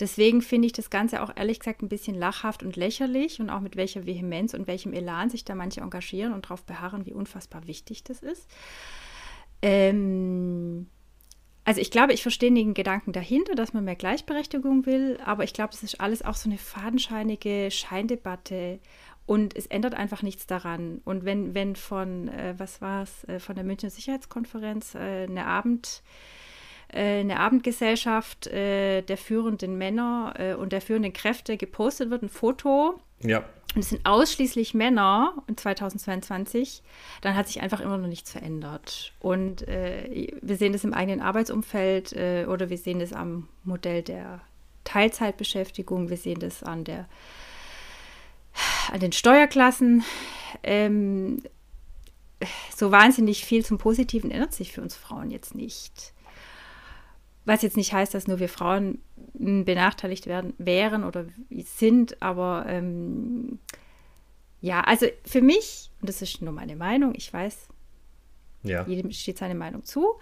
Deswegen 0.00 0.42
finde 0.42 0.66
ich 0.66 0.72
das 0.72 0.90
Ganze 0.90 1.22
auch 1.22 1.30
ehrlich 1.36 1.58
gesagt 1.58 1.82
ein 1.82 1.88
bisschen 1.88 2.14
lachhaft 2.14 2.62
und 2.62 2.76
lächerlich 2.76 3.40
und 3.40 3.50
auch 3.50 3.60
mit 3.60 3.76
welcher 3.76 4.06
Vehemenz 4.06 4.54
und 4.54 4.66
welchem 4.66 4.92
Elan 4.92 5.30
sich 5.30 5.44
da 5.44 5.54
manche 5.54 5.80
engagieren 5.80 6.32
und 6.32 6.46
darauf 6.46 6.64
beharren, 6.64 7.06
wie 7.06 7.12
unfassbar 7.12 7.66
wichtig 7.66 8.04
das 8.04 8.20
ist. 8.20 8.48
Ähm, 9.60 10.86
also 11.64 11.80
ich 11.80 11.90
glaube, 11.90 12.12
ich 12.12 12.22
verstehe 12.22 12.52
den 12.52 12.74
Gedanken 12.74 13.12
dahinter, 13.12 13.54
dass 13.54 13.72
man 13.72 13.84
mehr 13.84 13.94
Gleichberechtigung 13.94 14.84
will, 14.84 15.18
aber 15.24 15.44
ich 15.44 15.52
glaube, 15.52 15.70
das 15.70 15.82
ist 15.82 16.00
alles 16.00 16.22
auch 16.22 16.34
so 16.34 16.48
eine 16.48 16.58
fadenscheinige 16.58 17.70
Scheindebatte 17.70 18.80
und 19.26 19.56
es 19.56 19.66
ändert 19.66 19.94
einfach 19.94 20.22
nichts 20.22 20.46
daran. 20.46 21.00
Und 21.04 21.24
wenn, 21.24 21.54
wenn 21.54 21.76
von, 21.76 22.28
äh, 22.28 22.54
was 22.58 22.80
war 22.80 23.04
es, 23.04 23.24
äh, 23.24 23.38
von 23.38 23.54
der 23.54 23.64
Münchner 23.64 23.90
Sicherheitskonferenz 23.90 24.96
äh, 24.96 25.26
eine 25.28 25.46
Abend 25.46 26.02
eine 26.98 27.40
Abendgesellschaft 27.40 28.46
äh, 28.48 29.02
der 29.02 29.16
führenden 29.16 29.78
Männer 29.78 30.34
äh, 30.38 30.54
und 30.54 30.72
der 30.72 30.80
führenden 30.80 31.12
Kräfte 31.12 31.56
gepostet 31.56 32.10
wird, 32.10 32.22
ein 32.22 32.28
Foto. 32.28 33.00
Ja. 33.20 33.44
Und 33.74 33.80
es 33.80 33.88
sind 33.88 34.04
ausschließlich 34.04 34.74
Männer 34.74 35.34
in 35.46 35.56
2022, 35.56 36.82
dann 37.22 37.34
hat 37.34 37.46
sich 37.46 37.62
einfach 37.62 37.80
immer 37.80 37.96
noch 37.96 38.08
nichts 38.08 38.30
verändert. 38.30 39.14
Und 39.18 39.66
äh, 39.66 40.30
wir 40.42 40.56
sehen 40.56 40.74
das 40.74 40.84
im 40.84 40.92
eigenen 40.92 41.22
Arbeitsumfeld 41.22 42.12
äh, 42.12 42.46
oder 42.46 42.68
wir 42.68 42.76
sehen 42.76 42.98
das 42.98 43.14
am 43.14 43.48
Modell 43.64 44.02
der 44.02 44.40
Teilzeitbeschäftigung, 44.84 46.10
wir 46.10 46.18
sehen 46.18 46.40
das 46.40 46.62
an 46.62 46.84
der 46.84 47.08
an 48.92 49.00
den 49.00 49.12
Steuerklassen. 49.12 50.04
Ähm, 50.62 51.42
so 52.76 52.90
wahnsinnig 52.90 53.44
viel 53.44 53.64
zum 53.64 53.78
Positiven 53.78 54.30
ändert 54.30 54.52
sich 54.52 54.72
für 54.72 54.82
uns 54.82 54.96
Frauen 54.96 55.30
jetzt 55.30 55.54
nicht. 55.54 56.12
Was 57.44 57.62
jetzt 57.62 57.76
nicht 57.76 57.92
heißt, 57.92 58.14
dass 58.14 58.28
nur 58.28 58.38
wir 58.38 58.48
Frauen 58.48 59.00
benachteiligt 59.34 60.26
werden, 60.26 60.54
wären 60.58 61.04
oder 61.04 61.26
sind, 61.64 62.22
aber 62.22 62.64
ähm, 62.68 63.58
ja, 64.60 64.82
also 64.82 65.06
für 65.24 65.42
mich, 65.42 65.90
und 66.00 66.08
das 66.08 66.22
ist 66.22 66.40
nur 66.40 66.52
meine 66.52 66.76
Meinung, 66.76 67.14
ich 67.16 67.32
weiß, 67.32 67.68
ja. 68.62 68.84
jedem 68.86 69.10
steht 69.10 69.38
seine 69.38 69.56
Meinung 69.56 69.84
zu 69.84 70.18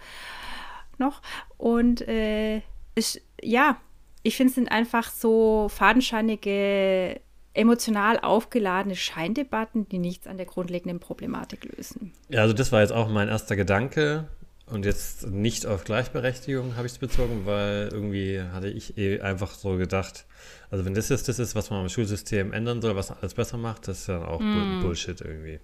noch. 0.97 1.21
Und 1.57 2.07
äh, 2.07 2.61
ich, 2.95 3.21
ja, 3.41 3.77
ich 4.23 4.37
finde, 4.37 4.49
es 4.49 4.55
sind 4.55 4.71
einfach 4.71 5.09
so 5.09 5.67
fadenscheinige, 5.69 7.19
emotional 7.53 8.19
aufgeladene 8.19 8.95
Scheindebatten, 8.95 9.89
die 9.89 9.99
nichts 9.99 10.25
an 10.27 10.37
der 10.37 10.45
grundlegenden 10.45 10.99
Problematik 10.99 11.65
lösen. 11.65 12.13
Ja, 12.29 12.41
also 12.41 12.53
das 12.53 12.71
war 12.71 12.79
jetzt 12.79 12.93
auch 12.93 13.09
mein 13.09 13.27
erster 13.27 13.57
Gedanke. 13.57 14.29
Und 14.71 14.85
jetzt 14.85 15.27
nicht 15.27 15.65
auf 15.65 15.83
Gleichberechtigung 15.83 16.77
habe 16.77 16.87
ich 16.87 16.93
es 16.93 16.97
bezogen, 16.97 17.45
weil 17.45 17.89
irgendwie 17.91 18.41
hatte 18.41 18.69
ich 18.69 18.97
eh 18.97 19.19
einfach 19.19 19.51
so 19.51 19.75
gedacht, 19.75 20.25
also 20.69 20.85
wenn 20.85 20.93
das 20.93 21.09
jetzt 21.09 21.27
das 21.27 21.39
ist, 21.39 21.55
was 21.55 21.69
man 21.69 21.81
am 21.81 21.89
Schulsystem 21.89 22.53
ändern 22.53 22.81
soll, 22.81 22.95
was 22.95 23.11
alles 23.11 23.33
besser 23.33 23.57
macht, 23.57 23.89
das 23.89 23.99
ist 23.99 24.07
ja 24.07 24.25
auch 24.25 24.39
mm. 24.39 24.81
Bullshit 24.81 25.19
irgendwie. 25.19 25.59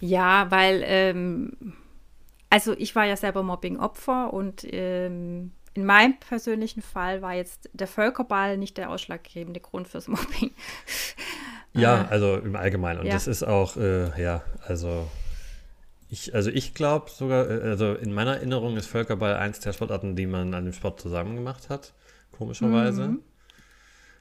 Ja, 0.00 0.50
weil, 0.50 0.82
ähm, 0.86 1.74
also 2.48 2.72
ich 2.78 2.96
war 2.96 3.04
ja 3.04 3.16
selber 3.16 3.42
Mobbing-Opfer 3.42 4.32
und 4.32 4.64
ähm, 4.64 5.52
in 5.74 5.84
meinem 5.84 6.18
persönlichen 6.18 6.80
Fall 6.80 7.20
war 7.20 7.34
jetzt 7.34 7.68
der 7.74 7.86
Völkerball 7.86 8.56
nicht 8.56 8.78
der 8.78 8.88
ausschlaggebende 8.88 9.60
Grund 9.60 9.88
fürs 9.88 10.08
Mobbing. 10.08 10.52
Ja, 11.74 12.06
also 12.08 12.36
im 12.36 12.56
Allgemeinen. 12.56 13.00
Und 13.00 13.06
ja. 13.06 13.12
das 13.12 13.26
ist 13.26 13.44
auch, 13.44 13.76
äh, 13.76 14.20
ja, 14.20 14.42
also 14.66 15.06
ich, 16.10 16.34
also 16.34 16.50
ich 16.50 16.74
glaube 16.74 17.10
sogar, 17.10 17.48
äh, 17.48 17.62
also 17.62 17.94
in 17.94 18.12
meiner 18.12 18.36
Erinnerung 18.36 18.76
ist 18.76 18.86
Völkerball 18.86 19.36
eins 19.36 19.60
der 19.60 19.72
Sportarten, 19.72 20.16
die 20.16 20.26
man 20.26 20.54
an 20.54 20.64
dem 20.64 20.72
Sport 20.72 21.00
zusammen 21.00 21.36
gemacht 21.36 21.68
hat, 21.68 21.92
komischerweise. 22.36 23.08
Mhm. 23.08 23.20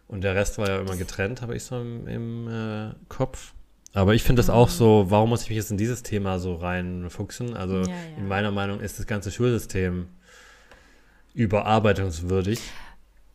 Und 0.08 0.22
der 0.22 0.36
Rest 0.36 0.58
war 0.58 0.68
ja 0.68 0.80
immer 0.80 0.96
getrennt, 0.96 1.42
habe 1.42 1.56
ich 1.56 1.64
so 1.64 1.80
im, 1.80 2.08
im 2.08 2.48
äh, 2.48 2.94
Kopf. 3.10 3.54
Aber 3.94 4.14
ich 4.14 4.24
finde 4.24 4.40
das 4.40 4.48
mhm. 4.48 4.54
auch 4.54 4.70
so, 4.70 5.06
warum 5.10 5.30
muss 5.30 5.44
ich 5.44 5.50
mich 5.50 5.58
jetzt 5.58 5.72
in 5.72 5.78
dieses 5.78 6.04
Thema 6.04 6.40
so 6.40 6.56
reinfuchsen? 6.56 7.56
Also 7.56 7.82
ja, 7.82 7.88
ja. 7.88 7.96
in 8.18 8.28
meiner 8.28 8.52
Meinung 8.52 8.80
ist 8.80 9.00
das 9.00 9.08
ganze 9.08 9.32
Schulsystem 9.32 10.08
überarbeitungswürdig. 11.34 12.60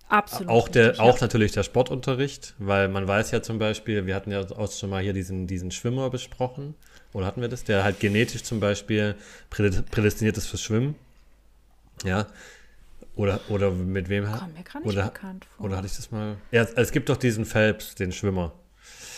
Absolut. 0.09 0.49
Auch, 0.49 0.69
der, 0.69 0.91
richtig, 0.91 1.01
auch 1.01 1.17
ja. 1.17 1.23
natürlich 1.23 1.53
der 1.53 1.63
Sportunterricht, 1.65 2.55
weil 2.59 2.89
man 2.89 3.09
weiß 3.09 3.33
ja 3.33 3.43
zum 3.43 3.59
Beispiel, 3.59 4.07
wir 4.07 4.15
hatten 4.15 4.31
ja 4.31 4.41
auch 4.43 4.71
schon 4.71 4.91
mal 4.91 5.03
hier 5.03 5.13
diesen, 5.13 5.47
diesen 5.47 5.71
Schwimmer 5.71 6.11
besprochen, 6.11 6.75
oder 7.15 7.25
hatten 7.25 7.41
wir 7.41 7.49
das, 7.49 7.65
der 7.65 7.85
halt 7.85 8.01
genetisch 8.01 8.43
zum 8.43 8.61
Beispiel 8.61 9.15
prädestiniert 9.49 10.37
ist 10.37 10.49
fürs 10.49 10.61
Schwimmen. 10.61 10.97
Ja. 12.05 12.27
Oder, 13.17 13.41
oder 13.49 13.71
mit 13.71 14.09
wem 14.09 14.29
hat. 14.29 14.43
Mir 14.53 14.65
gar 14.65 14.81
nicht 14.81 14.89
oder, 14.89 15.05
bekannt 15.05 15.47
vor. 15.57 15.67
Oder 15.67 15.77
hatte 15.77 15.87
ich 15.87 15.97
das 15.97 16.11
mal? 16.11 16.37
Ja, 16.51 16.67
es 16.75 16.91
gibt 16.91 17.09
doch 17.09 17.17
diesen 17.17 17.47
Phelps, 17.47 17.95
den 17.95 18.13
Schwimmer. 18.13 18.53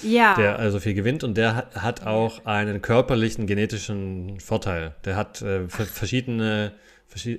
Ja. 0.02 0.34
Der 0.36 0.58
also 0.58 0.78
viel 0.78 0.92
gewinnt 0.92 1.24
und 1.24 1.36
der 1.38 1.56
hat, 1.56 1.76
hat 1.76 2.06
auch 2.06 2.44
einen 2.44 2.82
körperlichen 2.82 3.46
genetischen 3.46 4.38
Vorteil. 4.40 4.94
Der 5.06 5.16
hat 5.16 5.40
äh, 5.40 5.66
verschiedene 5.68 6.72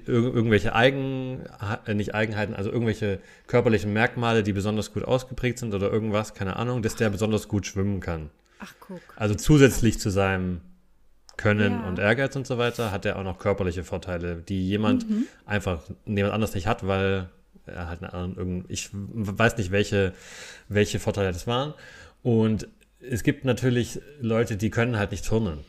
irgendwelche 0.08 0.74
Eigen, 0.74 1.44
äh, 1.86 1.94
nicht 1.94 2.16
Eigenheiten, 2.16 2.56
also 2.56 2.72
irgendwelche 2.72 3.20
körperlichen 3.46 3.94
Merkmale, 3.94 4.42
die 4.42 4.54
besonders 4.54 4.92
gut 4.92 5.04
ausgeprägt 5.04 5.60
sind 5.60 5.76
oder 5.76 5.92
irgendwas, 5.92 6.34
keine 6.34 6.56
Ahnung, 6.56 6.82
dass 6.82 6.96
der 6.96 7.12
besonders 7.12 7.48
gut 7.48 7.68
schwimmen 7.68 8.00
kann. 8.00 8.32
Ach, 8.60 8.74
guck. 8.80 9.02
Also 9.16 9.36
zusätzlich 9.36 10.00
zu 10.00 10.10
seinem 10.10 10.62
Können 11.38 11.74
ja. 11.74 11.88
und 11.88 12.00
Ehrgeiz 12.00 12.36
und 12.36 12.48
so 12.48 12.58
weiter, 12.58 12.92
hat 12.92 13.06
er 13.06 13.18
auch 13.18 13.24
noch 13.24 13.38
körperliche 13.38 13.84
Vorteile, 13.84 14.38
die 14.38 14.68
jemand 14.68 15.08
mhm. 15.10 15.28
einfach 15.46 15.82
jemand 16.06 16.34
anders 16.34 16.56
nicht 16.56 16.66
hat, 16.66 16.88
weil 16.88 17.30
er 17.68 17.88
halt 17.88 18.02
eine 18.02 18.14
andere, 18.14 18.64
ich 18.68 18.90
weiß 18.92 19.58
nicht, 19.58 19.72
welche, 19.72 20.14
welche 20.68 21.00
Vorteile 21.00 21.32
das 21.32 21.46
waren. 21.46 21.74
Und 22.24 22.68
es 23.00 23.24
gibt 23.24 23.46
natürlich 23.46 24.02
Leute, 24.20 24.58
die 24.58 24.70
können 24.70 24.98
halt 24.98 25.12
nicht 25.12 25.26
turnen, 25.26 25.60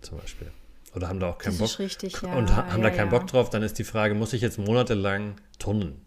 zum 0.00 0.18
Beispiel. 0.18 0.50
Oder 0.94 1.08
haben 1.08 1.20
da 1.20 1.28
auch 1.28 1.38
keinen 1.38 1.58
das 1.58 1.72
Bock. 1.72 1.78
Richtig, 1.78 2.20
ja. 2.22 2.34
Und 2.34 2.54
haben 2.54 2.82
ja, 2.82 2.90
da 2.90 2.96
keinen. 2.96 3.10
Bock 3.10 3.26
drauf, 3.26 3.50
dann 3.50 3.62
ist 3.62 3.78
die 3.78 3.84
Frage, 3.84 4.14
muss 4.14 4.32
ich 4.32 4.40
jetzt 4.40 4.58
monatelang 4.58 5.36
turnen? 5.58 6.00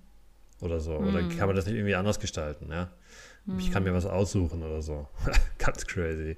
Oder 0.60 0.80
so. 0.80 1.00
Mhm. 1.00 1.08
Oder 1.08 1.24
kann 1.30 1.48
man 1.48 1.56
das 1.56 1.66
nicht 1.66 1.76
irgendwie 1.76 1.96
anders 1.96 2.20
gestalten, 2.20 2.70
ja? 2.70 2.90
Mhm. 3.46 3.60
Ich 3.60 3.72
kann 3.72 3.84
mir 3.84 3.94
was 3.94 4.06
aussuchen 4.06 4.64
oder 4.64 4.82
so. 4.82 5.08
Ganz 5.58 5.86
crazy. 5.86 6.38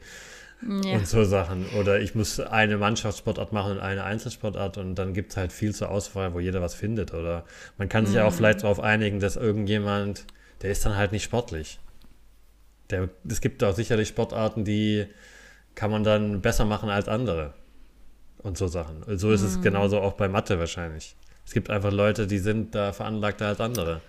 Ja. 0.62 0.96
Und 0.96 1.08
so 1.08 1.24
Sachen. 1.24 1.66
Oder 1.80 2.00
ich 2.00 2.16
muss 2.16 2.40
eine 2.40 2.78
Mannschaftssportart 2.78 3.52
machen 3.52 3.74
und 3.74 3.80
eine 3.80 4.04
Einzelsportart 4.04 4.78
und 4.78 4.96
dann 4.96 5.14
gibt 5.14 5.32
es 5.32 5.38
halt 5.38 5.52
viel 5.52 5.76
zur 5.76 5.90
Auswahl, 5.90 6.34
wo 6.34 6.40
jeder 6.40 6.62
was 6.62 6.74
findet. 6.74 7.14
Oder 7.14 7.46
man 7.78 7.90
kann 7.90 8.06
sich 8.06 8.16
ja 8.16 8.24
auch 8.26 8.30
hm. 8.30 8.38
vielleicht 8.38 8.64
darauf 8.64 8.80
einigen, 8.80 9.20
dass 9.20 9.36
irgendjemand, 9.36 10.26
der 10.62 10.72
ist 10.72 10.86
dann 10.86 10.96
halt 10.96 11.12
nicht 11.12 11.24
sportlich. 11.24 11.80
Der, 12.90 13.10
es 13.28 13.42
gibt 13.42 13.64
auch 13.64 13.76
sicherlich 13.76 14.08
Sportarten, 14.08 14.64
die 14.64 15.08
kann 15.76 15.92
man 15.92 16.04
dann 16.04 16.42
besser 16.42 16.66
machen 16.66 16.90
als 16.90 17.08
andere 17.08 17.54
und 18.38 18.58
so 18.58 18.68
Sachen. 18.68 19.04
So 19.18 19.32
ist 19.32 19.42
mhm. 19.42 19.48
es 19.48 19.62
genauso 19.62 20.00
auch 20.00 20.14
bei 20.14 20.30
Mathe 20.30 20.60
wahrscheinlich. 20.60 21.16
Es 21.46 21.54
gibt 21.54 21.70
einfach 21.70 21.92
Leute, 21.92 22.28
die 22.28 22.38
sind 22.38 22.74
da 22.76 22.94
veranlagter 22.94 23.48
als 23.48 23.60
andere. 23.60 24.02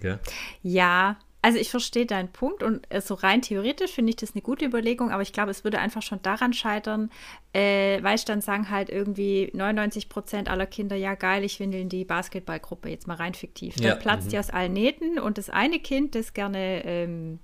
Gell? 0.00 0.18
Ja, 0.62 1.18
also 1.42 1.58
ich 1.58 1.70
verstehe 1.70 2.06
deinen 2.06 2.28
Punkt 2.28 2.62
und 2.62 2.86
äh, 2.88 3.00
so 3.00 3.14
rein 3.14 3.42
theoretisch 3.42 3.90
finde 3.90 4.10
ich 4.10 4.16
das 4.16 4.32
eine 4.32 4.42
gute 4.42 4.64
Überlegung, 4.64 5.10
aber 5.10 5.22
ich 5.22 5.32
glaube, 5.32 5.50
es 5.50 5.64
würde 5.64 5.80
einfach 5.80 6.00
schon 6.00 6.22
daran 6.22 6.52
scheitern, 6.52 7.10
äh, 7.52 8.00
weil 8.02 8.16
dann 8.26 8.40
sagen 8.40 8.70
halt 8.70 8.90
irgendwie 8.90 9.50
99 9.52 10.08
Prozent 10.08 10.48
aller 10.48 10.66
Kinder, 10.66 10.94
ja 10.94 11.16
geil, 11.16 11.42
ich 11.42 11.58
will 11.58 11.74
in 11.74 11.88
die 11.88 12.04
Basketballgruppe, 12.04 12.88
jetzt 12.88 13.08
mal 13.08 13.16
rein 13.16 13.34
fiktiv. 13.34 13.74
Dann 13.74 13.84
ja. 13.86 13.94
platzt 13.96 14.26
mhm. 14.26 14.30
die 14.30 14.38
aus 14.38 14.50
allen 14.50 14.72
Nähten 14.72 15.18
und 15.18 15.36
das 15.36 15.50
eine 15.50 15.80
Kind, 15.80 16.14
das 16.14 16.32
gerne 16.32 16.84
ähm, 16.84 17.40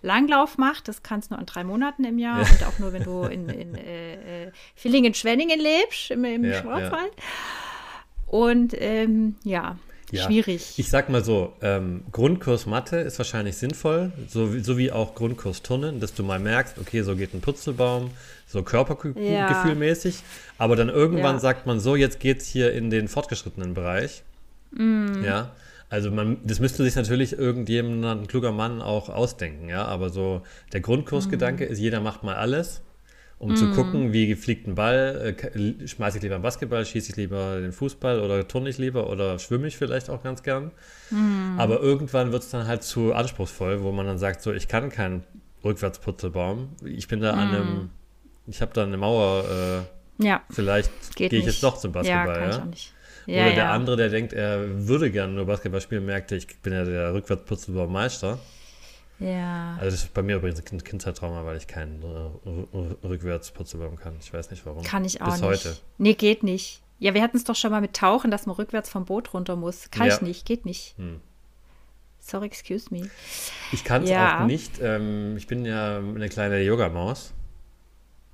Langlauf 0.00 0.56
macht. 0.56 0.88
Das 0.88 1.02
kannst 1.02 1.30
du 1.30 1.34
nur 1.34 1.40
an 1.40 1.46
drei 1.46 1.62
Monaten 1.62 2.04
im 2.04 2.18
Jahr 2.18 2.42
ja. 2.42 2.48
und 2.48 2.64
auch 2.64 2.78
nur, 2.78 2.94
wenn 2.94 3.04
du 3.04 3.24
in, 3.24 3.50
in 3.50 3.74
äh, 3.74 4.46
äh, 4.46 4.52
Villingen-Schwenningen 4.76 5.60
lebst, 5.60 6.10
im, 6.10 6.24
im 6.24 6.44
ja, 6.44 6.60
Schwarzwald. 6.60 7.12
Und 8.26 8.74
ähm, 8.78 9.36
ja, 9.44 9.76
ja, 10.18 10.24
schwierig. 10.24 10.78
Ich 10.78 10.88
sag 10.88 11.08
mal 11.08 11.24
so, 11.24 11.54
ähm, 11.62 12.02
Grundkurs 12.12 12.66
Mathe 12.66 12.96
ist 12.98 13.18
wahrscheinlich 13.18 13.56
sinnvoll, 13.56 14.12
so, 14.28 14.58
so 14.60 14.78
wie 14.78 14.92
auch 14.92 15.14
Grundkurs 15.14 15.62
Turnen, 15.62 16.00
dass 16.00 16.14
du 16.14 16.22
mal 16.22 16.38
merkst, 16.38 16.78
okay, 16.78 17.02
so 17.02 17.16
geht 17.16 17.34
ein 17.34 17.40
Putzelbaum, 17.40 18.10
so 18.46 18.62
körpergefühlmäßig. 18.62 20.16
Ja. 20.16 20.22
Aber 20.58 20.76
dann 20.76 20.88
irgendwann 20.88 21.36
ja. 21.36 21.40
sagt 21.40 21.66
man 21.66 21.80
so, 21.80 21.96
jetzt 21.96 22.20
geht's 22.20 22.46
hier 22.46 22.72
in 22.72 22.90
den 22.90 23.08
fortgeschrittenen 23.08 23.74
Bereich. 23.74 24.22
Mm. 24.72 25.24
Ja. 25.24 25.52
Also 25.88 26.10
man, 26.10 26.38
das 26.44 26.58
müsste 26.60 26.84
sich 26.84 26.94
natürlich 26.94 27.38
irgendjemand, 27.38 28.22
ein 28.22 28.26
kluger 28.26 28.52
Mann 28.52 28.80
auch 28.80 29.10
ausdenken, 29.10 29.68
ja. 29.68 29.84
Aber 29.84 30.08
so 30.08 30.42
der 30.72 30.80
Grundkursgedanke 30.80 31.66
mhm. 31.66 31.72
ist, 31.72 31.78
jeder 31.78 32.00
macht 32.00 32.22
mal 32.22 32.36
alles, 32.36 32.80
um 33.42 33.50
mhm. 33.50 33.56
zu 33.56 33.72
gucken, 33.72 34.12
wie 34.12 34.36
fliegt 34.36 34.68
ein 34.68 34.76
Ball, 34.76 35.34
äh, 35.36 35.88
schmeiße 35.88 36.18
ich 36.18 36.22
lieber 36.22 36.36
einen 36.36 36.44
Basketball, 36.44 36.86
schieße 36.86 37.10
ich 37.10 37.16
lieber 37.16 37.60
den 37.60 37.72
Fußball 37.72 38.20
oder 38.20 38.46
turne 38.46 38.70
ich 38.70 38.78
lieber 38.78 39.10
oder 39.10 39.40
schwimme 39.40 39.66
ich 39.66 39.76
vielleicht 39.76 40.10
auch 40.10 40.22
ganz 40.22 40.44
gern. 40.44 40.70
Mhm. 41.10 41.56
Aber 41.58 41.80
irgendwann 41.80 42.30
wird 42.30 42.44
es 42.44 42.50
dann 42.50 42.68
halt 42.68 42.84
zu 42.84 43.12
anspruchsvoll, 43.12 43.82
wo 43.82 43.90
man 43.90 44.06
dann 44.06 44.18
sagt, 44.18 44.42
so 44.42 44.52
ich 44.52 44.68
kann 44.68 44.90
keinen 44.90 45.24
Rückwärtsputzelbaum. 45.64 46.68
Ich 46.84 47.08
bin 47.08 47.20
da 47.20 47.32
an 47.32 47.48
mhm. 47.48 47.54
einem, 47.54 47.90
ich 48.46 48.62
habe 48.62 48.72
da 48.74 48.84
eine 48.84 48.96
Mauer, 48.96 49.44
äh, 50.20 50.24
ja. 50.24 50.42
vielleicht 50.48 51.16
gehe 51.16 51.28
ich 51.28 51.44
jetzt 51.44 51.64
doch 51.64 51.78
zum 51.78 51.90
Basketball. 51.90 52.36
Ja, 52.36 52.42
ja? 52.42 52.50
ich 52.50 52.56
auch 52.58 52.64
nicht. 52.66 52.92
Ja, 53.26 53.46
Oder 53.46 53.54
der 53.56 53.70
andere, 53.70 53.96
der 53.96 54.08
denkt, 54.08 54.32
er 54.34 54.86
würde 54.86 55.10
gerne 55.10 55.32
nur 55.32 55.46
Basketball 55.46 55.80
spielen, 55.80 56.06
merkte, 56.06 56.36
ich 56.36 56.46
bin 56.60 56.72
ja 56.72 56.84
der 56.84 57.12
Rückwärtsputzelbaumeister. 57.12 58.38
Ja. 59.22 59.76
Also 59.78 59.90
das 59.90 60.04
ist 60.04 60.14
bei 60.14 60.22
mir 60.22 60.36
übrigens 60.36 60.60
ein 60.72 60.82
Kindheitstrauma, 60.82 61.44
weil 61.44 61.56
ich 61.56 61.66
keinen 61.66 62.02
äh, 62.02 63.06
Rückwärtsputzelbaum 63.06 63.96
kann. 63.96 64.14
Ich 64.20 64.32
weiß 64.32 64.50
nicht 64.50 64.66
warum. 64.66 64.82
Kann 64.82 65.04
ich 65.04 65.20
auch 65.22 65.26
Bis 65.26 65.34
nicht. 65.40 65.44
heute. 65.44 65.76
Nee, 65.98 66.14
geht 66.14 66.42
nicht. 66.42 66.82
Ja, 66.98 67.14
wir 67.14 67.22
hatten 67.22 67.36
es 67.36 67.44
doch 67.44 67.56
schon 67.56 67.70
mal 67.70 67.80
mit 67.80 67.94
Tauchen, 67.94 68.30
dass 68.30 68.46
man 68.46 68.56
rückwärts 68.56 68.88
vom 68.88 69.04
Boot 69.04 69.34
runter 69.34 69.56
muss. 69.56 69.90
Kann 69.90 70.06
ja. 70.06 70.14
ich 70.14 70.22
nicht, 70.22 70.46
geht 70.46 70.64
nicht. 70.64 70.96
Hm. 70.98 71.20
Sorry, 72.20 72.46
excuse 72.46 72.86
me. 72.90 73.10
Ich 73.72 73.84
kann 73.84 74.04
es 74.04 74.10
ja. 74.10 74.42
auch 74.42 74.46
nicht. 74.46 74.80
Ähm, 74.80 75.36
ich 75.36 75.46
bin 75.46 75.64
ja 75.64 75.98
eine 75.98 76.28
kleine 76.28 76.62
Yogamaus. 76.62 77.32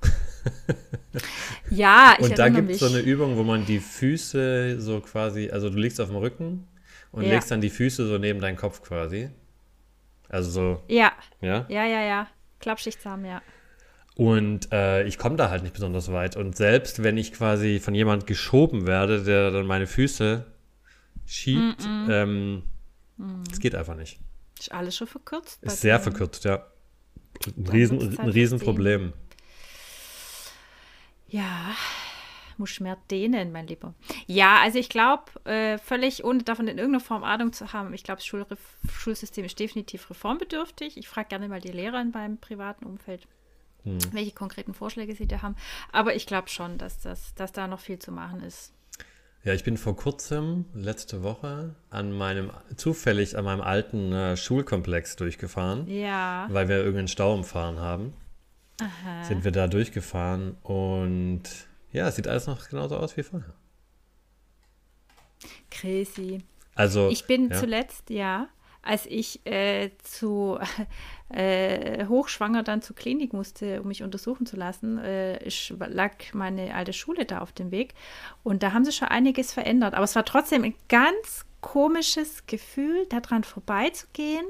ja, 1.69 2.15
ich 2.17 2.25
Und 2.25 2.37
da 2.37 2.49
gibt 2.49 2.69
es 2.69 2.79
so 2.79 2.85
eine 2.85 2.99
Übung, 2.99 3.37
wo 3.37 3.43
man 3.43 3.65
die 3.65 3.79
Füße 3.79 4.79
so 4.79 5.01
quasi, 5.01 5.49
also 5.49 5.69
du 5.69 5.77
liegst 5.77 5.99
auf 5.99 6.09
dem 6.09 6.17
Rücken 6.17 6.67
und 7.11 7.23
ja. 7.23 7.31
legst 7.31 7.51
dann 7.51 7.61
die 7.61 7.69
Füße 7.69 8.07
so 8.07 8.17
neben 8.17 8.39
deinen 8.39 8.57
Kopf 8.57 8.81
quasi. 8.81 9.29
Also 10.29 10.49
so. 10.51 10.83
Ja. 10.87 11.11
Ja, 11.41 11.65
ja, 11.69 11.85
ja. 11.85 12.01
ja. 12.03 12.27
Klappschichtsam, 12.59 13.25
ja. 13.25 13.41
Und 14.15 14.71
äh, 14.73 15.03
ich 15.03 15.17
komme 15.17 15.37
da 15.37 15.49
halt 15.49 15.63
nicht 15.63 15.73
besonders 15.73 16.11
weit. 16.11 16.35
Und 16.35 16.55
selbst 16.55 17.03
wenn 17.03 17.17
ich 17.17 17.33
quasi 17.33 17.79
von 17.79 17.95
jemand 17.95 18.27
geschoben 18.27 18.85
werde, 18.85 19.23
der 19.23 19.49
dann 19.51 19.65
meine 19.65 19.87
Füße 19.87 20.45
schiebt, 21.25 21.85
mm 21.85 21.87
-mm. 21.87 22.11
Ähm, 22.11 22.63
mm. 23.17 23.43
geht 23.59 23.75
einfach 23.75 23.95
nicht. 23.95 24.19
Ist 24.59 24.73
alles 24.73 24.97
schon 24.97 25.07
verkürzt? 25.07 25.63
Ist 25.63 25.81
sehr 25.81 25.99
verkürzt, 25.99 26.43
ja. 26.43 26.65
Ein, 27.45 27.67
Riesen, 27.67 28.19
ein 28.19 28.29
Riesenproblem. 28.29 29.13
Ja, 31.29 31.73
muss 32.59 32.79
mehr 32.79 32.97
dehnen, 33.09 33.51
mein 33.51 33.67
Lieber. 33.67 33.95
Ja, 34.27 34.59
also 34.61 34.77
ich 34.77 34.89
glaube, 34.89 35.23
äh, 35.45 35.77
völlig 35.77 36.23
ohne 36.23 36.43
davon 36.43 36.67
in 36.67 36.77
irgendeiner 36.77 37.03
Form 37.03 37.23
Ahnung 37.23 37.53
zu 37.53 37.73
haben, 37.73 37.93
ich 37.93 38.03
glaube, 38.03 38.21
das 38.21 38.59
Schulsystem 38.91 39.45
ist 39.45 39.59
definitiv 39.59 40.09
reformbedürftig. 40.09 40.97
Ich 40.97 41.07
frage 41.07 41.29
gerne 41.29 41.47
mal 41.47 41.61
die 41.61 41.71
Lehrer 41.71 42.01
in 42.01 42.11
meinem 42.11 42.37
privaten 42.37 42.85
Umfeld, 42.85 43.27
hm. 43.83 43.97
welche 44.11 44.31
konkreten 44.31 44.73
Vorschläge 44.73 45.15
sie 45.15 45.27
da 45.27 45.41
haben. 45.41 45.55
Aber 45.91 46.15
ich 46.15 46.27
glaube 46.27 46.49
schon, 46.49 46.77
dass, 46.77 46.99
das, 46.99 47.33
dass 47.35 47.51
da 47.51 47.67
noch 47.67 47.79
viel 47.79 47.99
zu 47.99 48.11
machen 48.11 48.41
ist. 48.41 48.73
Ja, 49.43 49.53
ich 49.53 49.63
bin 49.63 49.77
vor 49.77 49.95
kurzem, 49.95 50.65
letzte 50.73 51.23
Woche, 51.23 51.73
an 51.89 52.11
meinem, 52.11 52.51
zufällig 52.75 53.37
an 53.37 53.45
meinem 53.45 53.61
alten 53.61 54.11
äh, 54.11 54.35
Schulkomplex 54.35 55.15
durchgefahren. 55.15 55.87
Ja. 55.87 56.47
Weil 56.49 56.67
wir 56.67 56.77
irgendeinen 56.77 57.07
Stau 57.07 57.33
umfahren 57.33 57.79
haben. 57.79 58.13
Aha. 58.81 59.23
Sind 59.23 59.43
wir 59.43 59.51
da 59.51 59.67
durchgefahren 59.67 60.57
und 60.63 61.43
ja, 61.91 62.07
es 62.07 62.15
sieht 62.15 62.27
alles 62.27 62.47
noch 62.47 62.67
genauso 62.67 62.97
aus 62.97 63.15
wie 63.17 63.23
vorher. 63.23 63.53
Crazy. 65.71 66.39
Also. 66.75 67.09
Ich 67.09 67.25
bin 67.25 67.49
ja. 67.49 67.57
zuletzt, 67.57 68.09
ja, 68.09 68.47
als 68.81 69.05
ich 69.05 69.45
äh, 69.45 69.91
zu 70.01 70.57
äh, 71.29 72.05
hochschwanger 72.05 72.63
dann 72.63 72.81
zur 72.81 72.95
Klinik 72.95 73.33
musste, 73.33 73.81
um 73.81 73.87
mich 73.87 74.03
untersuchen 74.03 74.45
zu 74.45 74.55
lassen, 74.55 74.97
äh, 74.99 75.43
ich, 75.43 75.73
lag 75.77 76.13
meine 76.33 76.73
alte 76.75 76.93
Schule 76.93 77.25
da 77.25 77.39
auf 77.39 77.51
dem 77.51 77.71
Weg 77.71 77.93
und 78.43 78.63
da 78.63 78.73
haben 78.73 78.85
sie 78.85 78.91
schon 78.91 79.09
einiges 79.09 79.53
verändert. 79.53 79.93
Aber 79.93 80.03
es 80.03 80.15
war 80.15 80.25
trotzdem 80.25 80.63
ein 80.63 80.75
ganz 80.87 81.45
komisches 81.61 82.45
Gefühl, 82.47 83.05
daran 83.07 83.43
vorbeizugehen 83.43 84.45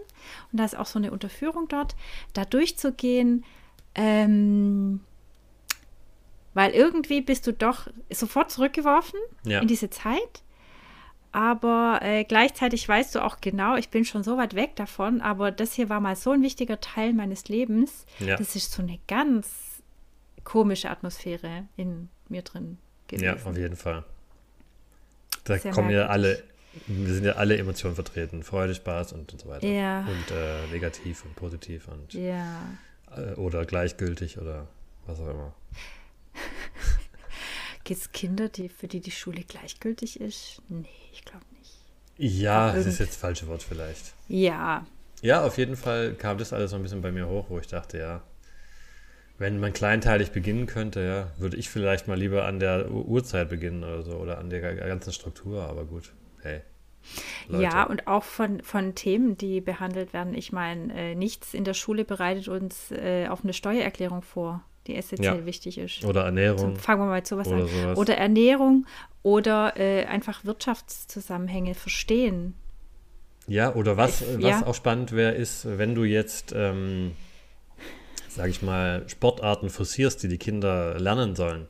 und 0.51 0.59
da 0.59 0.65
ist 0.65 0.77
auch 0.77 0.85
so 0.85 0.99
eine 0.99 1.11
Unterführung 1.11 1.67
dort, 1.67 1.95
da 2.33 2.45
durchzugehen. 2.45 3.43
Ähm, 3.95 5.01
weil 6.53 6.71
irgendwie 6.71 7.21
bist 7.21 7.47
du 7.47 7.53
doch 7.53 7.87
sofort 8.11 8.51
zurückgeworfen 8.51 9.19
ja. 9.43 9.59
in 9.59 9.67
diese 9.67 9.89
Zeit 9.89 10.43
aber 11.31 11.99
äh, 12.01 12.23
gleichzeitig 12.23 12.87
weißt 12.87 13.15
du 13.15 13.23
auch 13.23 13.39
genau, 13.39 13.75
ich 13.75 13.89
bin 13.89 14.03
schon 14.03 14.23
so 14.23 14.37
weit 14.37 14.55
weg 14.55 14.75
davon, 14.75 15.21
aber 15.21 15.51
das 15.51 15.73
hier 15.73 15.89
war 15.89 15.99
mal 15.99 16.15
so 16.15 16.31
ein 16.31 16.41
wichtiger 16.41 16.79
Teil 16.81 17.13
meines 17.13 17.47
Lebens. 17.49 18.05
Ja. 18.19 18.35
Das 18.35 18.55
ist 18.55 18.71
so 18.71 18.81
eine 18.81 18.99
ganz 19.07 19.47
komische 20.43 20.89
Atmosphäre 20.89 21.67
in 21.77 22.09
mir 22.29 22.41
drin 22.41 22.79
gewesen. 23.07 23.25
Ja, 23.25 23.33
auf 23.35 23.57
jeden 23.57 23.75
Fall. 23.75 24.03
Da 25.43 25.57
Sehr 25.57 25.71
kommen 25.71 25.91
ja 25.91 26.07
alle, 26.07 26.43
wir 26.87 27.13
sind 27.13 27.25
ja 27.25 27.33
alle 27.33 27.57
Emotionen 27.57 27.93
vertreten. 27.93 28.41
Freude, 28.41 28.73
Spaß 28.73 29.13
und, 29.13 29.31
und 29.31 29.39
so 29.39 29.49
weiter. 29.49 29.67
Ja. 29.67 29.99
Und 29.99 30.35
äh, 30.35 30.67
negativ 30.71 31.23
und 31.25 31.35
positiv 31.35 31.87
und 31.89 32.13
ja. 32.13 32.59
äh, 33.15 33.33
oder 33.35 33.65
gleichgültig 33.65 34.39
oder 34.39 34.67
was 35.05 35.19
auch 35.19 35.27
immer. 35.27 35.53
Gibt 37.84 38.01
es 38.01 38.11
Kinder, 38.11 38.49
die, 38.49 38.69
für 38.69 38.88
die 38.88 38.99
die 38.99 39.11
Schule 39.11 39.43
gleichgültig 39.43 40.19
ist? 40.19 40.61
Nee, 40.69 40.88
ich 41.11 41.25
glaube 41.25 41.45
nicht. 41.57 41.75
Ja, 42.17 42.73
das 42.73 42.86
ist 42.86 42.99
jetzt 42.99 43.11
das 43.11 43.17
falsche 43.17 43.47
Wort 43.47 43.63
vielleicht. 43.63 44.13
Ja. 44.27 44.86
Ja, 45.21 45.43
auf 45.43 45.57
jeden 45.57 45.75
Fall 45.75 46.13
kam 46.13 46.38
das 46.38 46.53
alles 46.53 46.71
so 46.71 46.77
ein 46.77 46.84
bisschen 46.84 47.01
bei 47.01 47.11
mir 47.11 47.27
hoch, 47.27 47.45
wo 47.49 47.59
ich 47.59 47.67
dachte, 47.67 47.97
ja, 47.97 48.21
wenn 49.38 49.59
man 49.59 49.73
kleinteilig 49.73 50.32
beginnen 50.32 50.65
könnte, 50.65 51.01
ja, 51.01 51.41
würde 51.41 51.57
ich 51.57 51.69
vielleicht 51.69 52.07
mal 52.07 52.17
lieber 52.17 52.45
an 52.45 52.59
der 52.59 52.91
Uhrzeit 52.91 53.49
beginnen 53.49 53.84
oder 53.84 54.03
so 54.03 54.13
oder 54.17 54.38
an 54.38 54.49
der 54.49 54.75
ganzen 54.75 55.13
Struktur, 55.13 55.63
aber 55.63 55.86
gut, 55.86 56.11
hey. 56.41 56.61
Leute. 57.47 57.63
Ja, 57.63 57.84
und 57.84 58.07
auch 58.07 58.23
von, 58.23 58.61
von 58.61 58.95
Themen, 58.95 59.38
die 59.38 59.61
behandelt 59.61 60.13
werden. 60.13 60.34
Ich 60.36 60.51
meine, 60.51 60.93
äh, 60.93 61.15
nichts 61.15 61.53
in 61.53 61.63
der 61.63 61.73
Schule 61.73 62.03
bereitet 62.05 62.49
uns 62.49 62.91
äh, 62.91 63.27
auf 63.27 63.43
eine 63.43 63.53
Steuererklärung 63.53 64.21
vor 64.21 64.63
die 64.89 64.95
essentiell 64.95 65.39
ja. 65.39 65.45
wichtig 65.45 65.77
ist. 65.77 66.03
Oder 66.03 66.25
Ernährung. 66.25 66.75
So, 66.75 66.81
fangen 66.81 67.01
wir 67.01 67.05
mal 67.05 67.15
mit 67.15 67.27
sowas 67.27 67.47
oder 67.47 67.57
an. 67.57 67.67
Sowas. 67.67 67.97
Oder 67.97 68.17
Ernährung 68.17 68.85
oder 69.23 69.73
äh, 69.77 70.05
einfach 70.05 70.45
Wirtschaftszusammenhänge 70.45 71.75
verstehen. 71.75 72.55
Ja, 73.47 73.73
oder 73.73 73.97
was, 73.97 74.21
ich, 74.21 74.37
was 74.37 74.61
ja. 74.61 74.65
auch 74.65 74.75
spannend 74.75 75.11
wäre, 75.11 75.33
ist, 75.33 75.65
wenn 75.65 75.95
du 75.95 76.03
jetzt, 76.03 76.53
ähm, 76.55 77.13
sage 78.27 78.49
ich 78.49 78.61
mal, 78.61 79.07
Sportarten 79.07 79.69
forcierst, 79.69 80.21
die 80.21 80.27
die 80.27 80.37
Kinder 80.37 80.99
lernen 80.99 81.35
sollen, 81.35 81.67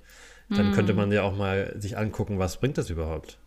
dann 0.49 0.71
mm. 0.71 0.73
könnte 0.73 0.93
man 0.93 1.11
ja 1.11 1.23
auch 1.23 1.35
mal 1.35 1.73
sich 1.77 1.97
angucken, 1.97 2.39
was 2.39 2.57
bringt 2.57 2.77
das 2.77 2.89
überhaupt? 2.89 3.37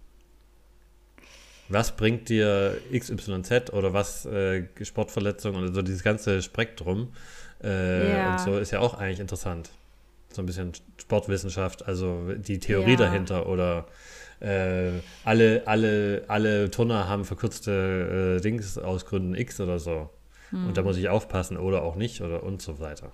Was 1.69 1.97
bringt 1.97 2.29
dir 2.29 2.79
XYZ 2.93 3.73
oder 3.73 3.93
was 3.93 4.27
äh, 4.27 4.67
Sportverletzungen 4.83 5.63
oder 5.63 5.73
so 5.73 5.83
dieses 5.83 6.03
ganze 6.03 6.43
Spektrum? 6.43 7.13
Äh, 7.63 8.17
ja. 8.17 8.33
Und 8.33 8.41
so 8.41 8.59
ist 8.59 8.71
ja 8.71 8.81
auch 8.81 8.95
eigentlich 8.95 9.21
interessant. 9.21 9.71
So 10.33 10.43
ein 10.43 10.47
bisschen 10.47 10.73
Sportwissenschaft, 10.99 11.87
also 11.87 12.33
die 12.35 12.59
Theorie 12.59 12.93
ja. 12.93 12.97
dahinter 12.97 13.47
oder 13.47 13.87
äh, 14.41 15.01
alle, 15.25 15.63
alle, 15.67 16.25
alle 16.29 16.71
Turner 16.71 17.09
haben 17.09 17.25
verkürzte 17.25 18.39
äh, 18.39 18.41
Dings 18.41 18.79
aus 18.79 19.07
Gründen 19.07 19.35
X 19.35 19.61
oder 19.61 19.79
so. 19.79 20.11
Hm. 20.51 20.69
Und 20.69 20.77
da 20.77 20.81
hm. 20.81 20.87
muss 20.87 20.97
ich 20.97 21.09
aufpassen 21.09 21.57
oder 21.57 21.83
auch 21.83 21.97
nicht 21.97 22.23
oder 22.23 22.43
und 22.43 22.63
so 22.63 22.81
weiter. 22.81 23.13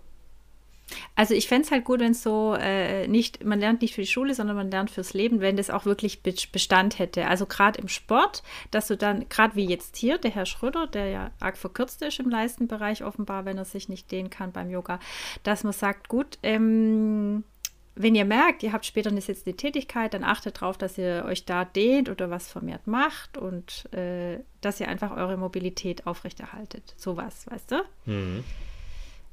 Also 1.14 1.34
ich 1.34 1.48
fände 1.48 1.66
es 1.66 1.70
halt 1.70 1.84
gut, 1.84 2.00
wenn 2.00 2.12
es 2.12 2.22
so 2.22 2.54
äh, 2.58 3.06
nicht, 3.08 3.44
man 3.44 3.60
lernt 3.60 3.82
nicht 3.82 3.94
für 3.94 4.00
die 4.00 4.06
Schule, 4.06 4.34
sondern 4.34 4.56
man 4.56 4.70
lernt 4.70 4.90
fürs 4.90 5.14
Leben, 5.14 5.40
wenn 5.40 5.56
das 5.56 5.70
auch 5.70 5.84
wirklich 5.84 6.22
Bestand 6.22 6.98
hätte. 6.98 7.26
Also 7.26 7.46
gerade 7.46 7.80
im 7.80 7.88
Sport, 7.88 8.42
dass 8.70 8.88
du 8.88 8.96
dann, 8.96 9.28
gerade 9.28 9.54
wie 9.56 9.66
jetzt 9.66 9.96
hier, 9.96 10.18
der 10.18 10.30
Herr 10.30 10.46
Schröder, 10.46 10.86
der 10.86 11.08
ja 11.08 11.30
arg 11.40 11.56
verkürzt 11.56 12.02
ist 12.02 12.20
im 12.20 12.30
Leistenbereich 12.30 13.04
offenbar, 13.04 13.44
wenn 13.44 13.58
er 13.58 13.64
sich 13.64 13.88
nicht 13.88 14.10
dehnen 14.10 14.30
kann 14.30 14.52
beim 14.52 14.70
Yoga, 14.70 14.98
dass 15.42 15.64
man 15.64 15.72
sagt, 15.72 16.08
gut, 16.08 16.38
ähm, 16.42 17.44
wenn 18.00 18.14
ihr 18.14 18.24
merkt, 18.24 18.62
ihr 18.62 18.72
habt 18.72 18.86
später 18.86 19.10
eine 19.10 19.20
sitzende 19.20 19.56
Tätigkeit, 19.56 20.14
dann 20.14 20.22
achtet 20.22 20.62
darauf, 20.62 20.78
dass 20.78 20.96
ihr 20.98 21.24
euch 21.26 21.44
da 21.44 21.64
dehnt 21.64 22.08
oder 22.08 22.30
was 22.30 22.50
vermehrt 22.50 22.86
macht 22.86 23.36
und 23.36 23.92
äh, 23.92 24.38
dass 24.60 24.78
ihr 24.78 24.88
einfach 24.88 25.16
eure 25.16 25.36
Mobilität 25.36 26.06
aufrechterhaltet. 26.06 26.94
Sowas, 26.96 27.46
weißt 27.50 27.72
du? 27.72 27.82
Mhm. 28.06 28.44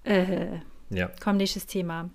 Äh, 0.03 0.59
ja. 0.89 1.09
Komm, 1.21 1.37
nächstes 1.37 1.65
Thema. 1.65 2.09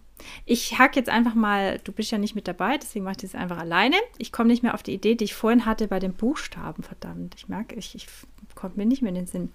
Ich 0.44 0.78
hack 0.78 0.96
jetzt 0.96 1.08
einfach 1.08 1.34
mal, 1.34 1.78
du 1.82 1.92
bist 1.92 2.10
ja 2.10 2.18
nicht 2.18 2.34
mit 2.34 2.46
dabei, 2.46 2.76
deswegen 2.76 3.04
mache 3.04 3.12
ich 3.12 3.22
das 3.22 3.34
einfach 3.34 3.58
alleine. 3.58 3.96
Ich 4.18 4.32
komme 4.32 4.48
nicht 4.48 4.62
mehr 4.62 4.74
auf 4.74 4.82
die 4.82 4.92
Idee, 4.92 5.14
die 5.14 5.24
ich 5.24 5.34
vorhin 5.34 5.66
hatte 5.66 5.88
bei 5.88 5.98
den 5.98 6.12
Buchstaben, 6.12 6.82
verdammt. 6.82 7.34
Ich 7.36 7.48
merke, 7.48 7.74
ich, 7.76 7.94
ich 7.94 8.06
kommt 8.54 8.76
mir 8.76 8.86
nicht 8.86 9.02
mehr 9.02 9.10
in 9.10 9.14
den 9.14 9.26
Sinn. 9.26 9.50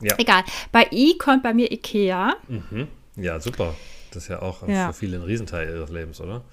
Ja. 0.00 0.16
Egal. 0.18 0.44
Bei 0.72 0.86
I 0.92 1.16
kommt 1.18 1.42
bei 1.42 1.54
mir 1.54 1.70
Ikea. 1.70 2.36
Mhm. 2.48 2.88
Ja, 3.16 3.40
super. 3.40 3.74
Das 4.12 4.24
ist 4.24 4.28
ja 4.28 4.42
auch 4.42 4.66
ja. 4.66 4.92
für 4.92 4.98
viele 4.98 5.18
ein 5.18 5.22
Riesenteil 5.22 5.68
ihres 5.68 5.90
Lebens, 5.90 6.20
oder? 6.20 6.44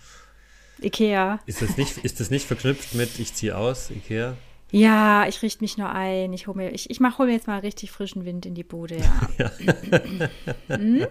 Ikea. 0.82 1.40
Ist 1.46 1.62
das 1.62 1.78
nicht, 1.78 1.98
ist 2.00 2.20
das 2.20 2.30
nicht 2.30 2.46
verknüpft 2.46 2.96
mit 2.96 3.20
Ich 3.20 3.34
ziehe 3.34 3.56
aus, 3.56 3.92
Ikea? 3.92 4.36
Ja, 4.72 5.28
ich 5.28 5.42
richte 5.42 5.64
mich 5.64 5.78
nur 5.78 5.90
ein. 5.90 6.34
Ich 6.34 6.48
hole 6.48 6.58
mir, 6.58 6.72
ich, 6.72 6.90
ich 6.90 7.00
mach, 7.00 7.18
hol 7.18 7.28
mir 7.28 7.34
jetzt 7.34 7.48
mal 7.48 7.60
richtig 7.60 7.92
frischen 7.92 8.26
Wind 8.26 8.46
in 8.46 8.56
die 8.56 8.64
Bude. 8.64 8.98
Ja. 8.98 9.50
ja. 10.68 10.78
hm? 10.78 11.08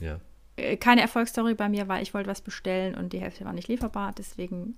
Ja. 0.00 0.20
Äh, 0.56 0.76
keine 0.76 1.00
Erfolgsstory 1.00 1.54
bei 1.54 1.68
mir, 1.68 1.88
weil 1.88 2.02
ich 2.02 2.14
wollte 2.14 2.28
was 2.28 2.40
bestellen 2.40 2.94
und 2.94 3.12
die 3.12 3.20
Hälfte 3.20 3.44
war 3.44 3.52
nicht 3.52 3.68
lieferbar, 3.68 4.12
deswegen. 4.16 4.76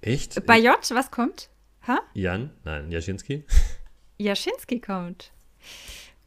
Echt? 0.00 0.44
Bei 0.46 0.58
J, 0.58 0.76
was 0.90 1.10
kommt? 1.10 1.48
Ha? 1.86 2.00
Jan? 2.14 2.50
Nein, 2.64 2.90
Jaschinski? 2.90 3.44
Jaschinski 4.18 4.80
kommt. 4.80 5.32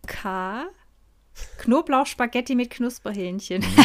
K. 0.08 0.68
Knoblauchspaghetti 1.60 2.56
mit 2.56 2.70
Knusperhähnchen. 2.70 3.64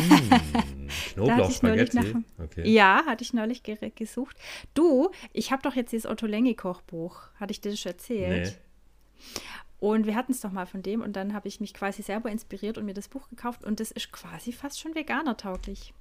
Mm, 0.81 0.89
Knoblauchspaghetti? 1.15 2.17
Okay. 2.39 2.69
Ja, 2.69 3.05
hatte 3.07 3.23
ich 3.23 3.33
neulich 3.33 3.63
gesucht. 3.63 4.37
Du, 4.75 5.11
ich 5.33 5.53
habe 5.53 5.63
doch 5.63 5.75
jetzt 5.77 5.93
dieses 5.93 6.11
Otto 6.11 6.27
Lengi-Kochbuch. 6.27 7.29
Hatte 7.39 7.53
ich 7.53 7.61
dir 7.61 7.71
das 7.71 7.81
schon 7.81 7.93
erzählt? 7.93 8.47
Nee. 8.47 9.33
Und 9.81 10.07
wir 10.07 10.15
hatten 10.15 10.33
es 10.33 10.41
doch 10.41 10.53
mal 10.53 10.67
von 10.67 10.83
dem 10.83 11.01
und 11.01 11.17
dann 11.17 11.33
habe 11.33 11.49
ich 11.49 11.59
mich 11.59 11.73
quasi 11.73 12.03
selber 12.03 12.31
inspiriert 12.31 12.77
und 12.77 12.85
mir 12.85 12.93
das 12.93 13.09
Buch 13.09 13.29
gekauft 13.31 13.65
und 13.65 13.81
das 13.81 13.91
ist 13.91 14.13
quasi 14.13 14.53
fast 14.53 14.79
schon 14.79 14.95
veganer-tauglich. 14.95 15.95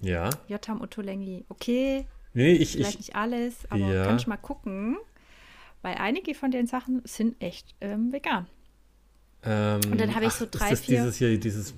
Ja. 0.00 0.30
Jotam 0.46 0.80
Ottolenghi. 0.80 1.44
Okay. 1.48 2.06
Nee, 2.34 2.52
ich, 2.52 2.72
vielleicht 2.72 2.92
ich, 2.92 2.98
nicht 2.98 3.16
alles, 3.16 3.68
aber 3.68 3.92
ja. 3.92 4.04
kannst 4.06 4.28
mal 4.28 4.36
gucken, 4.36 4.96
weil 5.82 5.96
einige 5.96 6.34
von 6.34 6.52
den 6.52 6.68
Sachen 6.68 7.02
sind 7.04 7.40
echt 7.42 7.74
ähm, 7.80 8.12
vegan. 8.12 8.46
Ähm, 9.44 9.80
und 9.90 10.00
dann 10.00 10.14
habe 10.14 10.26
ich 10.26 10.32
so 10.32 10.46
drei, 10.48 10.70
ist 10.70 10.80
das 10.82 10.86
vier. 10.86 11.00
Dieses 11.00 11.16
hier, 11.16 11.40
dieses, 11.40 11.74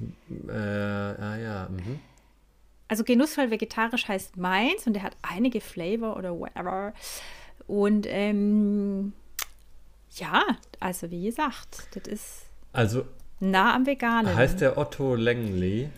äh, 0.49 0.53
ah 0.53 1.37
ja, 1.37 1.69
mhm. 1.71 1.99
Also 2.89 3.05
genussvoll 3.05 3.51
vegetarisch 3.51 4.07
heißt 4.07 4.37
meins 4.37 4.87
und 4.87 4.93
der 4.93 5.03
hat 5.03 5.17
einige 5.23 5.63
Flavor 5.63 6.17
oder 6.17 6.39
whatever. 6.39 6.93
Und 7.67 8.07
ähm, 8.07 9.15
ja, 10.17 10.43
also 10.85 11.11
wie 11.11 11.25
gesagt, 11.25 11.89
das 11.95 12.07
ist 12.07 12.47
also, 12.73 13.07
nah 13.41 13.75
am 13.75 13.87
Veganen. 13.87 14.37
Heißt 14.37 14.61
der 14.61 14.77
Otto 14.77 15.15
Lengli? 15.15 15.89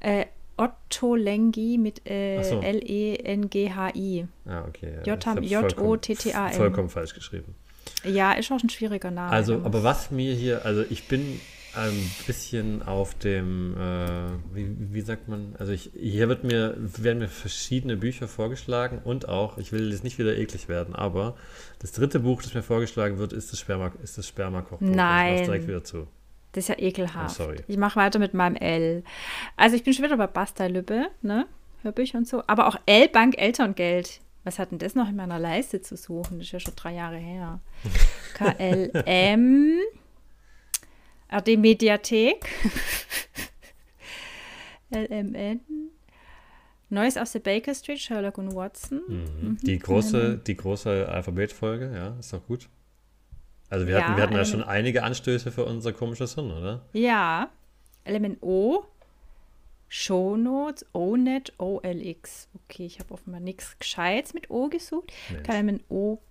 Äh, 0.00 0.26
Otto 0.58 1.14
Lengi 1.14 1.78
mit 1.78 2.08
äh, 2.08 2.42
so. 2.42 2.60
L-E-N-G-H-I. 2.60 4.26
Ah, 4.44 4.64
okay. 4.68 4.98
J-O-T-T-A-N. 5.04 6.52
Vollkommen 6.52 6.90
falsch 6.90 7.14
geschrieben. 7.14 7.54
Ja, 8.04 8.32
ist 8.32 8.52
auch 8.52 8.62
ein 8.62 8.68
schwieriger 8.68 9.10
Name. 9.10 9.32
Also, 9.32 9.62
aber 9.64 9.82
was 9.82 10.10
mir 10.10 10.34
hier, 10.34 10.66
also 10.66 10.84
ich 10.90 11.08
bin 11.08 11.40
ein 11.74 12.10
bisschen 12.26 12.82
auf 12.82 13.14
dem, 13.14 13.74
äh, 13.76 14.54
wie, 14.54 14.76
wie, 14.92 15.00
sagt 15.00 15.28
man, 15.28 15.54
also 15.58 15.72
ich, 15.72 15.90
hier 15.94 16.28
wird 16.28 16.44
mir, 16.44 16.76
werden 16.78 17.18
mir 17.18 17.28
verschiedene 17.28 17.96
Bücher 17.96 18.28
vorgeschlagen 18.28 19.00
und 19.04 19.28
auch, 19.28 19.58
ich 19.58 19.72
will 19.72 19.90
jetzt 19.90 20.04
nicht 20.04 20.18
wieder 20.18 20.36
eklig 20.36 20.68
werden, 20.68 20.94
aber 20.94 21.36
das 21.78 21.92
dritte 21.92 22.20
Buch, 22.20 22.42
das 22.42 22.54
mir 22.54 22.62
vorgeschlagen 22.62 23.18
wird, 23.18 23.32
ist 23.32 23.52
das 23.52 23.60
Sperma, 23.60 23.92
ist 24.02 24.18
das 24.18 24.26
Spermakochbuch. 24.26 24.80
Nein. 24.80 25.36
Ich 25.36 25.42
direkt 25.42 25.68
wieder 25.68 25.84
zu. 25.84 26.06
Das 26.52 26.64
ist 26.64 26.68
ja 26.68 26.78
ekelhaft. 26.78 27.38
Oh, 27.40 27.44
sorry. 27.44 27.58
Ich 27.68 27.76
mache 27.76 27.96
weiter 28.00 28.18
mit 28.18 28.34
meinem 28.34 28.56
L. 28.56 29.04
Also 29.56 29.76
ich 29.76 29.84
bin 29.84 29.92
schon 29.92 30.04
wieder 30.04 30.16
bei 30.16 30.26
Basta 30.26 30.66
Lübbe, 30.66 31.08
ne? 31.22 31.46
Hörbücher 31.82 32.18
und 32.18 32.26
so. 32.26 32.42
Aber 32.46 32.66
auch 32.66 32.76
L-Bank 32.86 33.38
Elterngeld. 33.38 34.20
Was 34.44 34.58
hat 34.58 34.70
denn 34.70 34.78
das 34.78 34.94
noch 34.94 35.08
in 35.08 35.16
meiner 35.16 35.38
Leiste 35.38 35.82
zu 35.82 35.96
suchen? 35.96 36.38
Das 36.38 36.46
ist 36.46 36.52
ja 36.52 36.60
schon 36.60 36.74
drei 36.74 36.94
Jahre 36.94 37.16
her. 37.16 37.60
KLM. 38.34 39.78
RD 41.32 41.58
Mediathek. 41.58 42.48
LMN. 44.90 45.60
Neues 46.90 47.18
aus 47.18 47.32
der 47.32 47.40
Baker 47.40 47.74
Street, 47.74 48.00
Sherlock 48.00 48.38
und 48.38 48.54
Watson. 48.54 49.02
Mhm. 49.06 49.48
Mhm. 49.48 49.58
Die, 49.58 49.78
große, 49.78 50.38
die 50.38 50.56
große 50.56 51.06
Alphabetfolge, 51.08 51.92
ja, 51.94 52.16
ist 52.18 52.32
doch 52.32 52.46
gut. 52.46 52.68
Also 53.68 53.86
wir 53.86 53.96
hatten, 53.96 54.12
ja, 54.12 54.16
wir 54.16 54.22
hatten 54.22 54.34
ja 54.34 54.44
schon 54.46 54.64
einige 54.64 55.02
Anstöße 55.02 55.52
für 55.52 55.66
unser 55.66 55.92
komisches 55.92 56.34
Hirn, 56.34 56.50
oder? 56.50 56.86
Ja. 56.94 57.50
LMNO, 58.06 58.86
Shownotes, 59.88 60.86
ONET, 60.92 61.52
OLX. 61.58 62.48
Okay, 62.54 62.86
ich 62.86 63.00
habe 63.00 63.12
offenbar 63.12 63.40
nichts 63.40 63.78
Gescheites 63.78 64.32
mit 64.32 64.48
O 64.48 64.68
gesucht. 64.68 65.12
LMNOP. 65.46 66.22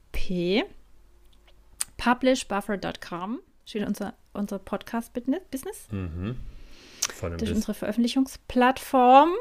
Publishbuffer.com 1.97 3.39
steht 3.67 3.85
unser, 3.85 4.13
unser 4.33 4.59
Podcast-Business. 4.59 5.87
Mhm. 5.91 6.37
Das 7.21 7.41
ist 7.41 7.51
unsere 7.51 7.73
Veröffentlichungsplattform. 7.73 9.31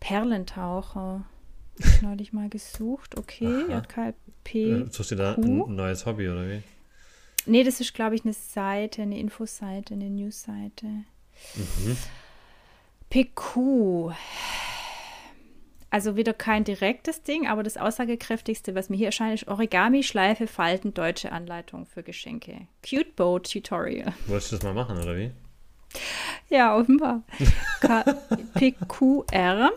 Perlentaucher. 0.00 1.24
Ich 1.78 2.02
neulich 2.02 2.32
mal 2.32 2.48
gesucht. 2.48 3.16
Okay, 3.16 3.64
JKP. 3.68 4.86
Suchst 4.90 5.12
du 5.12 5.16
da 5.16 5.34
ein 5.34 5.74
neues 5.74 6.06
Hobby 6.06 6.28
oder 6.28 6.48
wie? 6.48 6.62
Nee, 7.46 7.64
das 7.64 7.80
ist, 7.80 7.94
glaube 7.94 8.14
ich, 8.14 8.24
eine 8.24 8.32
Seite, 8.32 9.02
eine 9.02 9.18
Infoseite, 9.18 9.94
eine 9.94 10.08
Newsseite. 10.10 10.86
Mhm. 11.54 11.96
PQ. 13.10 14.12
Also 15.94 16.16
wieder 16.16 16.32
kein 16.32 16.64
direktes 16.64 17.22
Ding, 17.22 17.46
aber 17.46 17.62
das 17.62 17.76
aussagekräftigste, 17.76 18.74
was 18.74 18.88
mir 18.88 18.96
hier 18.96 19.06
erscheint, 19.06 19.40
ist 19.40 19.46
Origami, 19.46 20.02
Schleife, 20.02 20.48
Falten, 20.48 20.92
deutsche 20.92 21.30
Anleitung 21.30 21.86
für 21.86 22.02
Geschenke. 22.02 22.66
Cute 22.84 23.14
Boat 23.14 23.52
Tutorial. 23.52 24.12
Wolltest 24.26 24.50
du 24.50 24.56
das 24.56 24.64
mal 24.64 24.74
machen, 24.74 24.98
oder 24.98 25.16
wie? 25.16 25.30
Ja, 26.50 26.76
offenbar. 26.76 27.22
PQR. 28.54 29.70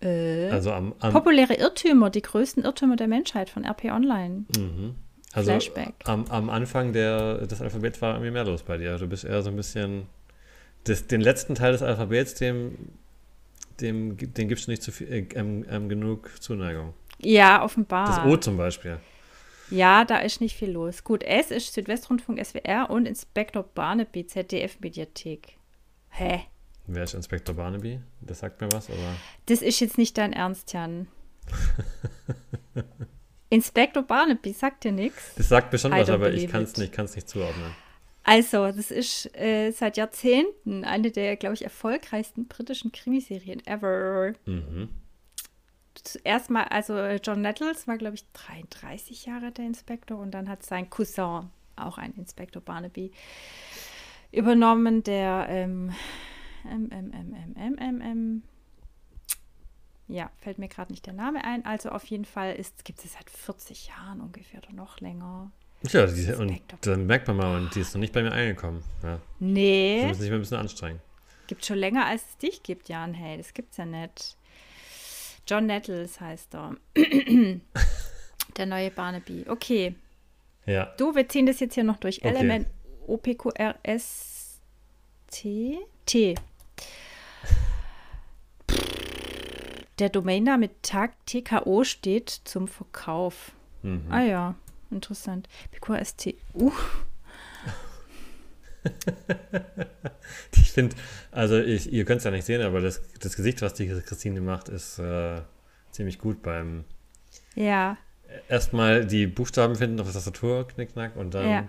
Äh, 0.00 0.50
also 0.50 0.70
am, 0.70 0.94
am, 1.00 1.12
Populäre 1.12 1.54
Irrtümer, 1.54 2.10
die 2.10 2.22
größten 2.22 2.62
Irrtümer 2.62 2.94
der 2.94 3.08
Menschheit 3.08 3.50
von 3.50 3.64
RP 3.64 3.86
Online. 3.86 4.44
Mhm. 4.56 4.94
Also 5.32 5.50
Flashback. 5.50 5.94
Am, 6.04 6.26
am 6.26 6.50
Anfang 6.50 6.92
der, 6.92 7.48
des 7.48 7.60
Alphabets 7.60 8.00
war 8.00 8.12
irgendwie 8.14 8.30
mehr 8.30 8.44
los 8.44 8.62
bei 8.62 8.76
dir. 8.76 8.96
Du 8.96 9.08
bist 9.08 9.24
eher 9.24 9.42
so 9.42 9.50
ein 9.50 9.56
bisschen. 9.56 10.06
Das, 10.84 11.08
den 11.08 11.20
letzten 11.20 11.56
Teil 11.56 11.72
des 11.72 11.82
Alphabets, 11.82 12.34
dem, 12.34 12.78
dem, 13.80 14.16
dem 14.16 14.48
gibst 14.48 14.66
du 14.66 14.70
nicht 14.70 14.82
zu 14.82 14.92
viel, 14.92 15.12
äh, 15.12 15.26
ähm, 15.34 15.64
ähm, 15.68 15.88
genug 15.88 16.30
Zuneigung. 16.40 16.94
Ja, 17.20 17.62
offenbar. 17.62 18.06
Das 18.06 18.24
O 18.24 18.36
zum 18.36 18.56
Beispiel. 18.56 18.98
Ja, 19.70 20.04
da 20.04 20.18
ist 20.18 20.40
nicht 20.40 20.56
viel 20.56 20.70
los. 20.70 21.04
Gut, 21.04 21.22
S 21.22 21.50
ist 21.50 21.74
Südwestrundfunk 21.74 22.44
SWR 22.44 22.88
und 22.88 23.06
Inspektor 23.06 23.62
Barnaby 23.62 24.26
ZDF 24.26 24.80
Mediathek. 24.80 25.58
Hä? 26.10 26.44
Wer 26.86 27.04
ist 27.04 27.14
Inspektor 27.14 27.54
Barnaby? 27.54 28.00
Das 28.20 28.38
sagt 28.38 28.60
mir 28.60 28.72
was, 28.72 28.88
oder? 28.88 29.16
Das 29.46 29.60
ist 29.60 29.80
jetzt 29.80 29.98
nicht 29.98 30.16
dein 30.16 30.32
Ernst, 30.32 30.72
Jan. 30.72 31.08
Inspektor 33.50 34.02
Barnaby 34.02 34.52
sagt 34.52 34.84
dir 34.84 34.92
nichts. 34.92 35.34
Das 35.36 35.48
sagt 35.48 35.72
mir 35.72 35.78
schon 35.78 35.92
was, 35.92 36.08
aber 36.08 36.32
ich 36.32 36.48
kann 36.48 36.62
es 36.62 36.76
nicht, 36.76 36.96
nicht 36.96 37.28
zuordnen. 37.28 37.74
Also, 38.28 38.66
das 38.66 38.90
ist 38.90 39.34
äh, 39.38 39.70
seit 39.70 39.96
Jahrzehnten 39.96 40.84
eine 40.84 41.10
der, 41.10 41.36
glaube 41.36 41.54
ich, 41.54 41.64
erfolgreichsten 41.64 42.46
britischen 42.46 42.92
Krimiserien 42.92 43.66
ever. 43.66 44.34
Mhm. 44.44 44.90
Zuerst 45.94 46.50
mal, 46.50 46.64
also 46.64 46.94
John 47.24 47.40
Nettles 47.40 47.88
war, 47.88 47.96
glaube 47.96 48.16
ich, 48.16 48.30
33 48.32 49.24
Jahre 49.24 49.50
der 49.50 49.64
Inspektor 49.64 50.18
und 50.18 50.32
dann 50.32 50.50
hat 50.50 50.62
sein 50.62 50.90
Cousin, 50.90 51.48
auch 51.76 51.96
ein 51.96 52.12
Inspektor 52.16 52.60
Barnaby, 52.60 53.12
übernommen, 54.30 55.02
der 55.02 55.46
ähm, 55.48 55.94
M, 56.70 56.90
M, 56.90 57.10
M, 57.10 57.34
M, 57.34 57.56
M, 57.56 57.78
M, 57.78 58.00
M. 58.02 58.42
Ja, 60.06 60.30
fällt 60.36 60.58
mir 60.58 60.68
gerade 60.68 60.92
nicht 60.92 61.06
der 61.06 61.14
Name 61.14 61.44
ein. 61.44 61.64
Also 61.64 61.88
auf 61.88 62.04
jeden 62.04 62.26
Fall 62.26 62.54
gibt 62.84 63.02
es 63.02 63.14
seit 63.14 63.30
40 63.30 63.88
Jahren 63.88 64.20
ungefähr 64.20 64.62
oder 64.62 64.74
noch 64.74 65.00
länger. 65.00 65.50
Ja, 65.82 66.06
die, 66.06 66.32
und 66.32 66.60
dann 66.80 67.06
merkt 67.06 67.28
man 67.28 67.36
mal, 67.36 67.56
und 67.56 67.74
die 67.74 67.80
ist 67.80 67.94
noch 67.94 68.00
nicht 68.00 68.12
bei 68.12 68.22
mir 68.22 68.32
eingekommen. 68.32 68.82
Ja. 69.02 69.20
Nee. 69.38 70.00
Sie 70.00 70.06
müssen 70.06 70.20
sich 70.20 70.30
mal 70.30 70.36
ein 70.36 70.40
bisschen 70.40 70.56
anstrengen. 70.58 71.00
Gibt 71.46 71.64
schon 71.64 71.78
länger, 71.78 72.06
als 72.06 72.22
es 72.22 72.36
dich 72.38 72.62
gibt, 72.62 72.88
Jan. 72.88 73.14
Hey, 73.14 73.38
das 73.38 73.54
gibt's 73.54 73.76
ja 73.76 73.84
nicht. 73.84 74.36
John 75.46 75.66
Nettles 75.66 76.20
heißt 76.20 76.54
er. 76.54 76.76
der 78.56 78.66
neue 78.66 78.90
Barnaby. 78.90 79.46
Okay. 79.48 79.94
Ja. 80.66 80.92
Du, 80.98 81.14
wir 81.14 81.28
ziehen 81.28 81.46
das 81.46 81.60
jetzt 81.60 81.74
hier 81.74 81.84
noch 81.84 81.96
durch. 81.96 82.18
Okay. 82.18 82.28
Element 82.28 82.66
OPQRS 83.06 84.60
T. 85.30 85.78
T. 86.04 86.34
Der 89.98 90.08
Domainname 90.10 90.70
TKO 90.82 91.84
steht 91.84 92.28
zum 92.44 92.68
Verkauf. 92.68 93.52
Mhm. 93.82 94.06
Ah 94.10 94.22
ja, 94.22 94.54
interessant. 94.90 95.48
PQSTU. 95.72 96.72
ich 100.56 100.72
finde, 100.72 100.96
also 101.30 101.58
ich, 101.58 101.92
ihr 101.92 102.04
könnt 102.04 102.18
es 102.18 102.24
ja 102.24 102.30
nicht 102.30 102.44
sehen, 102.44 102.62
aber 102.62 102.80
das, 102.80 103.02
das 103.20 103.36
Gesicht, 103.36 103.62
was 103.62 103.74
die 103.74 103.88
Christine 103.88 104.40
macht, 104.40 104.68
ist 104.68 104.98
äh, 104.98 105.40
ziemlich 105.90 106.18
gut 106.18 106.42
beim 106.42 106.84
ja. 107.54 107.96
erstmal 108.48 109.04
die 109.06 109.26
Buchstaben 109.26 109.74
finden 109.76 110.00
auf 110.00 110.06
der 110.06 110.14
Tastatur, 110.14 110.68
knickknack, 110.68 111.16
und 111.16 111.34
dann 111.34 111.48
ja. 111.48 111.68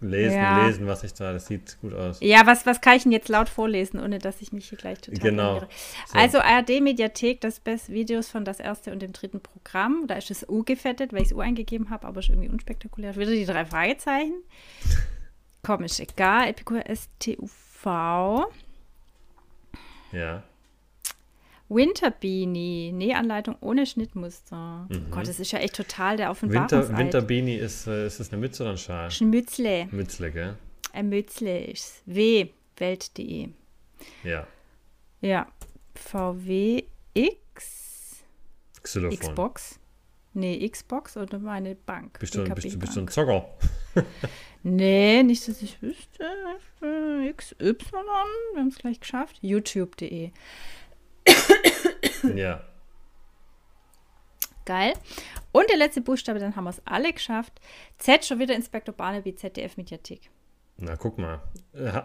Lesen, 0.00 0.36
ja. 0.36 0.66
lesen, 0.66 0.86
was 0.86 1.04
ich 1.04 1.14
da, 1.14 1.32
das 1.32 1.46
sieht 1.46 1.78
gut 1.80 1.94
aus. 1.94 2.18
Ja, 2.20 2.46
was, 2.46 2.66
was 2.66 2.80
kann 2.80 2.96
ich 2.96 3.04
denn 3.04 3.12
jetzt 3.12 3.28
laut 3.28 3.48
vorlesen, 3.48 4.00
ohne 4.00 4.18
dass 4.18 4.40
ich 4.40 4.52
mich 4.52 4.68
hier 4.68 4.78
gleich 4.78 5.00
total 5.00 5.20
Genau. 5.20 5.60
So. 5.60 5.66
Also 6.18 6.38
ARD-Mediathek, 6.38 7.40
das 7.40 7.60
Best 7.60 7.90
Videos 7.90 8.28
von 8.28 8.44
das 8.44 8.60
erste 8.60 8.92
und 8.92 9.00
dem 9.00 9.12
dritten 9.12 9.40
Programm. 9.40 10.06
Da 10.06 10.16
ist 10.16 10.30
das 10.30 10.48
U 10.48 10.62
gefettet, 10.62 11.12
weil 11.12 11.22
ich 11.22 11.28
das 11.28 11.36
U 11.36 11.40
eingegeben 11.40 11.90
habe, 11.90 12.06
aber 12.06 12.20
ist 12.20 12.28
irgendwie 12.28 12.48
unspektakulär. 12.48 13.16
Wieder 13.16 13.30
die 13.30 13.46
drei 13.46 13.64
Fragezeichen. 13.64 14.42
Komisch, 15.62 15.98
egal. 16.00 16.48
Epikur 16.48 16.82
STUV. 16.86 17.86
Ja. 20.12 20.42
Winterbeanie, 21.68 22.92
Nähanleitung 22.92 23.56
ohne 23.60 23.86
Schnittmuster. 23.86 24.86
Mhm. 24.88 25.06
Oh 25.06 25.14
Gott, 25.14 25.28
das 25.28 25.40
ist 25.40 25.52
ja 25.52 25.58
echt 25.58 25.76
total 25.76 26.16
der 26.16 26.30
Offenbarungseid. 26.30 26.88
Winter, 26.88 26.98
Winterbeanie, 26.98 27.56
ist, 27.56 27.86
äh, 27.86 28.06
ist 28.06 28.20
das 28.20 28.30
eine 28.30 28.40
Mütze 28.40 28.62
oder 28.62 28.72
ein 28.72 28.78
Schal? 28.78 29.08
Ein 29.20 29.30
Mützle. 29.30 29.88
Mützle, 29.90 30.30
gell? 30.30 30.56
Ein 30.92 31.08
Mützle 31.08 31.64
ist 31.64 32.02
W, 32.06 32.48
Welt.de. 32.76 33.48
Ja. 34.22 34.46
Ja. 35.20 35.46
VW 35.94 36.84
X. 37.14 38.24
Xylophon. 38.82 39.18
Xbox. 39.18 39.80
Nee, 40.34 40.68
Xbox 40.68 41.16
oder 41.16 41.38
meine 41.38 41.76
Bank. 41.76 42.18
Bist 42.18 42.34
du, 42.34 42.44
bist, 42.44 42.74
du, 42.74 42.78
bist 42.78 42.96
du 42.96 43.00
ein 43.00 43.08
Zocker? 43.08 43.48
nee, 44.64 45.22
nicht, 45.22 45.46
dass 45.46 45.62
ich 45.62 45.80
wüsste. 45.80 46.28
XY, 47.36 47.56
wir 47.62 48.60
haben 48.60 48.68
es 48.68 48.78
gleich 48.78 48.98
geschafft. 48.98 49.38
YouTube.de. 49.42 50.32
ja. 52.36 52.60
Geil. 54.64 54.94
Und 55.52 55.68
der 55.68 55.76
letzte 55.76 56.00
Buchstabe, 56.00 56.38
dann 56.38 56.56
haben 56.56 56.64
wir 56.64 56.70
es 56.70 56.82
alle 56.86 57.12
geschafft. 57.12 57.60
Z 57.98 58.24
schon 58.24 58.38
wieder 58.38 58.54
Inspektor 58.54 58.94
Barnaby, 58.94 59.34
ZDF 59.34 59.76
Mediathek. 59.76 60.30
Na, 60.76 60.96
guck 60.96 61.18
mal. 61.18 61.42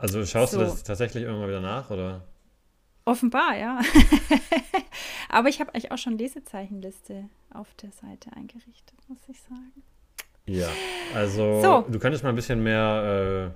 Also 0.02 0.26
schaust 0.26 0.54
so. 0.54 0.60
du 0.60 0.66
das 0.66 0.84
tatsächlich 0.84 1.24
irgendwann 1.24 1.48
wieder 1.48 1.62
nach, 1.62 1.90
oder? 1.90 2.28
Offenbar, 3.06 3.58
ja. 3.58 3.82
Aber 5.30 5.50
ich 5.50 5.60
habe 5.60 5.74
eigentlich 5.74 5.92
auch 5.92 5.98
schon 5.98 6.18
Lesezeichenliste 6.18 7.30
auf 7.54 7.74
der 7.76 7.92
Seite 7.92 8.32
eingerichtet, 8.36 8.98
muss 9.08 9.28
ich 9.28 9.42
sagen. 9.42 9.84
Ja, 10.46 10.70
also 11.16 11.62
so. 11.62 11.86
du 11.90 12.00
könntest 12.00 12.24
mal 12.24 12.30
ein 12.30 12.36
bisschen 12.36 12.62
mehr 12.62 13.54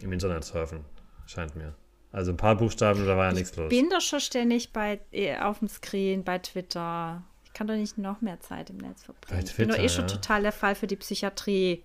äh, 0.00 0.04
im 0.04 0.12
Internet 0.12 0.44
surfen, 0.44 0.84
scheint 1.26 1.54
mir. 1.56 1.74
Also 2.12 2.30
ein 2.30 2.36
paar 2.36 2.56
Buchstaben, 2.56 3.06
da 3.06 3.16
war 3.16 3.28
ja 3.28 3.32
nichts 3.32 3.56
los. 3.56 3.72
Ich 3.72 3.80
bin 3.80 3.88
doch 3.88 4.02
schon 4.02 4.20
ständig 4.20 4.72
bei, 4.72 5.00
äh, 5.12 5.38
auf 5.38 5.60
dem 5.60 5.68
Screen, 5.68 6.24
bei 6.24 6.38
Twitter. 6.38 7.22
Ich 7.46 7.54
kann 7.54 7.66
doch 7.66 7.74
nicht 7.74 7.96
noch 7.96 8.20
mehr 8.20 8.38
Zeit 8.40 8.68
im 8.68 8.76
Netz 8.76 9.02
verbringen. 9.04 9.44
ich 9.44 9.56
bin 9.56 9.70
doch 9.70 9.78
eh 9.78 9.88
schon 9.88 10.06
ja. 10.06 10.14
total 10.14 10.42
der 10.42 10.52
Fall 10.52 10.74
für 10.74 10.86
die 10.86 10.96
Psychiatrie. 10.96 11.82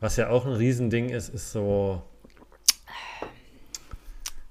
Was 0.00 0.16
ja 0.16 0.28
auch 0.28 0.44
ein 0.44 0.52
Riesending 0.52 1.08
ist, 1.08 1.30
ist 1.30 1.52
so. 1.52 2.02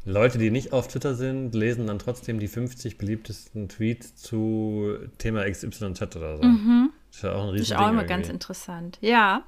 Leute, 0.04 0.38
die 0.38 0.52
nicht 0.52 0.74
auf 0.74 0.88
Twitter 0.88 1.16
sind, 1.16 1.56
lesen 1.56 1.88
dann 1.88 1.98
trotzdem 1.98 2.40
die 2.40 2.48
50 2.48 2.98
beliebtesten 2.98 3.70
Tweets 3.70 4.16
zu 4.16 4.98
Thema 5.18 5.50
XYZ 5.50 6.16
oder 6.16 6.38
so. 6.38 6.44
Mhm. 6.44 6.92
Das 7.08 7.18
ist 7.18 7.24
ja 7.24 7.34
auch 7.34 7.44
ein 7.44 7.50
Riesending. 7.50 7.60
Das 7.60 7.70
ist 7.70 7.76
auch 7.76 7.90
immer 7.90 8.02
irgendwie. 8.02 8.08
ganz 8.08 8.30
interessant. 8.30 8.98
Ja. 9.02 9.44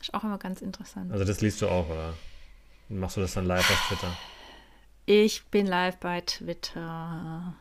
Ist 0.00 0.12
auch 0.12 0.24
immer 0.24 0.38
ganz 0.38 0.60
interessant. 0.62 1.12
Also 1.12 1.24
das 1.24 1.40
liest 1.40 1.60
du 1.62 1.68
auch, 1.68 1.88
oder? 1.88 2.14
Machst 2.88 3.16
du 3.16 3.20
das 3.20 3.34
dann 3.34 3.46
live 3.46 3.70
auf 3.70 3.88
Twitter? 3.88 4.16
Ich 5.06 5.44
bin 5.46 5.66
live 5.66 5.96
bei 5.98 6.20
Twitter. 6.22 7.54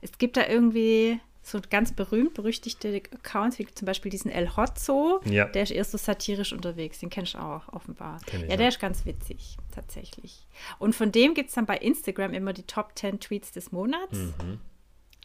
Es 0.00 0.18
gibt 0.18 0.36
da 0.36 0.46
irgendwie 0.46 1.20
so 1.42 1.60
ganz 1.68 1.92
berühmt 1.92 2.34
berüchtigte 2.34 3.02
Accounts, 3.12 3.58
wie 3.58 3.66
zum 3.66 3.86
Beispiel 3.86 4.10
diesen 4.10 4.30
El 4.30 4.56
Hotzo. 4.56 5.20
Ja. 5.24 5.46
Der 5.46 5.64
ist 5.64 5.72
eher 5.72 5.84
so 5.84 5.98
satirisch 5.98 6.52
unterwegs. 6.52 7.00
Den 7.00 7.10
kennst 7.10 7.34
du 7.34 7.38
auch, 7.38 7.68
offenbar. 7.72 8.20
Kenn 8.26 8.44
ich, 8.44 8.50
ja, 8.50 8.56
der 8.56 8.66
ja. 8.66 8.68
ist 8.68 8.80
ganz 8.80 9.04
witzig, 9.04 9.56
tatsächlich. 9.74 10.46
Und 10.78 10.94
von 10.94 11.10
dem 11.10 11.34
gibt 11.34 11.48
es 11.48 11.56
dann 11.56 11.66
bei 11.66 11.76
Instagram 11.76 12.32
immer 12.32 12.52
die 12.52 12.62
Top 12.62 12.92
10 12.94 13.20
Tweets 13.20 13.52
des 13.52 13.72
Monats. 13.72 14.18
Mhm. 14.18 14.60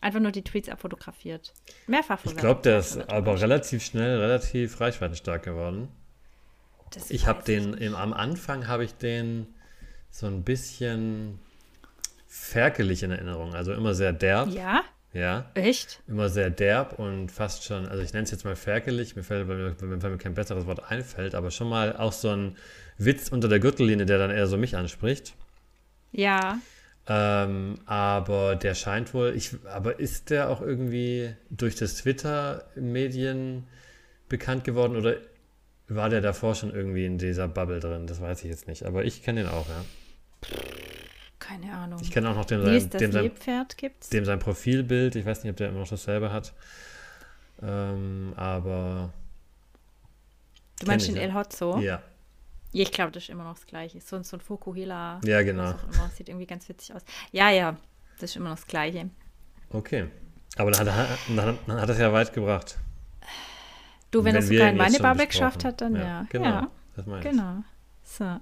Einfach 0.02 0.20
nur 0.20 0.32
die 0.32 0.44
Tweets 0.44 0.70
abfotografiert. 0.70 1.54
Mehrfach 1.88 2.24
Ich 2.24 2.36
glaube, 2.36 2.62
der 2.62 2.80
ist 2.80 2.98
aber 3.10 3.40
relativ 3.40 3.84
schnell, 3.84 4.20
relativ 4.20 4.80
reichweitenstark 4.80 5.44
geworden. 5.44 5.90
Das 6.92 7.12
ich 7.12 7.28
habe 7.28 7.44
den, 7.44 7.74
im, 7.74 7.96
am 7.96 8.14
Anfang 8.14 8.68
habe 8.68 8.84
ich 8.84 8.94
den 8.96 9.48
so 10.10 10.28
ein 10.28 10.44
bisschen 10.44 11.40
ferkelig 12.28 13.04
in 13.04 13.12
Erinnerung. 13.12 13.54
Also 13.54 13.74
immer 13.74 13.94
sehr 13.94 14.14
derb. 14.14 14.50
Ja? 14.50 14.84
Ja. 15.14 15.50
Echt? 15.54 16.02
Immer 16.08 16.30
sehr 16.30 16.50
derb 16.50 17.00
und 17.00 17.32
fast 17.32 17.64
schon, 17.64 17.88
also 17.88 18.04
ich 18.04 18.14
nenne 18.14 18.26
es 18.26 18.32
jetzt 18.32 18.46
mal 18.46 18.56
ferkelig, 18.56 19.16
mir 19.16 19.24
fällt, 19.24 19.48
weil 19.48 19.58
mir, 19.58 20.02
weil 20.02 20.12
mir 20.12 20.18
kein 20.18 20.34
besseres 20.34 20.66
Wort 20.66 20.92
einfällt, 20.92 21.34
aber 21.34 21.50
schon 21.50 21.70
mal 21.70 21.96
auch 21.98 22.14
so 22.14 22.30
ein 22.30 22.56
Witz 22.98 23.30
unter 23.30 23.48
der 23.48 23.60
Gürtellinie, 23.60 24.06
der 24.06 24.18
dann 24.18 24.32
eher 24.32 24.48
so 24.48 24.58
mich 24.58 24.76
anspricht. 24.76 25.34
Ja. 26.12 26.60
Ähm, 27.08 27.80
aber 27.86 28.56
der 28.56 28.76
scheint 28.76 29.14
wohl, 29.14 29.34
ich, 29.36 29.52
aber 29.74 30.00
ist 30.00 30.30
der 30.30 30.50
auch 30.50 30.62
irgendwie 30.62 31.34
durch 31.50 31.76
das 31.76 31.96
Twitter-Medien 31.96 33.66
bekannt 34.28 34.66
geworden 34.66 34.98
oder 34.98 35.16
war 35.88 36.10
der 36.10 36.22
davor 36.22 36.56
schon 36.56 36.74
irgendwie 36.74 37.06
in 37.06 37.18
dieser 37.18 37.48
Bubble 37.48 37.80
drin? 37.80 38.08
Das 38.08 38.22
weiß 38.22 38.44
ich 38.44 38.50
jetzt 38.50 38.68
nicht, 38.68 38.84
aber 38.84 39.06
ich 39.06 39.24
kenne 39.24 39.44
den 39.44 39.50
auch, 39.50 39.68
ja. 39.68 39.84
Keine 41.40 41.74
Ahnung. 41.74 42.00
Ich 42.02 42.12
kenne 42.12 42.30
auch 42.30 42.36
noch 42.36 42.46
den, 42.46 42.62
sein, 42.62 42.90
dem, 42.90 43.12
sein, 43.12 43.32
dem 44.12 44.26
sein 44.26 44.40
Profilbild. 44.40 45.16
Ich 45.16 45.26
weiß 45.26 45.44
nicht, 45.44 45.52
ob 45.52 45.58
der 45.58 45.70
immer 45.70 45.80
noch 45.80 45.88
dasselbe 45.88 46.32
hat. 46.32 46.54
Ähm, 47.62 48.34
aber. 48.36 49.14
Du 50.80 50.88
meinst 50.88 51.08
den 51.08 51.16
El 51.16 51.34
Hotzo? 51.34 51.80
Ja. 51.80 52.02
Ich 52.74 52.92
glaube, 52.92 53.12
das 53.12 53.24
ist 53.24 53.30
immer 53.30 53.46
noch 53.46 53.56
das 53.56 53.66
Gleiche. 53.66 54.02
So, 54.02 54.22
so 54.24 54.38
ein 54.38 54.42
Fokuhila. 54.42 55.22
Ja, 55.24 55.42
genau. 55.42 55.74
Sieht 56.16 56.28
irgendwie 56.28 56.46
ganz 56.46 56.68
witzig 56.68 56.94
aus. 56.94 57.04
Ja, 57.32 57.50
ja, 57.50 57.78
das 58.20 58.32
ist 58.32 58.36
immer 58.36 58.50
noch 58.50 58.58
das 58.58 58.68
Gleiche. 58.68 59.10
Okay. 59.70 60.08
Aber 60.58 60.72
dann 60.72 60.94
hat, 60.94 61.08
dann, 61.34 61.58
dann 61.66 61.82
hat 61.82 61.90
es 61.90 61.98
ja 61.98 62.12
weit 62.12 62.34
gebracht. 62.34 62.78
Du, 64.12 64.20
wenn, 64.20 64.26
wenn 64.26 64.36
das 64.36 64.48
sogar 64.48 64.70
in 64.70 64.78
meine 64.78 65.00
Bubble 65.00 65.28
geschafft 65.28 65.66
hat, 65.66 65.82
dann 65.82 65.96
ja. 65.96 66.02
ja. 66.02 66.26
Genau, 66.30 66.46
ja. 66.46 66.72
das 66.96 67.06
meine 67.06 67.20
ich. 67.20 67.30
Genau. 67.30 67.64
So. 68.04 68.40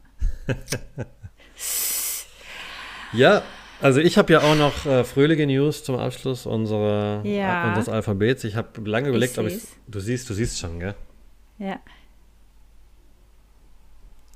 ja, 3.18 3.42
also 3.82 4.00
ich 4.00 4.18
habe 4.18 4.34
ja 4.34 4.42
auch 4.42 4.56
noch 4.56 4.86
äh, 4.86 5.04
fröhliche 5.04 5.46
News 5.48 5.84
zum 5.84 5.98
Abschluss 5.98 6.46
unserer, 6.46 7.26
ja. 7.26 7.66
äh, 7.66 7.68
unseres 7.70 7.90
Alphabets. 7.90 8.44
Ich 8.44 8.56
habe 8.56 8.82
lange 8.90 9.10
überlegt, 9.10 9.34
ich 9.34 9.40
ob 9.40 9.48
ich. 9.48 9.64
Du 9.88 10.00
siehst, 10.00 10.30
du 10.30 10.34
siehst 10.34 10.60
schon, 10.60 10.80
gell? 10.80 10.96
Ja. 11.58 11.80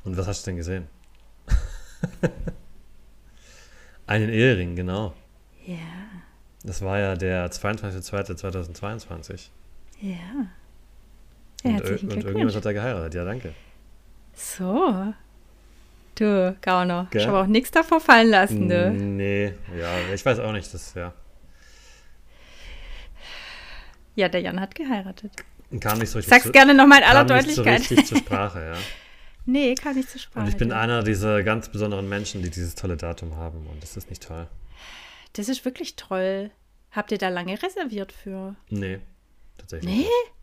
Und 0.04 0.18
was 0.18 0.28
hast 0.28 0.46
du 0.46 0.52
denn 0.52 0.58
gesehen? 0.58 0.88
Einen 4.08 4.30
Ehering, 4.30 4.76
genau. 4.76 5.14
Ja. 5.66 5.76
Das 6.64 6.82
war 6.82 6.98
ja 7.00 7.16
der 7.16 7.52
22.02.2022. 7.52 9.50
Ja. 10.02 10.48
Und, 11.64 11.74
Herzlichen 11.74 12.12
und 12.12 12.24
irgendjemand 12.24 12.56
hat 12.56 12.66
er 12.66 12.74
geheiratet. 12.74 13.14
Ja, 13.16 13.26
danke. 13.26 13.54
So. 14.34 15.14
Du, 16.16 16.56
Gauner. 16.62 17.08
Ich 17.14 17.26
habe 17.28 17.40
auch 17.40 17.48
nichts 17.48 17.72
davor 17.72 18.00
fallen 18.00 18.30
lassen, 18.30 18.68
du. 18.68 18.92
Nee, 18.92 19.54
ja, 19.78 20.14
ich 20.14 20.26
weiß 20.26 20.40
auch 20.40 20.52
nicht, 20.52 20.74
das, 20.74 20.94
ja. 20.94 21.14
Ja, 24.16 24.28
der 24.28 24.42
Jan 24.42 24.60
hat 24.60 24.76
geheiratet. 24.76 25.32
Kam 25.80 26.00
nicht 26.00 26.10
so 26.10 26.18
richtig 26.18 26.34
Sag's 26.34 26.46
zu, 26.46 26.52
gerne 26.52 26.74
nochmal 26.74 27.00
in 27.00 27.06
aller 27.06 27.26
Deutlichkeit. 27.26 27.80
Nicht 27.80 27.90
so 27.90 27.96
richtig 27.96 28.08
zur 28.08 28.18
Sprache, 28.18 28.60
ja. 28.74 28.78
Nee, 29.46 29.74
kam 29.76 29.96
nicht 29.96 30.10
zur 30.10 30.20
Sprache. 30.20 30.44
Und 30.44 30.50
ich 30.50 30.58
bin 30.58 30.72
einer 30.72 31.02
dieser 31.02 31.42
ganz 31.42 31.70
besonderen 31.70 32.08
Menschen, 32.08 32.44
die 32.44 32.50
dieses 32.50 32.76
tolle 32.76 32.98
Datum 32.98 33.36
haben 33.36 33.66
und 33.68 33.82
das 33.82 33.98
ist 33.98 34.10
nicht 34.10 34.22
toll. 34.22 34.48
Das 35.34 35.50
ist 35.50 35.66
wirklich 35.66 35.96
toll. 35.96 36.52
Habt 36.92 37.12
ihr 37.12 37.18
da 37.18 37.30
lange 37.30 37.62
reserviert 37.62 38.12
für? 38.12 38.56
Nee, 38.70 39.00
tatsächlich. 39.58 39.90
Nee? 39.90 39.98
Nicht. 40.02 40.39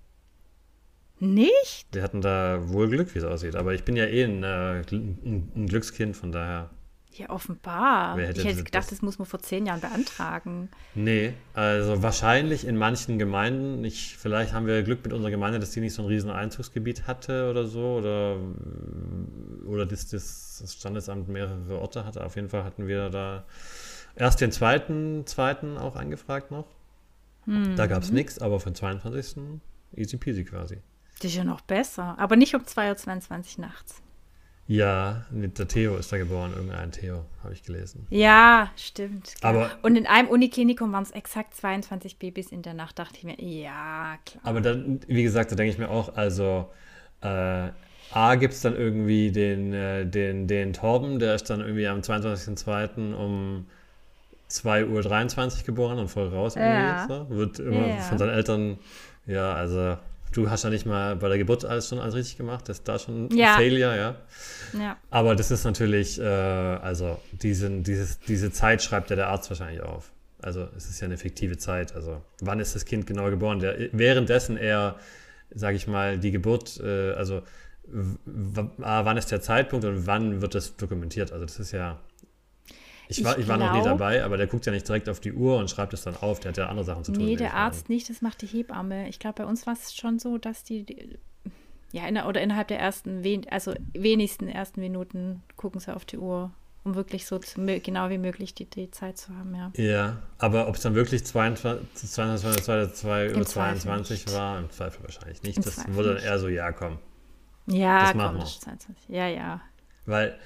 Nicht? 1.18 1.86
Wir 1.92 2.02
hatten 2.02 2.20
da 2.20 2.68
wohl 2.68 2.88
Glück, 2.88 3.14
wie 3.14 3.18
es 3.18 3.24
aussieht. 3.24 3.56
Aber 3.56 3.74
ich 3.74 3.84
bin 3.84 3.96
ja 3.96 4.04
eh 4.04 4.24
ein, 4.24 4.42
äh, 4.42 4.82
ein 4.90 5.66
Glückskind, 5.66 6.16
von 6.16 6.32
daher. 6.32 6.70
Ja, 7.12 7.30
offenbar. 7.30 8.18
ich 8.18 8.44
hätte 8.44 8.62
gedacht, 8.62 8.74
das, 8.74 8.86
das, 8.88 9.00
muss 9.00 9.18
man 9.18 9.26
vor 9.26 9.40
zehn 9.40 9.64
Jahren 9.64 9.80
beantragen. 9.80 10.68
Nee, 10.94 11.32
also 11.54 12.02
wahrscheinlich 12.02 12.66
in 12.66 12.76
manchen 12.76 13.18
Gemeinden. 13.18 13.82
Ich, 13.84 14.18
vielleicht 14.18 14.52
haben 14.52 14.66
wir 14.66 14.82
Glück 14.82 15.02
mit 15.02 15.14
unserer 15.14 15.30
Gemeinde, 15.30 15.58
dass 15.58 15.70
die 15.70 15.80
nicht 15.80 15.94
so 15.94 16.02
ein 16.02 16.08
riesen 16.08 16.30
Einzugsgebiet 16.30 17.06
hatte 17.06 17.48
oder 17.50 17.66
so. 17.66 17.94
Oder, 17.94 18.36
oder 19.66 19.86
dass 19.86 20.08
das, 20.08 20.58
das 20.60 20.74
Standesamt 20.74 21.28
mehrere 21.28 21.80
Orte 21.80 22.04
hatte. 22.04 22.22
Auf 22.22 22.36
jeden 22.36 22.50
Fall 22.50 22.64
hatten 22.64 22.86
wir 22.86 23.08
da 23.08 23.46
erst 24.14 24.42
den 24.42 24.52
zweiten, 24.52 25.24
zweiten 25.26 25.78
auch 25.78 25.96
angefragt 25.96 26.50
noch. 26.50 26.66
Mhm. 27.46 27.76
Da 27.76 27.86
gab 27.86 28.02
es 28.02 28.10
nichts, 28.10 28.40
aber 28.40 28.60
für 28.60 28.70
den 28.70 28.74
22. 28.74 29.36
easy 29.94 30.18
peasy 30.18 30.44
quasi. 30.44 30.78
Das 31.20 31.30
ist 31.30 31.36
ja 31.36 31.44
noch 31.44 31.60
besser. 31.62 32.14
Aber 32.18 32.36
nicht 32.36 32.54
um 32.54 32.62
2.22 32.62 33.58
Uhr 33.58 33.66
nachts. 33.66 34.02
Ja, 34.68 35.24
der 35.30 35.68
Theo 35.68 35.96
ist 35.96 36.12
da 36.12 36.18
geboren, 36.18 36.52
irgendein 36.52 36.90
Theo, 36.90 37.24
habe 37.44 37.54
ich 37.54 37.62
gelesen. 37.62 38.04
Ja, 38.10 38.70
stimmt. 38.76 39.34
Aber, 39.40 39.70
und 39.82 39.94
in 39.94 40.08
einem 40.08 40.26
Uniklinikum 40.26 40.92
waren 40.92 41.04
es 41.04 41.12
exakt 41.12 41.54
22 41.54 42.18
Babys 42.18 42.50
in 42.50 42.62
der 42.62 42.74
Nacht, 42.74 42.98
dachte 42.98 43.16
ich 43.16 43.22
mir, 43.22 43.40
ja, 43.40 44.18
klar. 44.26 44.42
Aber 44.42 44.60
dann, 44.60 45.00
wie 45.06 45.22
gesagt, 45.22 45.52
da 45.52 45.56
denke 45.56 45.72
ich 45.72 45.78
mir 45.78 45.88
auch, 45.88 46.16
also 46.16 46.68
äh, 47.20 47.68
A 48.10 48.34
gibt 48.34 48.54
es 48.54 48.60
dann 48.60 48.74
irgendwie 48.74 49.30
den, 49.30 49.72
äh, 49.72 50.04
den, 50.04 50.48
den 50.48 50.72
Torben, 50.72 51.20
der 51.20 51.36
ist 51.36 51.48
dann 51.48 51.60
irgendwie 51.60 51.86
am 51.86 52.00
22.02. 52.00 53.14
um 53.14 53.66
2.23 54.50 55.58
Uhr 55.58 55.64
geboren 55.64 55.98
und 56.00 56.08
voll 56.08 56.28
raus 56.28 56.56
ja. 56.56 57.06
So. 57.06 57.30
Wird 57.30 57.60
immer 57.60 57.86
ja. 57.86 57.96
von 57.98 58.18
seinen 58.18 58.30
Eltern, 58.30 58.78
ja, 59.26 59.52
also 59.54 59.96
Du 60.32 60.50
hast 60.50 60.64
ja 60.64 60.70
nicht 60.70 60.86
mal 60.86 61.16
bei 61.16 61.28
der 61.28 61.38
Geburt 61.38 61.64
alles 61.64 61.88
schon 61.88 61.98
alles 61.98 62.14
richtig 62.14 62.36
gemacht, 62.36 62.68
das 62.68 62.78
ist 62.78 62.88
da 62.88 62.98
schon 62.98 63.30
ja. 63.30 63.52
ein 63.52 63.58
Failure, 63.58 63.96
ja. 63.96 64.16
ja. 64.78 64.96
Aber 65.10 65.34
das 65.34 65.50
ist 65.50 65.64
natürlich, 65.64 66.20
äh, 66.20 66.24
also 66.24 67.20
diesen, 67.32 67.82
dieses, 67.82 68.18
diese 68.20 68.50
Zeit 68.50 68.82
schreibt 68.82 69.10
ja 69.10 69.16
der 69.16 69.28
Arzt 69.28 69.48
wahrscheinlich 69.50 69.82
auf. 69.82 70.12
Also 70.42 70.68
es 70.76 70.88
ist 70.90 71.00
ja 71.00 71.06
eine 71.06 71.16
fiktive 71.16 71.56
Zeit. 71.56 71.94
Also 71.94 72.22
wann 72.40 72.60
ist 72.60 72.74
das 72.74 72.84
Kind 72.84 73.06
genau 73.06 73.30
geboren? 73.30 73.60
Der, 73.60 73.88
währenddessen 73.92 74.56
er, 74.56 74.96
sage 75.54 75.76
ich 75.76 75.86
mal, 75.86 76.18
die 76.18 76.30
Geburt, 76.30 76.80
äh, 76.80 77.12
also 77.12 77.42
wann 77.86 79.16
ist 79.16 79.30
der 79.30 79.40
Zeitpunkt 79.40 79.84
und 79.84 80.06
wann 80.06 80.42
wird 80.42 80.54
das 80.54 80.76
dokumentiert? 80.76 81.32
Also 81.32 81.46
das 81.46 81.58
ist 81.58 81.72
ja 81.72 82.00
ich 83.08 83.24
war, 83.24 83.36
ich, 83.36 83.44
ich 83.44 83.48
war 83.48 83.56
noch 83.56 83.72
nie 83.72 83.82
dabei, 83.82 84.24
aber 84.24 84.36
der 84.36 84.46
guckt 84.46 84.66
ja 84.66 84.72
nicht 84.72 84.86
direkt 84.86 85.08
auf 85.08 85.20
die 85.20 85.32
Uhr 85.32 85.58
und 85.58 85.70
schreibt 85.70 85.92
es 85.94 86.02
dann 86.02 86.16
auf. 86.16 86.40
Der 86.40 86.50
hat 86.50 86.56
ja 86.56 86.66
andere 86.66 86.84
Sachen 86.84 87.04
zu 87.04 87.12
tun. 87.12 87.24
Nee, 87.24 87.36
der 87.36 87.54
Arzt 87.54 87.88
nicht, 87.88 88.10
das 88.10 88.22
macht 88.22 88.42
die 88.42 88.46
Hebamme. 88.46 89.08
Ich 89.08 89.18
glaube, 89.18 89.42
bei 89.42 89.48
uns 89.48 89.66
war 89.66 89.74
es 89.74 89.94
schon 89.94 90.18
so, 90.18 90.38
dass 90.38 90.64
die, 90.64 90.84
die 90.84 91.18
ja, 91.92 92.06
in, 92.06 92.18
oder 92.18 92.40
innerhalb 92.40 92.68
der 92.68 92.78
ersten, 92.78 93.22
also 93.50 93.74
wenigsten 93.92 94.48
ersten 94.48 94.80
Minuten 94.80 95.42
gucken 95.56 95.80
sie 95.80 95.94
auf 95.94 96.04
die 96.04 96.18
Uhr, 96.18 96.50
um 96.84 96.94
wirklich 96.94 97.26
so 97.26 97.38
zu, 97.38 97.64
genau 97.80 98.10
wie 98.10 98.18
möglich 98.18 98.54
die, 98.54 98.68
die 98.68 98.90
Zeit 98.90 99.18
zu 99.18 99.36
haben, 99.36 99.54
ja. 99.54 99.72
Ja, 99.76 100.22
aber 100.38 100.68
ob 100.68 100.76
es 100.76 100.82
dann 100.82 100.94
wirklich 100.94 101.24
22, 101.24 102.10
22, 102.10 102.62
22, 102.64 103.46
22 103.46 104.32
war, 104.34 104.58
im 104.58 104.70
Zweifel 104.70 105.02
wahrscheinlich 105.04 105.42
nicht. 105.42 105.58
Im 105.58 105.64
das 105.64 105.76
Zweifel 105.76 105.94
wurde 105.94 106.14
dann 106.14 106.22
eher 106.22 106.38
so, 106.38 106.48
ja, 106.48 106.72
komm. 106.72 106.98
Ja, 107.66 108.06
das 108.06 108.14
machen 108.14 108.38
komm, 108.38 108.46
wir. 108.46 108.60
22. 108.60 108.96
Ja, 109.08 109.28
ja. 109.28 109.60
Weil 110.06 110.38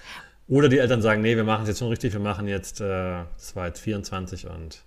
oder 0.51 0.69
die 0.69 0.79
Eltern 0.79 1.01
sagen, 1.01 1.23
nee, 1.23 1.37
wir 1.37 1.45
machen 1.45 1.63
es 1.63 1.69
jetzt 1.69 1.79
schon 1.79 1.89
richtig, 1.89 2.13
wir 2.13 2.21
machen 2.21 2.49
jetzt, 2.49 2.81
äh, 2.81 3.25
das 3.37 3.55
war 3.57 3.69
jetzt 3.69 3.81
24 3.81 4.49
und 4.49 4.83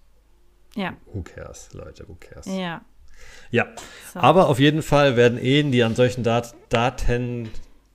ja. 0.75 0.93
who 1.05 1.23
cares, 1.23 1.69
Leute, 1.73 2.07
who 2.07 2.15
cares. 2.19 2.45
Ja. 2.45 2.81
Ja, 3.49 3.67
so. 4.13 4.19
aber 4.19 4.49
auf 4.49 4.59
jeden 4.59 4.81
Fall 4.81 5.15
werden 5.15 5.37
Ehen, 5.37 5.71
die 5.71 5.83
an 5.83 5.95
solchen 5.95 6.23
Dat 6.23 6.53
Daten 6.69 7.49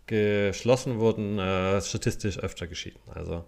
geschlossen 0.07 0.99
wurden, 0.99 1.39
äh, 1.39 1.81
statistisch 1.83 2.39
öfter 2.39 2.67
geschieden. 2.67 3.01
Also, 3.15 3.45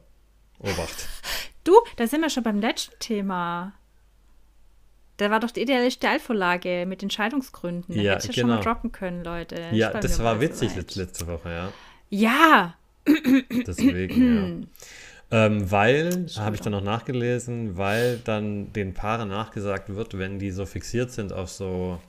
Obacht. 0.59 1.09
Du, 1.63 1.75
da 1.97 2.07
sind 2.07 2.23
wir 2.23 2.31
schon 2.31 2.43
beim 2.43 2.59
letzten 2.59 2.99
Thema. 3.01 3.75
Da 5.19 5.31
war 5.31 5.41
doch 5.41 5.51
die 5.51 5.61
ideale 5.61 5.91
Steilvorlage 5.91 6.87
mit 6.87 7.03
Entscheidungsgründen. 7.03 7.95
Da 7.95 8.01
Ja, 8.01 8.15
hätte 8.15 8.31
ich 8.31 8.37
genau. 8.37 8.49
schon 8.49 8.57
mal 8.57 8.65
droppen 8.65 8.93
können, 8.93 9.23
Leute. 9.23 9.69
Ja, 9.73 9.91
das 9.91 10.19
war 10.21 10.41
witzig 10.41 10.71
soweit. 10.71 10.95
letzte 10.95 11.27
Woche, 11.27 11.51
ja. 11.51 11.73
Ja, 12.09 12.75
Deswegen, 13.67 14.35
ja. 14.37 14.67
Ähm, 15.33 15.71
weil, 15.71 16.27
habe 16.39 16.57
ich 16.57 16.61
dann 16.61 16.73
noch 16.73 16.83
nachgelesen, 16.83 17.77
weil 17.77 18.19
dann 18.25 18.73
den 18.73 18.95
Paaren 18.95 19.29
nachgesagt 19.29 19.95
wird, 19.95 20.19
wenn 20.19 20.41
die 20.41 20.51
so 20.51 20.67
fixiert 20.67 21.13
sind 21.13 21.33
auf 21.33 21.49
so 21.51 22.01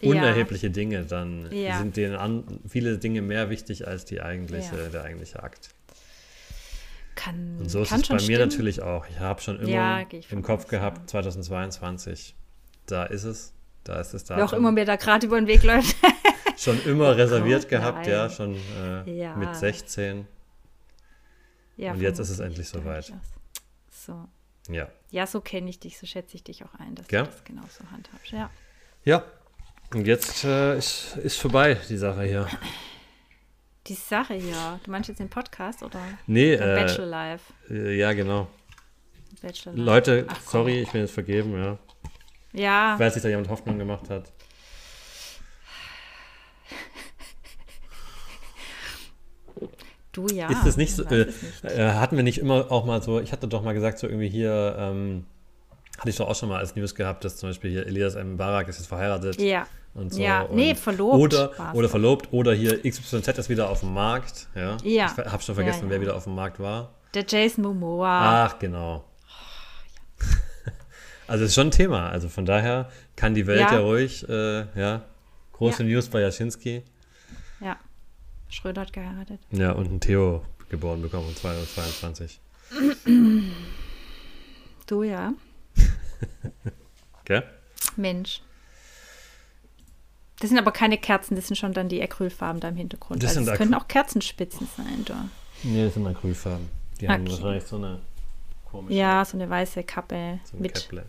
Ja. 0.00 0.08
unerhebliche 0.12 0.70
Dinge, 0.70 1.04
dann 1.04 1.46
Ja. 1.52 1.76
sind 1.76 1.98
denen 1.98 2.16
an, 2.16 2.44
viele 2.66 2.96
Dinge 2.96 3.20
mehr 3.20 3.50
wichtig 3.50 3.86
als 3.86 4.06
die 4.06 4.22
eigentliche, 4.22 4.76
Ja. 4.76 4.88
der 4.88 5.04
eigentliche 5.04 5.42
Akt. 5.42 5.68
kann, 7.16 7.56
Und 7.58 7.68
so 7.70 7.82
ist 7.82 7.90
kann 7.90 8.00
es 8.00 8.08
bei 8.08 8.18
schon 8.18 8.26
mir 8.28 8.36
stimmen. 8.36 8.48
natürlich 8.48 8.80
auch. 8.80 9.04
Ich 9.10 9.18
habe 9.18 9.42
schon 9.42 9.60
immer 9.60 9.68
Ja, 10.00 10.06
im 10.30 10.40
Kopf 10.42 10.66
gehabt, 10.68 11.10
2022, 11.10 12.34
da 12.86 13.04
ist 13.04 13.24
es, 13.24 13.52
da 13.84 14.00
ist 14.00 14.14
es 14.14 14.24
da. 14.24 14.38
Wer 14.38 14.46
auch 14.46 14.54
immer 14.54 14.72
mir 14.72 14.86
da 14.86 14.96
gerade 14.96 15.26
über 15.26 15.38
den 15.38 15.46
Weg 15.48 15.62
läuft. 15.64 15.96
Schon 16.56 16.82
immer 16.84 17.14
reserviert 17.16 17.62
Gott, 17.62 17.68
gehabt, 17.70 18.06
ja, 18.06 18.28
schon 18.30 18.54
äh, 19.04 19.18
Ja. 19.18 19.34
mit 19.36 19.54
16. 19.56 20.26
ja, 21.80 21.92
Und 21.92 22.00
jetzt 22.00 22.18
ist 22.18 22.30
es 22.30 22.38
endlich 22.40 22.68
soweit. 22.68 23.12
So. 23.90 24.28
Ja. 24.68 24.88
Ja, 25.10 25.26
so 25.26 25.40
kenne 25.40 25.68
ich 25.70 25.80
dich, 25.80 25.98
so 25.98 26.06
schätze 26.06 26.36
ich 26.36 26.44
dich 26.44 26.64
auch 26.64 26.74
ein, 26.78 26.94
dass 26.94 27.08
Gell? 27.08 27.24
du 27.24 27.30
das 27.30 27.44
genauso 27.44 27.90
handhabst. 27.90 28.30
Ja. 28.32 28.50
Ja. 29.04 29.24
Und 29.92 30.06
jetzt 30.06 30.44
äh, 30.44 30.78
ist, 30.78 31.16
ist 31.16 31.36
vorbei, 31.38 31.76
die 31.88 31.96
Sache 31.96 32.22
hier. 32.24 32.46
Die 33.86 33.94
Sache 33.94 34.34
hier, 34.34 34.78
du 34.84 34.90
meinst 34.90 35.08
jetzt 35.08 35.18
den 35.18 35.30
Podcast 35.30 35.82
oder 35.82 36.00
Nee, 36.26 36.52
äh, 36.54 36.58
Bachelor 36.58 37.06
Live? 37.06 37.42
äh, 37.70 37.96
ja, 37.98 38.12
genau. 38.12 38.46
Bachelor. 39.42 39.72
Leute, 39.74 40.26
Ach, 40.28 40.40
sorry, 40.42 40.82
ich 40.82 40.90
bin 40.92 41.00
jetzt 41.00 41.14
vergeben, 41.14 41.54
ja. 41.60 41.78
Ja, 42.52 42.98
Weil 42.98 43.10
sich 43.10 43.22
da 43.22 43.28
jemand 43.28 43.48
Hoffnung 43.48 43.78
gemacht 43.78 44.10
hat. 44.10 44.30
Du 50.26 50.34
ja. 50.34 50.48
ist 50.50 50.64
das 50.66 50.76
nicht 50.76 50.94
so, 50.94 51.04
äh, 51.04 51.26
nicht. 51.26 51.64
äh, 51.64 51.92
hatten 51.92 52.16
wir 52.16 52.22
nicht 52.22 52.38
immer 52.38 52.70
auch 52.70 52.84
mal 52.84 53.02
so, 53.02 53.20
ich 53.20 53.32
hatte 53.32 53.48
doch 53.48 53.62
mal 53.62 53.72
gesagt, 53.74 53.98
so 53.98 54.06
irgendwie 54.06 54.28
hier, 54.28 54.76
ähm, 54.78 55.26
hatte 55.98 56.10
ich 56.10 56.16
doch 56.16 56.28
auch 56.28 56.34
schon 56.36 56.48
mal 56.48 56.58
als 56.58 56.76
News 56.76 56.94
gehabt, 56.94 57.24
dass 57.24 57.36
zum 57.36 57.50
Beispiel 57.50 57.70
hier 57.70 57.86
Elias 57.86 58.14
M. 58.14 58.36
Barak 58.36 58.68
ist 58.68 58.78
jetzt 58.78 58.86
verheiratet 58.86 59.40
Ja. 59.40 59.66
und 59.94 60.12
so. 60.14 60.20
Ja, 60.20 60.42
und 60.42 60.56
nee, 60.56 60.74
verlobt 60.74 61.16
Oder, 61.18 61.74
oder 61.74 61.88
verlobt, 61.88 62.32
oder 62.32 62.54
hier 62.54 62.80
XYZ 62.82 63.28
ist 63.38 63.48
wieder 63.48 63.68
auf 63.68 63.80
dem 63.80 63.92
Markt, 63.92 64.48
ja. 64.54 64.76
Ja. 64.82 65.12
Ich 65.16 65.24
habe 65.32 65.42
schon 65.42 65.54
vergessen, 65.54 65.80
Ja, 65.80 65.84
ja. 65.86 65.90
wer 65.90 66.00
wieder 66.00 66.16
auf 66.16 66.24
dem 66.24 66.34
Markt 66.34 66.58
war. 66.60 66.90
Der 67.14 67.24
Jason 67.26 67.64
Momoa. 67.64 68.46
Ach, 68.46 68.58
genau. 68.58 69.04
Also 71.26 71.44
es 71.44 71.50
ist 71.50 71.54
schon 71.54 71.68
ein 71.68 71.70
Thema. 71.70 72.08
Also 72.08 72.28
von 72.28 72.44
daher 72.44 72.88
kann 73.14 73.34
die 73.34 73.46
Welt 73.46 73.60
ja, 73.60 73.78
ruhig, 73.78 74.28
äh, 74.28 74.64
ja, 74.76 75.02
große. 75.52 75.84
News 75.84 76.08
bei 76.08 76.20
Jaschinski. 76.22 76.82
Schröder 78.50 78.82
hat 78.82 78.92
geheiratet. 78.92 79.40
Ja, 79.50 79.72
und 79.72 79.90
ein 79.92 80.00
Theo 80.00 80.44
geboren 80.68 81.02
bekommen 81.02 81.28
um 81.28 81.34
2022. 81.36 82.40
Du 84.86 85.02
ja. 85.02 85.32
Gell? 87.24 87.42
Mensch. 87.96 88.42
Das 90.40 90.48
sind 90.48 90.58
aber 90.58 90.72
keine 90.72 90.96
Kerzen, 90.98 91.36
das 91.36 91.46
sind 91.48 91.56
schon 91.56 91.72
dann 91.74 91.88
die 91.88 92.02
Acrylfarben 92.02 92.60
da 92.60 92.68
im 92.68 92.76
Hintergrund. 92.76 93.22
Das 93.22 93.36
also 93.36 93.48
das 93.50 93.58
können 93.58 93.74
auch 93.74 93.88
Kerzenspitzen 93.88 94.66
sein 94.76 95.04
da. 95.04 95.28
Nee, 95.62 95.84
das 95.84 95.94
sind 95.94 96.06
Acrylfarben. 96.06 96.68
Die 97.00 97.08
haben 97.08 97.22
Okay. 97.22 97.32
wahrscheinlich 97.32 97.64
so 97.64 97.76
eine 97.76 98.00
komische 98.70 98.94
Ja, 98.98 99.24
so 99.24 99.36
eine 99.36 99.50
weiße 99.50 99.82
Kappe 99.84 100.40
so 100.44 100.52
eine 100.54 100.62
mit 100.62 100.74
Käpple. 100.74 101.04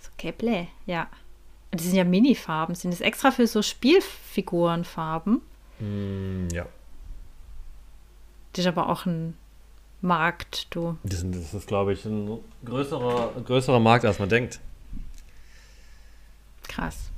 so 0.00 0.08
Käpple, 0.16 0.66
ja. 0.86 1.08
Das 1.70 1.82
sind 1.82 1.94
ja 1.96 2.04
Mini-Farben. 2.04 2.74
Sind 2.74 2.92
das 2.92 3.02
extra 3.02 3.30
für 3.30 3.46
so 3.46 3.60
Spielfigurenfarben? 3.60 5.42
Mm, 5.80 6.48
ja, 6.52 6.66
Das 8.52 8.64
ist 8.64 8.66
aber 8.68 8.88
auch 8.88 9.06
ein 9.06 9.36
Markt, 10.00 10.66
du. 10.74 10.96
das, 11.02 11.24
das 11.24 11.54
ist, 11.54 11.66
glaube 11.66 11.92
ich, 11.92 12.04
ein 12.04 12.38
größerer, 12.64 13.32
größerer 13.44 13.80
Markt, 13.80 14.04
als 14.04 14.18
man 14.18 14.28
denkt. 14.28 14.60
Krass. 16.68 17.10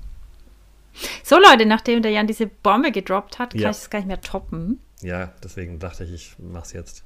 So, 1.23 1.39
Leute, 1.39 1.67
nachdem 1.67 2.03
der 2.03 2.11
Jan 2.11 2.27
diese 2.27 2.47
Bombe 2.47 2.93
gedroppt 2.93 3.39
hat, 3.39 3.51
kann 3.53 3.61
Ja. 3.61 3.71
ich 3.71 3.77
es 3.77 3.91
gar 3.91 3.99
nicht 4.01 4.09
mehr 4.09 4.21
toppen. 4.21 4.81
Ja, 5.03 5.33
deswegen 5.43 5.79
dachte 5.79 6.05
ich, 6.05 6.13
ich 6.13 6.35
mach's 6.39 6.73
jetzt. 6.73 7.05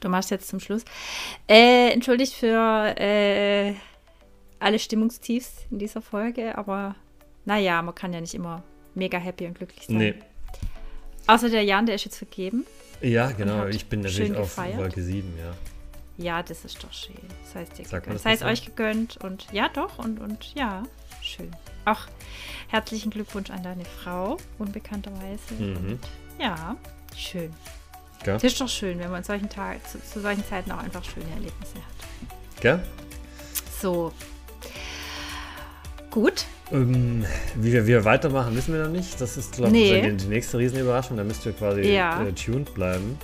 Du 0.00 0.08
machst 0.08 0.30
jetzt 0.30 0.48
zum 0.48 0.60
Schluss. 0.60 0.84
Äh, 1.48 1.90
entschuldigt 1.92 2.32
für 2.34 2.94
äh, 2.98 3.74
alle 4.58 4.78
Stimmungstiefs 4.78 5.66
in 5.70 5.78
dieser 5.78 6.02
Folge, 6.02 6.56
aber 6.58 6.96
naja, 7.44 7.80
man 7.82 7.94
kann 7.94 8.12
ja 8.12 8.20
nicht 8.20 8.34
immer 8.34 8.62
mega 8.94 9.18
happy 9.18 9.46
und 9.46 9.54
glücklich 9.58 9.86
sein. 9.86 9.96
Nee. 9.96 10.14
Außer 11.26 11.48
der 11.48 11.62
Jan, 11.62 11.86
der 11.86 11.94
ist 11.94 12.04
jetzt 12.04 12.18
vergeben. 12.18 12.66
Ja, 13.00 13.30
genau. 13.32 13.66
Ich 13.66 13.86
bin 13.86 14.00
natürlich 14.00 14.36
auf. 14.36 14.56
Wolke 14.56 15.02
7, 15.02 15.36
ja. 15.38 15.54
Ja, 16.16 16.42
das 16.42 16.64
ist 16.64 16.82
doch 16.82 16.92
schön. 16.92 17.16
Das 17.42 17.54
heißt 17.56 17.78
dir 17.78 17.82
man 17.90 18.02
gegönnt. 18.02 18.24
das 18.24 18.40
so? 18.40 18.46
euch 18.46 18.64
gegönnt 18.64 19.16
und 19.18 19.46
ja, 19.52 19.68
doch 19.68 19.98
und, 19.98 20.20
und 20.20 20.54
ja, 20.54 20.84
schön. 21.20 21.50
Auch 21.84 22.02
herzlichen 22.68 23.10
Glückwunsch 23.10 23.50
an 23.50 23.62
deine 23.64 23.84
Frau, 23.84 24.36
unbekannterweise. 24.58 25.54
Mhm. 25.58 25.98
Ja, 26.38 26.76
schön. 27.16 27.52
Gell? 28.22 28.36
Es 28.36 28.44
ist 28.44 28.60
doch 28.60 28.68
schön, 28.68 29.00
wenn 29.00 29.10
man 29.10 29.24
solchen 29.24 29.48
Tagen, 29.48 29.80
zu, 29.90 30.00
zu 30.00 30.20
solchen 30.20 30.44
Zeiten 30.46 30.70
auch 30.70 30.78
einfach 30.78 31.04
schöne 31.04 31.30
Erlebnisse 31.30 31.76
hat. 31.76 32.60
Gell? 32.60 32.82
So. 33.82 34.12
Gut. 36.14 36.44
Ähm, 36.70 37.24
wie 37.56 37.72
wir, 37.72 37.82
wie 37.82 37.88
wir 37.88 38.04
weitermachen, 38.04 38.54
wissen 38.54 38.72
wir 38.72 38.84
noch 38.84 38.90
nicht. 38.92 39.20
Das 39.20 39.36
ist, 39.36 39.56
glaube 39.56 39.72
Nee. 39.72 39.96
ich, 39.98 40.04
die, 40.06 40.16
die 40.18 40.26
nächste 40.28 40.58
Riesenüberraschung. 40.58 41.16
Da 41.16 41.24
müsst 41.24 41.44
ihr 41.44 41.52
quasi 41.52 41.80
Ja. 41.92 42.22
äh, 42.22 42.32
tuned 42.32 42.72
bleiben. 42.72 43.18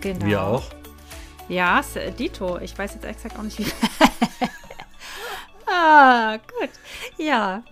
Genau. 0.00 0.24
Wir 0.24 0.42
auch. 0.44 0.62
Ja, 1.48 1.80
äh, 1.96 2.12
Dito. 2.12 2.60
Ich 2.60 2.78
weiß 2.78 2.94
jetzt 2.94 3.04
exakt 3.04 3.36
auch 3.36 3.42
nicht, 3.42 3.58
wie. 3.58 3.66
ah, 5.66 6.36
gut. 6.36 6.70
Ja, 7.18 7.64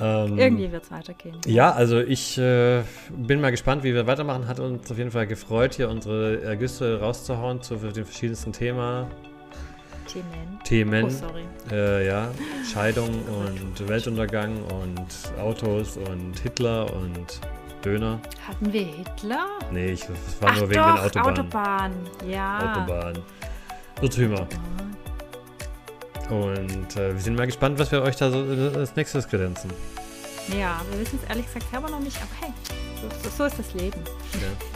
Ähm, 0.00 0.38
irgendwie 0.38 0.70
wird 0.70 0.84
es 0.84 0.90
weitergehen. 0.92 1.38
Ja, 1.46 1.72
also 1.72 1.98
ich 1.98 2.38
äh, 2.38 2.82
bin 3.10 3.40
mal 3.40 3.50
gespannt, 3.50 3.82
wie 3.82 3.92
wir 3.92 4.06
weitermachen. 4.06 4.46
Hat 4.46 4.60
uns 4.60 4.88
auf 4.88 4.98
jeden 4.98 5.10
Fall 5.10 5.26
gefreut, 5.26 5.74
hier 5.74 5.90
unsere 5.90 6.40
Ergüsse 6.42 7.00
rauszuhauen 7.00 7.60
zu 7.60 7.74
den 7.74 8.04
verschiedensten 8.04 8.52
Thema, 8.52 9.10
Themen. 10.12 10.60
Themen. 10.64 11.04
Oh, 11.04 11.08
sorry. 11.08 11.44
Äh, 11.70 12.06
ja, 12.06 12.28
Scheidung 12.72 13.08
und 13.08 13.88
Weltuntergang 13.88 14.56
und 14.64 15.40
Autos 15.40 15.96
und 15.96 16.38
Hitler 16.40 16.92
und 16.92 17.40
Döner. 17.84 18.20
Hatten 18.46 18.72
wir 18.72 18.84
Hitler? 18.84 19.46
Nee, 19.70 19.92
ich, 19.92 20.00
das 20.00 20.10
war 20.40 20.50
Ach 20.50 20.56
nur 20.58 20.70
wegen 20.70 20.80
doch, 20.80 21.10
den 21.10 21.22
Autobahnen. 21.22 22.06
Autobahn. 22.06 22.28
Ja. 22.28 22.82
Autobahn. 22.82 23.18
Irrtümer. 24.02 24.46
Und 26.28 26.96
äh, 26.96 27.12
wir 27.12 27.20
sind 27.20 27.36
mal 27.36 27.46
gespannt, 27.46 27.78
was 27.78 27.90
wir 27.90 28.02
euch 28.02 28.16
da 28.16 28.30
so 28.30 28.38
als 28.76 28.94
nächstes 28.96 29.28
kredenzen. 29.28 29.70
Ja, 30.58 30.80
wir 30.90 31.00
wissen 31.00 31.18
es 31.22 31.28
ehrlich 31.28 31.46
gesagt 31.46 31.70
selber 31.70 31.90
noch 31.90 32.00
nicht, 32.00 32.16
aber 32.16 32.30
hey, 32.40 32.52
so, 33.22 33.30
so 33.30 33.44
ist 33.44 33.58
das 33.58 33.74
Leben. 33.74 34.00
Ja. 34.34 34.66